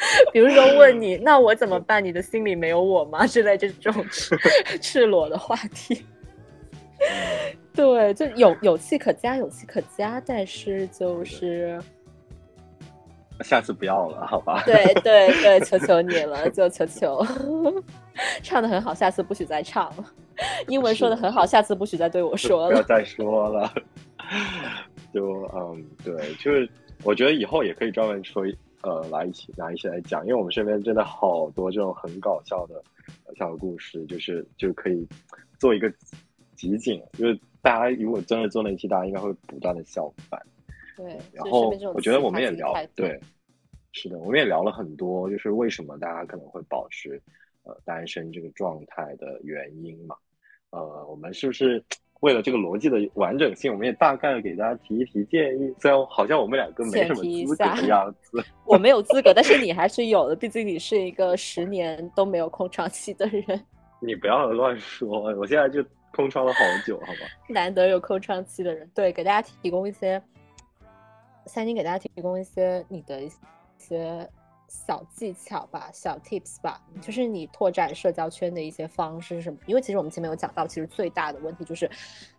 [0.32, 2.04] 比如说问你，那我怎么办？
[2.04, 3.26] 你的心里没有我吗？
[3.28, 4.36] 之类这种赤
[4.80, 6.04] 赤裸的话题。
[7.72, 11.80] 对，就有有气可加，有气可加，但是就是
[13.42, 14.62] 下次不要了，好吧？
[14.66, 17.24] 对对对，求求你了，就求求。
[18.42, 20.04] 唱的很好，下次不许再唱了。
[20.68, 22.70] 英文说的很好，下次不许再对我说了。
[22.70, 23.72] 不要再说了。
[25.14, 26.68] 就嗯，对，就是
[27.02, 28.44] 我觉得以后也可以专门说
[28.82, 32.82] 呃来一起拿一起来讲，因为我们身边真的好多这种很搞笑的
[33.36, 35.06] 小故事，就是就可以
[35.58, 35.92] 做一个
[36.56, 40.40] 集锦，就是大家如果真的做那期，大家应该会不断的笑翻。
[40.96, 43.18] 对，然后我觉得我们也聊对，
[43.92, 47.20] 是的，我们也聊了很多，就是为什么大家可能会保持
[47.62, 50.14] 呃单身这个状态的原因嘛。
[50.70, 51.82] 呃，我们是不是
[52.20, 55.74] 为了这个逻辑的完整性，我们也大概给大家提一提建议？
[55.80, 63.42] 虽然好像我们两个没什么资格的样子，我没有资格，但是你还是有的，毕竟你是一个十年都没有空窗期的人，
[64.00, 65.82] 你不要乱说，我现在就
[66.12, 67.20] 空窗了好久，好吧？
[67.48, 70.22] 难得有空窗期的人，对，给大家提供一些，
[71.46, 73.30] 三金给大家提供一些你的一
[73.78, 74.28] 些
[74.70, 79.58] 小技巧吧，小 tips 吧，就是你拓展社交圈的一些方式是什么？
[79.66, 81.90] 因为其实我们前面有讲到，其实最大的问题就是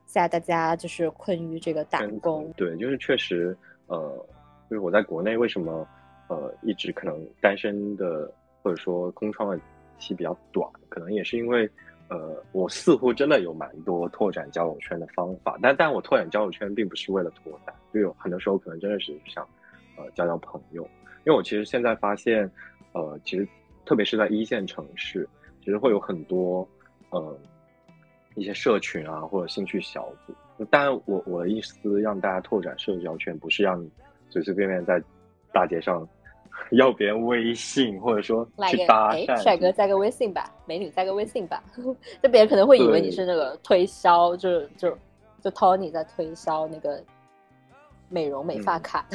[0.05, 3.55] 现在大家就是困于这个打工，对，就是确实，
[3.87, 4.25] 呃，
[4.69, 5.85] 就是我在国内为什么
[6.29, 8.33] 呃一直可能单身的
[8.63, 9.59] 或者说空窗的
[9.99, 11.69] 期比较短，可能也是因为
[12.07, 19.45] 呃我似乎真的有蛮多拓展交友圈的方法，但但我拓展交友圈并不是为了脱单，就有很多时候可能真的是想
[19.97, 20.87] 呃交交朋友，
[21.26, 22.49] 因为我其实现在发现，
[22.93, 23.48] 呃，其实
[23.85, 25.27] 特别是在一线城市，
[25.60, 26.68] 其实会有很多
[27.11, 27.38] 呃
[28.35, 33.89] 一些社群啊或者兴趣小组，当然，我我的意思让大家拓展社交圈，不是让你
[34.30, 35.02] 随随便便在
[35.53, 36.07] 大街上
[36.72, 39.41] 要别人微信，或者说去搭讪。
[39.41, 41.64] 帅哥加个微信吧，美女加个微信吧，
[42.23, 44.98] 就别人可能会以为你是那个推销，就就
[45.41, 47.03] 就 Tony 在推销那个
[48.10, 49.06] 美容美发卡。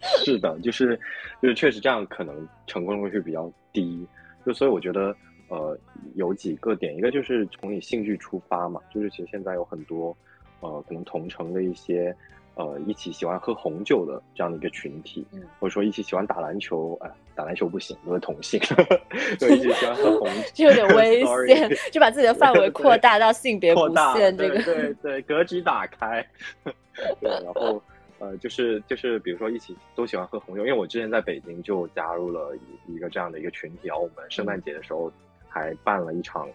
[0.24, 0.98] 是的，就是
[1.42, 4.06] 就是确实这样，可能成功率会比较低。
[4.44, 5.14] 就所以我觉得。
[5.52, 5.76] 呃，
[6.14, 10.16] 有几个点，一个就是从你兴趣出发嘛，就是其实现在有很多，
[10.60, 12.14] 呃，可能同城的一些，
[12.54, 15.26] 呃，一起喜欢喝红酒的这样的一个群体，
[15.58, 18.60] 或者说一起喜欢打篮球，哎，打篮球不行，都是同性，
[19.40, 26.24] 对，一起喜欢喝红酒， 就有点危险，就把自己的范围扩大到性别不限，这个对对，格局打开，
[26.62, 27.82] 对，然后
[28.20, 32.54] 呃，就是就是比如说一起都喜欢喝红酒，因为我之前在北京就加入了
[32.86, 35.12] 一一个这样的一个群体，然后我们圣诞节的时候。
[35.52, 36.48] 还办了一场，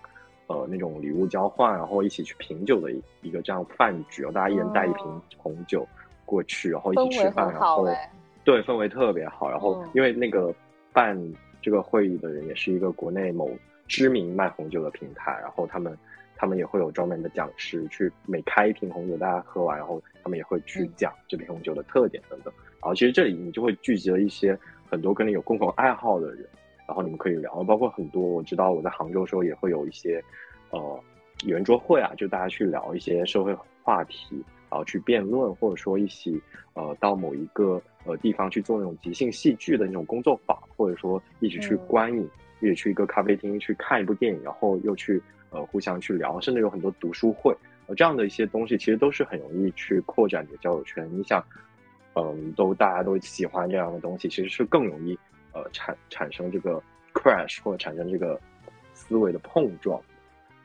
[0.48, 5.86] 呃，那种礼物交换，然后一起去品酒的一一个这样饭局，然后大家一人带一瓶红酒
[6.24, 7.86] 过去，然后一起吃饭，然后
[8.46, 9.50] 对氛围特别好。
[9.50, 10.56] 然后因为那个
[10.94, 11.22] 办
[11.62, 13.52] 这个会议的人也是一个国内某
[13.86, 15.94] 知名卖红酒的平台，然后他们
[16.38, 22.52] 他们也会有专门的讲师去每开一瓶红酒，大家喝完，然后他们也会去讲这瓶红酒的特点等等。
[22.82, 24.58] 然后其实这里你就会聚集了一些
[24.90, 26.46] 很多跟你有共同爱好的人。
[26.88, 30.24] 然后你们可以聊，包括很多我知道我在杭州的时候也会有一些，
[30.70, 31.00] 呃，
[31.44, 34.36] 圆桌会啊，就大家去聊一些社会话题，
[34.70, 36.40] 然后去辩论，或者说一起
[36.74, 42.30] 呃到某一个呃地方去做那种即兴戏剧的那种工作坊，或者说一起去观影，
[42.62, 45.20] 一起去一个咖啡厅去看一部电影，然后又去
[45.50, 47.52] 呃互相去聊，甚至有很多读书会，
[47.88, 51.08] 呃这样的一些东西其实都是很容易去扩展你的交友圈。
[51.12, 51.44] 你想，
[52.16, 55.18] 嗯，都大家都喜欢这样的东西，其实是更容易。
[55.54, 56.84] 呃，产产生这个
[57.14, 58.38] crash 或者产生这个
[58.94, 60.02] 思维的碰撞，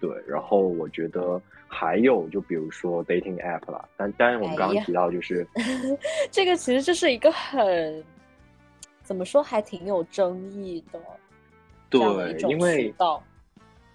[0.01, 0.11] 对。
[0.27, 5.47] 然后我觉得还有，就比如说 dating app 啦，但当然我们刚刚提到就是，
[6.33, 8.03] 这个其实就是一个很
[9.05, 10.99] 怎么说，还挺有争议的，
[11.89, 12.01] 对，
[12.49, 12.93] 因为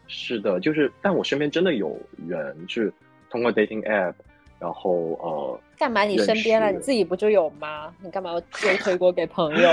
[0.08, 2.94] 是的，就是，但我身边真的有人是
[3.36, 4.14] 通过 dating app。
[4.58, 6.04] 然后呃，干嘛？
[6.04, 7.94] 你身边了，你自己不就有吗？
[8.02, 9.70] 你干嘛要又推锅给朋友？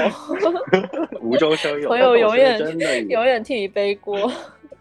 [1.23, 2.59] 无中生有，朋友永远
[3.09, 4.31] 永远替你背锅。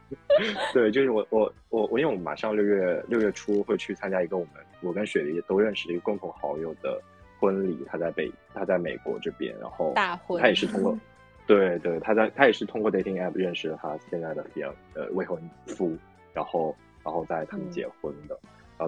[0.73, 6.99] 对，就是我我我我，因为我们马上六月六月初会去参加一个我们我跟雪梨都认识的一个共同好友的
[7.39, 10.97] 婚礼，他在北他在美国这边，然后大婚，他也是通过
[11.45, 15.95] 对对，他在他也是通过 dating app 认识了他现在的比较呃未婚夫，
[16.33, 18.35] 然后然后在他们结婚的。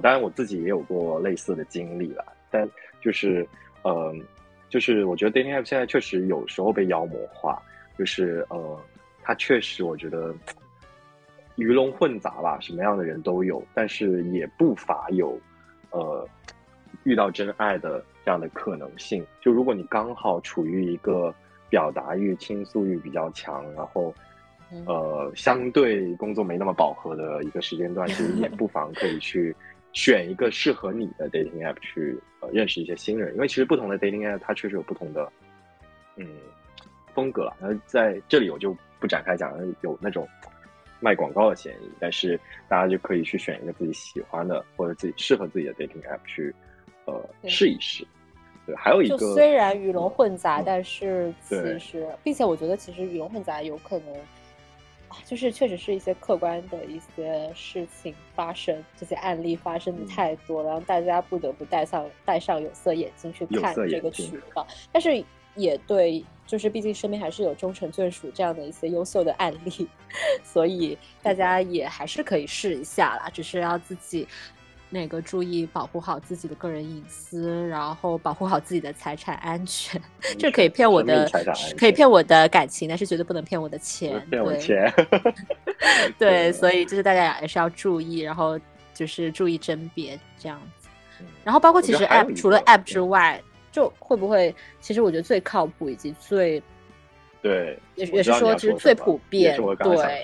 [0.01, 2.23] 当然，我自己也有过类似的经历啦。
[2.49, 2.69] 但
[3.01, 3.47] 就是，
[3.83, 4.21] 嗯，
[4.69, 7.61] 就是我觉得 dating app 现在确实有时候被妖魔化，
[7.97, 8.79] 就是呃，
[9.23, 10.33] 它确实我觉得
[11.55, 15.35] 鱼龙混杂吧，什么样的人都有，但是也不乏有
[15.89, 16.27] 呃
[17.03, 19.25] 遇到真爱的这样的可能性。
[19.41, 21.33] 就如果你刚好处于一个
[21.69, 24.13] 表达欲、倾诉欲比较强，然后
[24.85, 29.55] 呃相对工作没那么饱和的一个时间段，其实也不妨可以去。
[29.93, 35.31] 选一个适合你的 dating app 去呃认识一些新人，因为其实不同的 dating app 它确实有不同的
[36.17, 36.27] 嗯
[37.13, 37.55] 风格了。
[37.59, 40.27] 那在这里我就不展开讲了，有那种
[40.99, 41.89] 卖广告的嫌疑。
[41.99, 46.53] 但是大家就可以去选一个自己喜欢的或者自己适合自己的 dating app 去
[47.05, 48.05] 呃试一试。
[48.65, 54.15] 对，还有一个虽然鱼龙混杂，但是其实，并且我觉得其实鱼龙混杂有可能。
[55.25, 64.65] 就是确实是一些客观的一些事情发生，这些案例发生的太多了，让大家不得不戴上戴上有色眼镜去看这个渠道。
[64.91, 65.23] 但是
[65.55, 69.87] 也对，就是毕竟身边还是有终成眷属这样的一些优秀的案例，
[70.43, 74.27] 所以大家也还是可以试一下啦，只是要自己。
[74.93, 79.99] 那个注意保护好自己的个人隐私，然后保护好自己的财产安全。
[80.37, 81.27] 这可以骗我的，
[81.75, 84.23] 可以骗我的感情，但是绝对不能骗我的钱。
[84.29, 84.93] 骗我钱。
[86.19, 88.59] 对，所以就是大家也是要注意，然后
[88.93, 90.87] 就是注意甄别这样子。
[91.43, 93.41] 然后包括其实 App 除了 App 之外，
[93.71, 94.55] 就会不会？
[94.79, 96.61] 其实我觉得最靠谱以及最
[97.41, 99.57] 对，也也是说其实最普遍。
[99.79, 100.23] 对，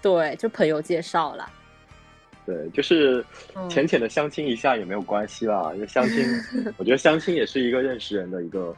[0.00, 1.50] 对，就朋友介绍了。
[2.50, 3.24] 对，就是
[3.68, 5.70] 浅浅的相亲一下也没有关系啦。
[5.74, 6.24] 因为相亲，
[6.78, 8.74] 我觉得相亲也是一个认识人的一个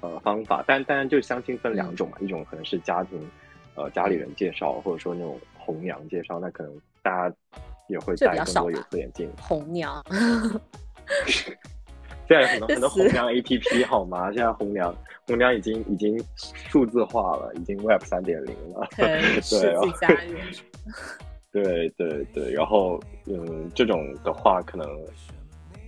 [0.00, 0.62] 呃方法。
[0.66, 3.18] 但当然，就相亲分两种嘛，一种可能是家庭
[3.74, 6.38] 呃家里人介绍，或者说那种红娘介绍。
[6.38, 6.72] 那可能
[7.02, 7.34] 大家
[7.88, 9.28] 也会戴更多有色眼镜。
[9.40, 10.00] 红娘，
[11.26, 11.56] 现
[12.28, 14.30] 在有很 多很多红娘 A P P 好吗？
[14.32, 14.94] 现在红娘
[15.26, 16.22] 红娘已经已经
[16.70, 18.86] 数字化了，已经 Web 三点零了。
[18.96, 19.20] 对，
[19.50, 20.08] 对，家
[21.52, 24.88] 对对对，然后嗯，这种的话可能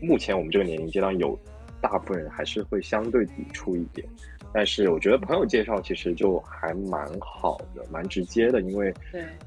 [0.01, 1.39] 目前我们这个年龄阶段有
[1.81, 4.07] 大部分人还是会相对抵触一点。
[4.53, 8.93] 但是我觉得朋友介绍其实就还蛮好的，蛮直接的，因为，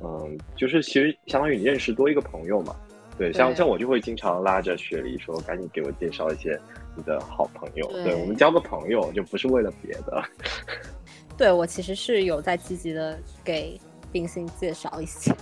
[0.02, 2.73] 嗯，就是其实相当于你认识多一个朋友嘛。
[3.18, 6.57] 对，像像我就会经常拉着雪梨说，赶紧给我介绍一些
[6.95, 7.85] 你的好朋友。
[8.03, 10.23] 对我们交个朋友，就不是为了别的。
[11.38, 13.80] 对我其实是有在积极的给
[14.11, 15.35] 冰心介绍一些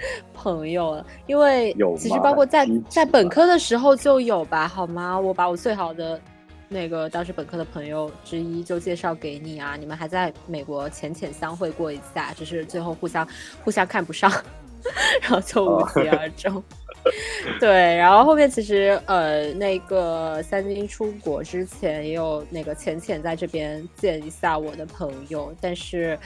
[0.34, 5.18] 朋友，因为其实包括在在本科的时候就有吧，好吗？
[5.18, 6.20] 我把我最好的。
[6.70, 13.26] 那个当时本科的朋友之一就介绍给你啊，你们还在美国浅浅相会过一下，只是最后互相
[13.64, 14.30] 互相看不上，
[15.22, 16.62] 然后就无疾而终。
[17.58, 26.18] 对，然后后面其实呃，那个三金出国之前也有那个浅浅在这边见一下我的朋友，但是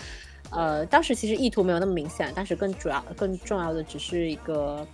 [0.52, 4.86] 呃，当时其实意图没有那么明显，但是更主要更重要的只是一个，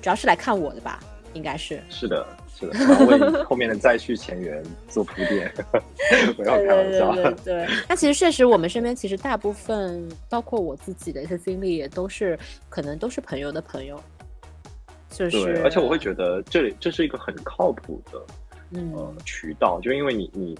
[0.00, 0.98] 主要是来看我的吧，
[1.34, 2.26] 应该是是的。
[2.54, 5.50] 是的为后面的再续前缘做铺垫，
[6.36, 7.12] 不要开玩笑。
[7.14, 12.38] 对对，那其实确实，我们身边其实大部分，包括我自己的一些经历，也都是
[12.68, 14.00] 可能都是朋友的朋友。
[15.10, 18.22] 就是，而且我会觉得这里这是一个很靠谱的
[18.94, 20.56] 呃渠道，就因为你你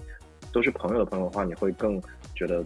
[0.51, 2.01] 都是朋友的朋友的话，你会更
[2.35, 2.65] 觉得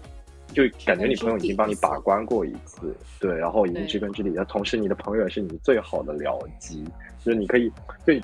[0.53, 4.31] 就感觉你朋友已经帮你把关过一次，对，然后已经知根知底。
[4.35, 6.83] 那同时，你的朋友也是你最好的僚机，
[7.23, 7.71] 就是你可以
[8.05, 8.21] 对。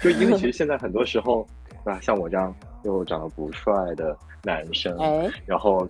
[0.00, 1.44] 就因为其实现在很多时候，
[1.82, 2.54] 啊，像我这样
[2.84, 4.96] 又长得不帅的男生，
[5.44, 5.88] 然后，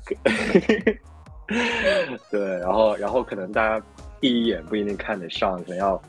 [2.31, 3.87] 对，然后然后可能大家
[4.19, 6.01] 第一眼不一定看得上，可能要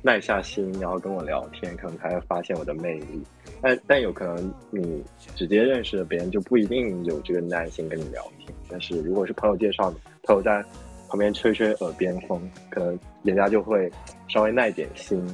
[0.00, 3.22] 耐下心，然后跟我聊天，可能才会发现我的魅力。
[3.62, 5.02] 但但有可能你
[5.36, 8.48] 直接认识的别人就不一定有这个耐心跟你聊天。
[8.68, 10.64] 但是如果是朋友介绍的，朋友在
[11.08, 13.90] 旁边吹吹耳边风，可能人家就会
[14.28, 15.24] 稍微耐点心。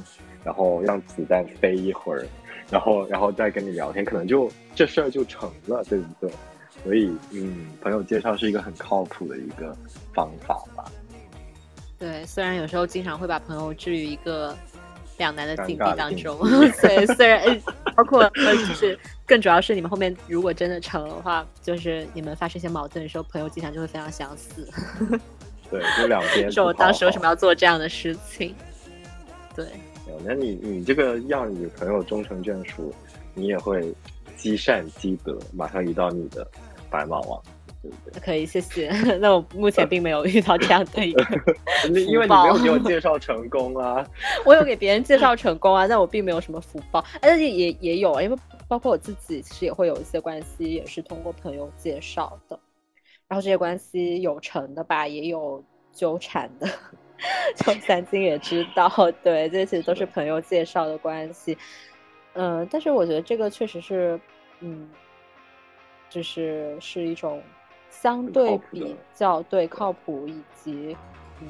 [0.43, 2.25] 然后让子弹飞一会儿，
[2.71, 6.31] 然后然后再跟你聊天，可能就这事儿就成了，对不对？
[6.83, 9.75] 所以，嗯，朋友介绍是一个很靠谱的一个
[10.13, 10.89] 方法吧。
[11.99, 14.55] 对，虽然有时候经常会把朋友置于一个
[15.17, 16.39] 两难的境地当中，
[16.81, 17.43] 对，虽然
[17.97, 24.69] 包括就是更主要是你们后面如果真的成的话，就是你们发生一些矛盾的时候，朋友经常就会非常相似。
[25.71, 28.53] 对，就两边说我当时为什么要做这样的事情？
[29.55, 29.65] 对。
[30.23, 32.93] 那你你这个让女朋友终成眷属，
[33.33, 33.93] 你也会
[34.37, 36.47] 积善积德，马上遇到你的
[36.89, 37.56] 白马王，对不对？
[38.23, 38.89] 可以，谢谢。
[39.19, 41.23] 那我目前并没有遇到这样的一个，
[41.89, 44.05] 因为你没有给我介绍成功啊。
[44.45, 47.03] 我有给别人介绍成功啊，但我并没有什么福报。
[47.21, 48.37] 而且也也有啊，因为
[48.67, 52.59] 包括我自己，其实也会有一些关系，也是通过朋友介绍的。
[53.27, 56.67] 然后这些关系有成的吧，也有纠缠的。
[57.55, 58.87] 就三金也知道，
[59.23, 61.57] 对，这些都是朋友介绍的关系，
[62.33, 64.19] 嗯，但是我觉得这个确实是，
[64.59, 64.87] 嗯，
[66.11, 67.41] 就是是一种
[68.01, 70.95] 相对比较对靠谱以及
[71.41, 71.47] 嗯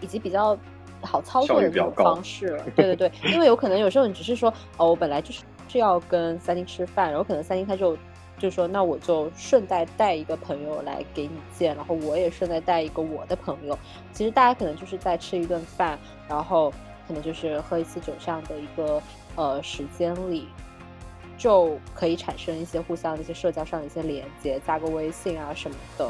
[0.00, 0.56] 以及比较
[1.00, 7.96] 好操作的这种方式，对对对，因为有可能有时候你只是说哦，我本来就是是要跟三金吃饭，然后可能三金他就。
[8.38, 13.78] 就说那我就顺带带一个朋友来给你见，然后我也顺带带一个我的朋友。
[14.12, 15.96] 其实大家可能就是在吃一顿饭，
[16.26, 16.72] 然后
[17.06, 19.00] 可能就是喝一次酒这样的一个
[19.36, 20.48] 呃时间里，
[21.42, 26.08] 就可以产生一些互相的一些社交上的一些连接，加个微信啊什么的。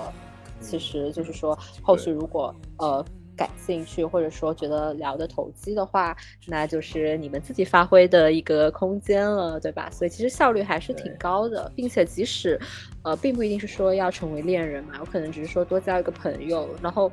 [0.61, 3.05] 其实就是说后续如果呃。
[3.35, 6.15] 感兴趣，或者说觉得聊得投机的话，
[6.47, 9.89] 那就是你们自己发挥的一个空间了，对吧？
[9.91, 12.61] 所以其实效率还是挺高的，并且即使，
[13.03, 17.11] 呃，并不一定是说要成为恋人嘛，有可能只是说多交一个朋友，然后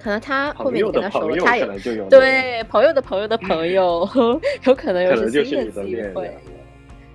[0.00, 1.64] 可能他后面你跟他熟了，他也
[2.10, 4.06] 对朋友的朋友的朋友，
[4.66, 6.36] 有可能有新的机会。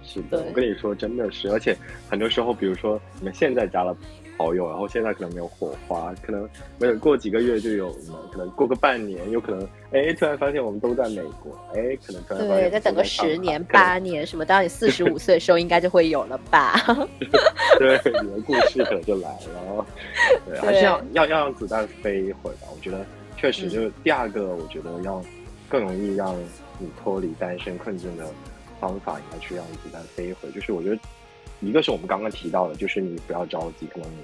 [0.05, 1.75] 是的，我跟你说，真的是，而且
[2.09, 3.95] 很多时候，比如说你们现在加了。
[4.37, 6.45] 好友，然后现在可能没有火花，可能
[6.77, 16.75] 没有过几个月就有了，可能过个半年，有可能哎，突然发现我们都在美国，哎，可能突然对，再等个十年八年，什么，当你四十五岁的时候，应该就会有了吧？
[17.79, 19.85] 对，你的故事可能就来了。
[20.45, 22.67] 对，还是要要要让子弹飞一会儿吧。
[22.75, 23.05] 我觉得
[23.37, 25.23] 确实就是第二个，我觉得要
[25.69, 26.35] 更容易让
[26.77, 28.25] 你脱离单身困境的
[28.79, 30.51] 方法，应该去让子弹飞一会儿。
[30.51, 30.97] 就是我觉得。
[31.61, 34.17] 一个是我们刚刚提到的，就是你不要着急，可能你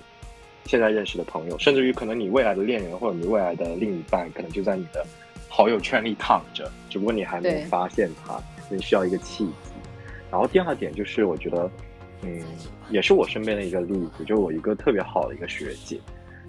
[0.66, 5.04] 现在认识的朋友，甚至于可能你未来的恋人或者你未来的另一半，可能就在你的
[5.48, 8.38] 好友圈里躺着，只不过你还没有发现他，
[8.70, 9.54] 你需要一个契机。
[10.30, 11.72] 然后第二点就是，我觉得，
[12.22, 12.44] 嗯，
[12.90, 15.98] 也是我身边的一个例子，就我一个特别好的一个学姐，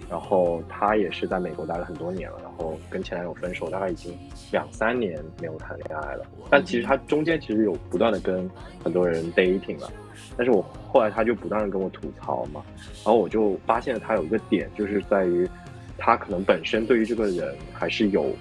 [0.09, 4.15] 然后她也是在美国待了很多年了，然后跟前男友分手，大概已经
[4.51, 6.25] 两三年没有谈恋爱了。
[6.49, 8.49] 但其实她中间其实有不断的跟
[8.83, 9.91] 很多人 dating 了，
[10.37, 12.61] 但是我后来她就不断的跟我吐槽嘛，
[13.03, 15.49] 然后我就发现她有一个点，就是在于
[15.97, 18.31] 她可能本身对于这个人还是有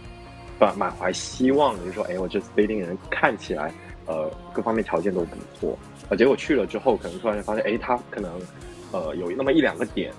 [0.61, 3.73] 满满怀希望的，就是说，哎，我这次 dating 人看起来
[4.07, 5.79] 呃各方面条件都不错，
[6.11, 8.31] 呃，结果去了之后，可能突然就发现，哎，他可能
[8.93, 10.13] 呃有那么一两个点。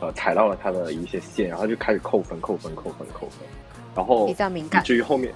[0.00, 3.48] 呃，踩到了他的一些线，然后就开始扣分、扣分、扣分、扣分，
[3.94, 5.32] 然后比较敏感，以至于后面，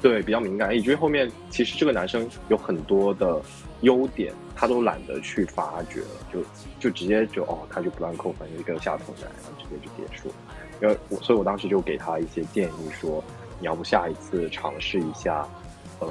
[0.00, 3.40] 对，比较敏感，以至于后面，其实这个男生有很多的
[3.82, 6.40] 优点，他都懒得去发掘了，就
[6.80, 10.32] 就直接就哦，他就不断扣分，一个下头男，然后直接就结束。
[10.80, 13.22] 因为我，所以我当时就给他一些建议，说
[13.60, 15.46] 你要不下一次尝试一下，
[15.98, 16.08] 呃，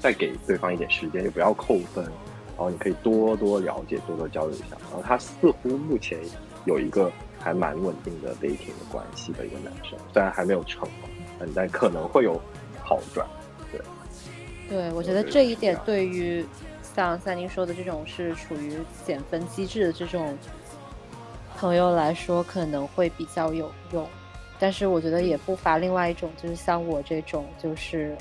[0.00, 2.04] 再给对方一点时间，就不要扣分。
[2.60, 4.76] 然后你可以多多了解，多多交流一下。
[4.82, 6.18] 然后他似乎目前
[6.66, 10.86] 有一个还蛮稳定的 dating 的关系的一个男生，虽然还没有成，
[11.54, 12.38] 但可能会有
[12.82, 13.26] 好转。
[13.72, 13.80] 对，
[14.68, 16.44] 对我觉得这一点对于
[16.94, 18.76] 像三林说的这种是处于
[19.06, 20.36] 减分机制的这种
[21.56, 24.06] 朋友来说，可能会比较有用。
[24.58, 28.14] 但是我觉得也不乏另外一种，就是像我这种，就是。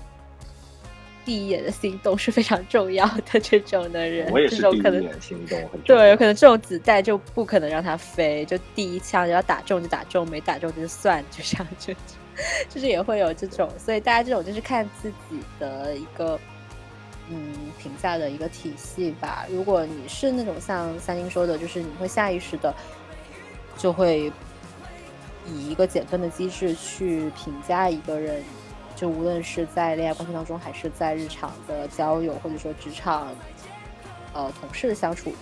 [1.30, 11.94] 第一眼的心动是非常重要的，这种的人， 我也是第一眼心动，对，有可能这种子弹就不可能让它飞，就第一枪要打中就打中，没打中就算，就这样，就
[12.68, 16.40] 就是也会有这种，所以大家这种就是看自己的一个
[17.30, 19.46] 嗯评价的一个体系吧。
[19.52, 22.74] 如果你是那种像三星说的，就是你会下意识的
[23.78, 24.32] 就会
[25.46, 28.44] 以一个减分的机制去评价一个人。
[29.00, 33.34] 就无论是在恋爱关系当中，还是在日常的交友，或者说职场，
[34.34, 35.34] 呃，同事的相处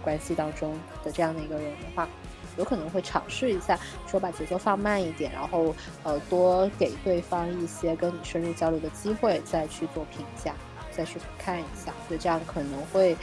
[0.00, 2.08] 关系当中的这样的一个人的话，
[2.56, 3.76] 有可能会尝试一下，
[4.06, 5.74] 说把节奏放慢一点，然后
[6.04, 10.54] 呃，多给对方一些跟你深入交流的机会，再去做评价，
[10.92, 13.16] 再去看一下，所以这样可能会，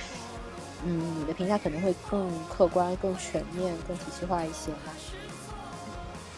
[0.84, 4.92] 嗯，你的评价可能会更客观、更全面、更体系化一些吧。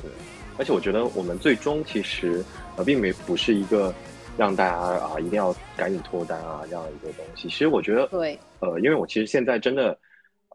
[0.03, 0.11] 对，
[0.59, 2.45] 而且我觉得我们最终其实。
[2.83, 3.93] 并没不是一个
[4.37, 7.47] 让大家啊一定要赶紧脱单啊这样一个东西。
[7.47, 9.97] 其实我觉得，对，呃，因为我其实现在真的，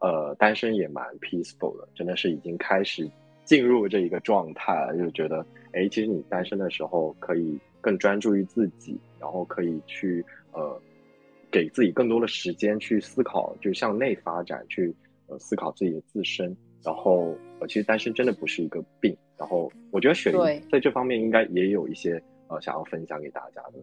[0.01, 3.09] 呃，单身也蛮 peaceful 的，真的是已经开始
[3.43, 10.81] 进入这一个状态了，就觉得，哎，其实你单身的时候可以更专注于自己，然后可以去呃
[11.51, 14.93] 给自己更多的时间去思考，就向内发展，去
[15.27, 16.55] 呃思考自己的自身。
[16.83, 19.15] 然后，呃，其实单身真的不是一个病。
[19.37, 23.73] 然后，我觉得雪梨在这方面应该也有一些呃想要分享给大家的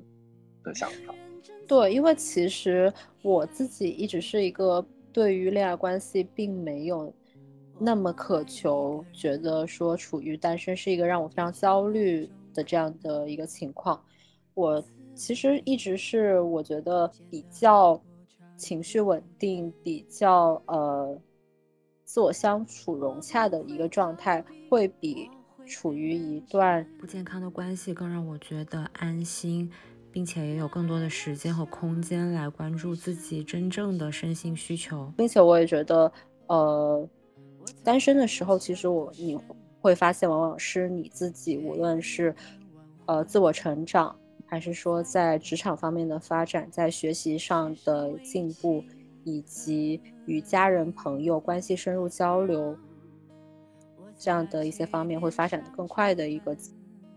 [0.64, 1.14] 的想法。
[1.68, 7.12] 对，因为其实我自己一直是一个对于恋爱关系并没有
[7.78, 14.02] 那么渴求，觉得说处于单身是一个让我非常焦虑的这样的一个情况。
[14.54, 14.82] 我
[15.14, 18.00] 其实一直是我觉得比较
[18.56, 21.20] 情绪稳定，比较呃
[22.04, 25.28] 自我相处融洽的一个状态，会比。
[25.66, 29.70] 处于一段不健康的关系，更让我觉得安心，
[30.10, 35.12] 并且也有更多的时间和空间来关注自己真正的身心需求。
[35.16, 36.12] 并且我也觉得，
[36.48, 37.08] 呃，
[37.82, 39.38] 单身的时候，其实我你
[39.80, 42.34] 会发现，往往是你自己，无论是
[43.06, 44.14] 呃自我成长，
[44.46, 48.84] 还是说在职场方面的发展，在学习上的进步，
[49.24, 52.76] 以及与家人朋友关系深入交流。
[54.22, 56.56] 这样的一些方面会发展的更快的一个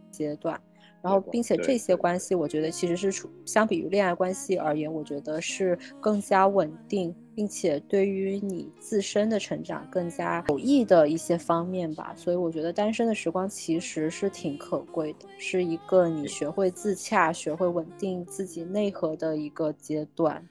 [0.09, 0.59] 阶段，
[1.03, 12.11] 然后并且这些关系，我觉得其实是处相比于恋爱关系而言，我觉得是更加稳定，并且对于你自身的成长更加有益的一些方面吧。
[12.15, 20.43] 所以我觉得单身的时光其实是挺可贵的，是一个你学会自洽、学会稳定自己内核的一个阶段。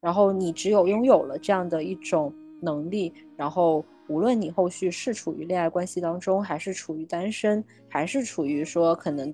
[0.00, 3.84] 然后你只有拥有了这样的一种能力，然后。
[4.10, 9.32] 无论你后续是处于恋爱关系当中，还是处于单身，还是处于说可能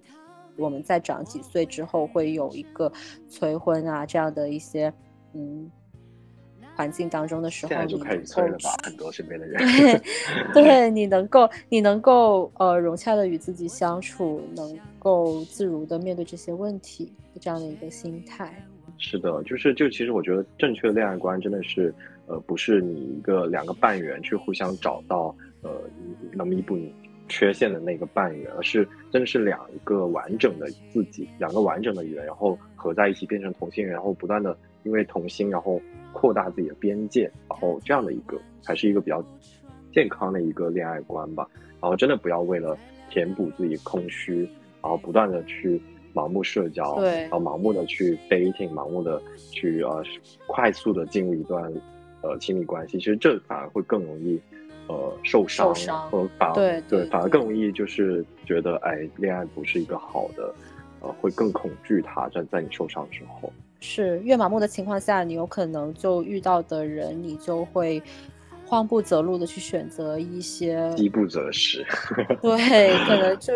[0.54, 2.92] 我们在长几岁之后会有一个
[3.26, 4.92] 催婚啊这样的一些
[5.32, 5.70] 嗯
[6.74, 8.68] 环境当中的时候，现在就开始催了吧？
[8.84, 9.58] 很多身边的人，
[10.52, 18.62] 对，对你能够你能够呃融洽的与自己相处，能够自如的面对这些问题这样的一个心态。
[18.98, 21.94] 是的，就是就其实我觉得正确的恋爱观真的是。
[22.26, 25.70] 呃，不是你一个两个半圆去互相找到呃
[26.32, 26.92] 能弥补你
[27.28, 35.80] 缺陷的那个半圆，而是真的是两个完整的自己，两个完整的圆，然后合在一起变成同心圆，然后不断的因为同心，然后
[36.12, 39.24] 扩大自己的边界，然后这样的一个才是一个比较
[39.92, 41.48] 健康的一个恋爱观吧。
[41.80, 42.76] 然后真的不要为了
[43.10, 44.42] 填补自己空虚，
[44.82, 45.80] 然后不断的去
[46.14, 49.20] 盲目社交，对，然后盲目的去 dating，盲目的
[49.50, 50.02] 去呃
[50.46, 51.72] 快速的进入一段
[52.26, 54.40] 呃亲密关系，其实这反而会更容易
[54.88, 55.74] 呃受伤，
[56.10, 60.54] 或反对对，反而更容易就是觉得哎，恋爱不是一个好的，
[61.00, 63.52] 呃，会更恐惧它在在你受伤之后。
[63.80, 68.02] 是越麻木的情况下，你有可能就遇到的人，你就会
[68.64, 71.84] 慌不择路的去选择一些，饥不择食。
[72.40, 73.52] 对，可能就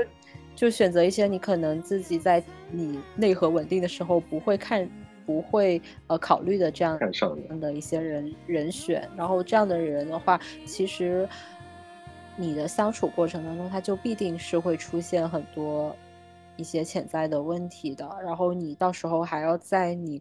[0.55, 4.89] 就选择一些你可能自己在你内核稳定的时候不会看、
[5.31, 6.99] 不会呃考虑的这样
[7.61, 9.09] 的一些人人选。
[9.17, 11.29] 然后这样的人的话，其实
[12.37, 15.95] 你的相处过程当中，他就必定是会出现很多。
[16.57, 20.21] 一些潜在的问题的，然后你到时候还要在你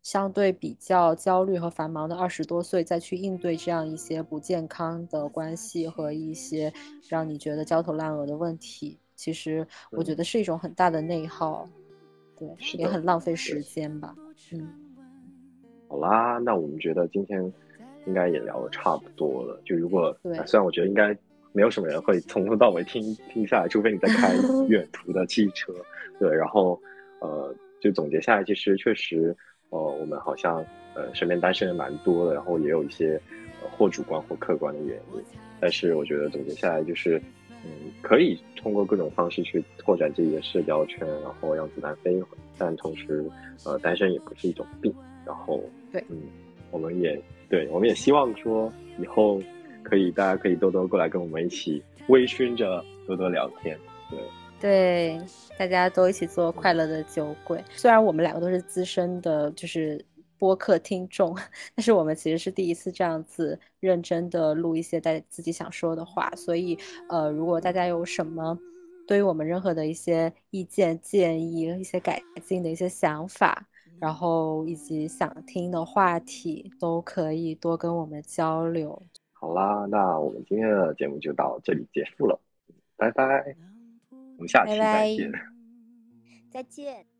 [0.00, 6.72] 相对比较焦虑和繁忙的二十多岁再去应对这样一些不健康的关系和一些
[7.08, 11.68] 让你觉得焦头烂额的问题，其实我觉得是一种很大的内耗，
[12.38, 12.48] 对，
[12.78, 14.14] 也很浪费时间吧。
[14.52, 14.68] 嗯，
[15.88, 17.40] 好啦，那我们觉得今天
[18.06, 19.60] 应该也聊的差不多了。
[19.64, 21.16] 就如果对，虽然我觉得应该。
[21.54, 24.32] 没有什么人会从头到尾听听下来，除非你在开
[24.68, 25.70] 远途的汽车。
[26.18, 26.80] 对，然后，
[27.20, 29.36] 呃，就总结下来，其实确实，
[29.68, 30.64] 呃，我们好像，
[30.94, 33.20] 呃，身边单身人蛮多的，然后也有一些，
[33.62, 35.22] 呃，或主观或客观的原因。
[35.60, 37.20] 但是我觉得总结下来就是，
[37.64, 37.70] 嗯，
[38.02, 42.36] 可以通过各种方式去拓展自己的社交圈，然后让子弹飞一会。
[42.58, 43.24] 但同时，
[43.64, 44.94] 呃，单身也不是一种病。
[45.24, 45.62] 然后，
[45.92, 46.18] 对，嗯，
[46.70, 49.40] 我们也对，我们也希望说以后。
[49.84, 53.76] 可以，大家可以多多过来跟我们一起微醺着多多聊天，
[54.08, 54.18] 对
[54.60, 55.20] 对，
[55.58, 57.62] 大家都一起做快乐的酒鬼。
[57.68, 60.02] 虽然我们两个都是资深的，就是
[60.42, 61.32] 播客听众，
[61.72, 66.28] 但是我们其实是第一次这样子认真的录一些带自己想说的话。
[66.34, 66.76] 所以，
[67.08, 68.58] 呃，如果大家有什么
[69.06, 73.68] 对于我们任何的一些意见建议、一些改进的一些想法，
[74.00, 79.00] 然后以及想听的话题，都可以多跟我们交流。
[79.32, 82.40] 好啦，那我们今天的节目就到这里结束了，
[82.96, 83.54] 拜拜，
[84.10, 85.32] 我们下期再见，
[86.50, 87.11] 再见。